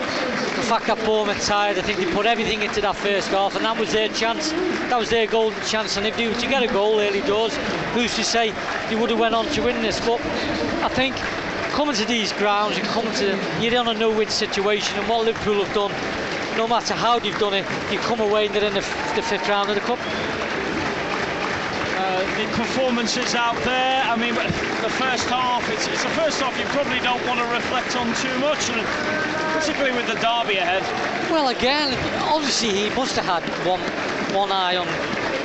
the 0.56 0.62
fact 0.62 0.86
that 0.86 1.04
Bournemouth 1.04 1.44
tired, 1.44 1.80
I 1.80 1.82
think 1.82 1.98
they 1.98 2.06
put 2.14 2.28
everything 2.28 2.62
into 2.62 2.80
that 2.82 2.96
first 2.96 3.30
half, 3.30 3.56
and 3.56 3.66
that 3.66 3.76
was 3.76 3.92
their 3.92 4.08
chance. 4.10 4.52
That 4.52 5.00
was 5.00 5.10
their 5.10 5.26
golden 5.26 5.60
chance. 5.64 5.98
And 5.98 6.06
if 6.06 6.16
they 6.16 6.28
were 6.28 6.36
to 6.36 6.48
get 6.48 6.62
a 6.62 6.68
goal 6.68 7.00
early 7.00 7.22
doors, 7.22 7.58
who's 7.94 8.16
to 8.18 8.24
say 8.24 8.54
they 8.90 8.96
would 8.96 9.10
have 9.10 9.18
went 9.18 9.34
on 9.34 9.48
to 9.48 9.62
win 9.64 9.82
this? 9.82 10.00
But 10.00 10.22
I 10.84 10.90
think 10.90 11.16
coming 11.74 11.96
to 11.96 12.06
these 12.06 12.34
grounds 12.34 12.78
and 12.78 12.88
coming 12.90 13.14
to 13.14 13.26
them, 13.26 13.40
you're 13.62 13.74
in 13.74 13.88
a 13.88 13.94
no-win 13.96 14.30
situation, 14.30 15.00
and 15.00 15.10
what 15.10 15.26
Liverpool 15.26 15.66
have 15.66 15.74
done, 15.74 15.92
no 16.56 16.68
matter 16.68 16.94
how 16.94 17.18
they've 17.18 17.40
done 17.40 17.56
it, 17.56 17.66
you 17.92 17.98
come 18.00 18.20
away 18.20 18.46
and 18.46 18.54
they're 18.54 18.64
in 18.64 18.76
the, 18.76 18.82
the 19.16 19.24
fifth 19.24 19.50
round 19.50 19.70
of 19.70 19.76
the 19.76 19.82
cup 19.82 20.00
the 22.38 22.46
performances 22.54 23.34
out 23.34 23.56
there. 23.64 24.04
I 24.04 24.16
mean, 24.16 24.36
the 24.36 24.94
first 25.02 25.26
half, 25.28 25.68
it's, 25.72 25.88
it's 25.88 26.04
the 26.04 26.10
first 26.10 26.40
half 26.40 26.58
you 26.60 26.66
probably 26.66 27.00
don't 27.00 27.26
want 27.26 27.40
to 27.40 27.46
reflect 27.48 27.96
on 27.96 28.14
too 28.16 28.38
much, 28.38 28.70
and 28.70 28.86
particularly 29.58 29.98
with 29.98 30.06
the 30.06 30.14
derby 30.22 30.58
ahead. 30.58 30.84
Well, 31.32 31.50
again, 31.50 31.98
obviously 32.22 32.70
he 32.70 32.90
must 32.96 33.16
have 33.16 33.26
had 33.26 33.68
one 33.68 33.82
one 34.36 34.52
eye 34.52 34.76
on 34.76 34.88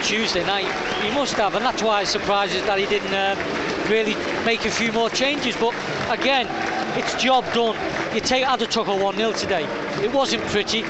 Tuesday 0.03 0.45
night. 0.45 0.71
He 1.03 1.11
must 1.13 1.33
have, 1.35 1.55
and 1.55 1.65
that's 1.65 1.83
why 1.83 2.03
it 2.03 2.09
surprises 2.09 2.63
that 2.65 2.79
he 2.79 2.85
didn't 2.85 3.15
uh, 3.15 3.37
really 3.89 4.15
make 4.45 4.67
a 4.67 4.71
few 4.71 4.93
more 4.93 5.09
changes. 5.09 5.57
But 5.57 5.75
again, 6.11 6.47
it's 6.99 7.15
job 7.23 7.45
done. 7.55 7.77
You 8.15 8.21
take 8.21 8.47
Ada 8.47 8.67
took 8.67 8.89
1 8.89 9.17
0 9.17 9.33
today. 9.33 9.65
It 10.05 10.13
wasn't 10.13 10.43
pretty. 10.49 10.85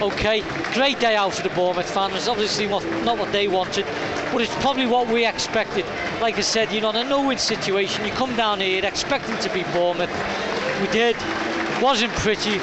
Okay, 0.00 0.42
great 0.72 0.98
day 0.98 1.16
out 1.16 1.34
for 1.34 1.42
the 1.42 1.54
Bournemouth 1.54 1.88
fans. 1.88 2.28
Obviously, 2.28 2.66
not 2.66 3.18
what 3.18 3.30
they 3.30 3.46
wanted 3.46 3.86
but 4.34 4.42
it's 4.42 4.54
probably 4.56 4.84
what 4.84 5.06
we 5.06 5.24
expected. 5.24 5.86
Like 6.20 6.36
I 6.36 6.40
said, 6.40 6.72
you 6.72 6.80
know, 6.80 6.90
in 6.90 6.96
a 6.96 7.04
no-win 7.04 7.38
situation, 7.38 8.04
you 8.04 8.10
come 8.10 8.34
down 8.34 8.58
here 8.58 8.84
expecting 8.84 9.38
to 9.38 9.48
be 9.54 9.62
Bournemouth. 9.72 10.10
We 10.80 10.88
did. 10.88 11.14
wasn't 11.80 12.12
pretty, 12.14 12.58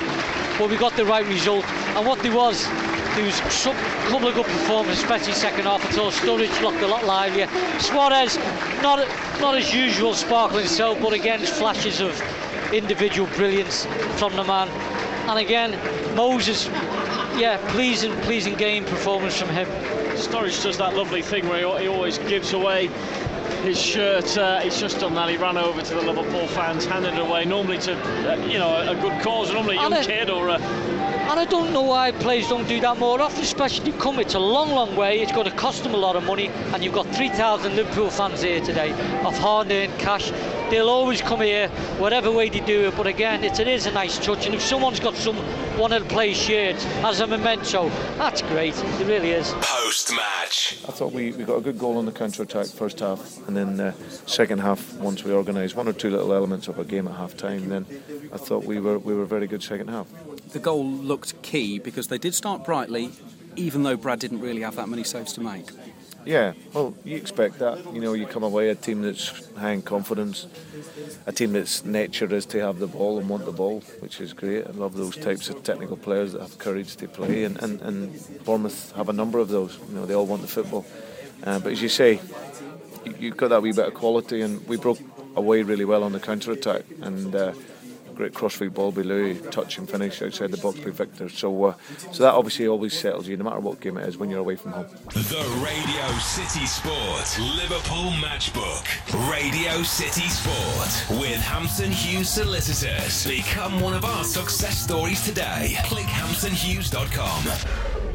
but 0.59 0.69
we 0.69 0.75
got 0.75 0.93
the 0.97 1.05
right 1.05 1.25
result. 1.27 1.63
And 1.95 2.05
what 2.05 2.19
there 2.19 2.35
was, 2.35 2.67
there 3.15 3.23
was 3.23 3.39
a 3.39 3.73
couple 4.09 4.27
of 4.27 4.35
good 4.35 4.45
performances, 4.45 5.01
especially 5.01 5.31
second 5.31 5.63
half. 5.63 5.85
I 5.85 5.91
thought 5.93 6.11
Sturridge 6.11 6.61
looked 6.61 6.81
a 6.81 6.87
lot 6.87 7.05
livelier. 7.05 7.47
Suarez, 7.79 8.35
not 8.81 9.07
not 9.39 9.55
as 9.55 9.73
usual, 9.73 10.13
sparkling 10.13 10.67
self, 10.67 10.99
but 11.01 11.13
again, 11.13 11.39
flashes 11.39 12.01
of 12.01 12.21
individual 12.73 13.29
brilliance 13.37 13.85
from 14.17 14.35
the 14.35 14.43
man. 14.43 14.67
And 15.29 15.39
again, 15.39 15.71
Moses, 16.17 16.67
yeah, 17.37 17.57
pleasing, 17.71 18.11
pleasing 18.23 18.55
game 18.55 18.83
performance 18.83 19.39
from 19.39 19.47
him. 19.49 20.00
Sturridge 20.21 20.61
does 20.61 20.77
that 20.77 20.95
lovely 20.95 21.21
thing 21.21 21.47
where 21.49 21.79
he, 21.79 21.87
always 21.87 22.19
gives 22.19 22.53
away 22.53 22.87
his 23.63 23.79
shirt. 23.79 24.37
Uh, 24.37 24.59
he's 24.59 24.79
just 24.79 24.99
done 24.99 25.15
that. 25.15 25.29
He 25.29 25.37
ran 25.37 25.57
over 25.57 25.81
to 25.81 25.93
the 25.95 26.01
Liverpool 26.01 26.47
fans, 26.47 26.85
handed 26.85 27.15
it 27.15 27.19
away. 27.19 27.43
Normally 27.43 27.79
to, 27.79 27.93
uh, 28.31 28.35
you 28.45 28.59
know, 28.59 28.75
a, 28.89 28.95
good 28.95 29.19
cause. 29.23 29.51
Normally 29.51 29.77
a 29.77 29.81
young 29.81 30.03
kid 30.03 30.29
or 30.29 30.49
a. 30.49 30.59
And 30.59 31.39
I 31.39 31.45
don't 31.45 31.73
know 31.73 31.81
why 31.81 32.11
players 32.11 32.49
don't 32.49 32.67
do 32.67 32.79
that 32.81 32.99
more 32.99 33.21
often, 33.21 33.41
especially 33.41 33.93
come. 33.93 34.19
It's 34.19 34.35
a 34.35 34.39
long, 34.39 34.71
long 34.71 34.95
way. 34.95 35.21
It's 35.21 35.31
going 35.31 35.49
to 35.49 35.55
cost 35.55 35.83
them 35.83 35.93
a 35.93 35.97
lot 35.97 36.15
of 36.15 36.23
money, 36.23 36.47
and 36.47 36.83
you've 36.83 36.93
got 36.93 37.07
3,000 37.07 37.75
Liverpool 37.75 38.09
fans 38.09 38.41
here 38.41 38.61
today 38.61 38.91
of 39.23 39.37
hard-earned 39.37 39.97
cash 39.97 40.31
they'll 40.71 40.89
always 40.89 41.21
come 41.21 41.41
here, 41.41 41.67
whatever 41.99 42.31
way 42.31 42.49
they 42.49 42.61
do 42.61 42.87
it. 42.87 42.97
But 42.97 43.05
again, 43.05 43.43
it, 43.43 43.59
it 43.59 43.67
is 43.67 43.85
a 43.85 43.91
nice 43.91 44.17
touch, 44.17 44.45
and 44.47 44.55
if 44.55 44.61
someone's 44.61 44.99
got 44.99 45.15
some 45.15 45.35
one 45.77 45.91
of 45.91 46.03
the 46.03 46.09
players' 46.09 46.37
shirts 46.37 46.85
as 47.03 47.19
a 47.19 47.27
memento, 47.27 47.89
that's 48.17 48.41
great. 48.41 48.75
It 48.75 49.05
really 49.05 49.31
is. 49.31 49.51
Post 49.61 50.11
match, 50.15 50.79
I 50.87 50.91
thought 50.91 51.11
we, 51.11 51.31
we 51.33 51.43
got 51.43 51.57
a 51.57 51.61
good 51.61 51.77
goal 51.77 51.97
on 51.97 52.05
the 52.05 52.11
counter 52.11 52.43
attack 52.43 52.67
first 52.67 53.01
half, 53.01 53.45
and 53.47 53.55
then 53.55 53.79
uh, 53.79 53.93
second 54.25 54.59
half 54.59 54.93
once 54.95 55.23
we 55.23 55.33
organised 55.33 55.75
one 55.75 55.87
or 55.87 55.93
two 55.93 56.09
little 56.09 56.33
elements 56.33 56.67
of 56.67 56.79
a 56.79 56.85
game 56.85 57.07
at 57.07 57.15
half 57.15 57.35
time. 57.37 57.69
Then 57.69 57.85
I 58.33 58.37
thought 58.37 58.63
we 58.63 58.79
were 58.79 58.97
we 58.97 59.13
were 59.13 59.25
very 59.25 59.47
good 59.47 59.61
second 59.61 59.89
half. 59.89 60.07
The 60.53 60.59
goal 60.59 60.85
looked 60.85 61.41
key 61.41 61.79
because 61.79 62.07
they 62.07 62.17
did 62.17 62.33
start 62.33 62.63
brightly, 62.63 63.11
even 63.57 63.83
though 63.83 63.97
Brad 63.97 64.19
didn't 64.19 64.39
really 64.39 64.61
have 64.61 64.77
that 64.77 64.87
many 64.87 65.03
saves 65.03 65.33
to 65.33 65.41
make. 65.41 65.69
Yeah, 66.25 66.53
well, 66.73 66.93
you 67.03 67.17
expect 67.17 67.59
that. 67.59 67.93
You 67.93 67.99
know, 67.99 68.13
you 68.13 68.27
come 68.27 68.43
away 68.43 68.69
a 68.69 68.75
team 68.75 69.01
that's 69.01 69.47
high 69.55 69.71
in 69.71 69.81
confidence, 69.81 70.47
a 71.25 71.31
team 71.31 71.53
that's 71.53 71.83
nature 71.83 72.31
is 72.33 72.45
to 72.47 72.59
have 72.59 72.79
the 72.79 72.87
ball 72.87 73.17
and 73.17 73.27
want 73.27 73.45
the 73.45 73.51
ball, 73.51 73.81
which 73.99 74.21
is 74.21 74.33
great. 74.33 74.67
I 74.67 74.71
love 74.71 74.95
those 74.95 75.17
types 75.17 75.49
of 75.49 75.63
technical 75.63 75.97
players 75.97 76.33
that 76.33 76.41
have 76.41 76.57
courage 76.59 76.95
to 76.97 77.07
play, 77.07 77.43
and, 77.43 77.61
and, 77.63 77.81
and 77.81 78.43
Bournemouth 78.45 78.91
have 78.95 79.09
a 79.09 79.13
number 79.13 79.39
of 79.39 79.49
those. 79.49 79.79
You 79.89 79.95
know, 79.95 80.05
they 80.05 80.13
all 80.13 80.27
want 80.27 80.43
the 80.43 80.47
football. 80.47 80.85
Uh, 81.43 81.59
but 81.59 81.71
as 81.71 81.81
you 81.81 81.89
say, 81.89 82.21
you, 83.05 83.15
you've 83.19 83.37
got 83.37 83.49
that 83.49 83.61
wee 83.61 83.71
bit 83.71 83.87
of 83.87 83.93
quality, 83.93 84.41
and 84.41 84.65
we 84.67 84.77
broke 84.77 84.99
away 85.35 85.63
really 85.63 85.85
well 85.85 86.03
on 86.03 86.11
the 86.11 86.19
counter 86.19 86.51
attack, 86.51 86.83
and. 87.01 87.35
Uh, 87.35 87.53
great 88.15 88.33
crossfield 88.33 88.73
ball 88.73 88.91
below, 88.91 89.33
touch 89.51 89.77
and 89.77 89.89
finish 89.89 90.21
outside 90.21 90.51
the 90.51 90.57
box 90.57 90.79
by 90.79 90.91
Victor. 90.91 91.29
So, 91.29 91.65
uh, 91.65 91.73
so 92.11 92.23
that 92.23 92.33
obviously 92.33 92.67
always 92.67 92.97
settles 92.97 93.27
you, 93.27 93.37
no 93.37 93.43
matter 93.43 93.59
what 93.59 93.79
game 93.79 93.97
it 93.97 94.07
is, 94.07 94.17
when 94.17 94.29
you're 94.29 94.39
away 94.39 94.55
from 94.55 94.71
home. 94.71 94.87
The 95.13 95.61
Radio 95.63 96.19
City 96.19 96.65
Sport 96.65 97.39
Liverpool 97.55 98.11
Matchbook. 98.21 98.85
Radio 99.31 99.83
City 99.83 100.27
Sport 100.29 101.19
with 101.21 101.39
Hampson 101.39 101.91
Hughes 101.91 102.29
Solicitors. 102.29 103.25
Become 103.25 103.79
one 103.79 103.93
of 103.93 104.05
our 104.05 104.23
success 104.23 104.77
stories 104.77 105.23
today. 105.23 105.75
Click 105.85 106.05
hampsonhughes.com. 106.05 108.10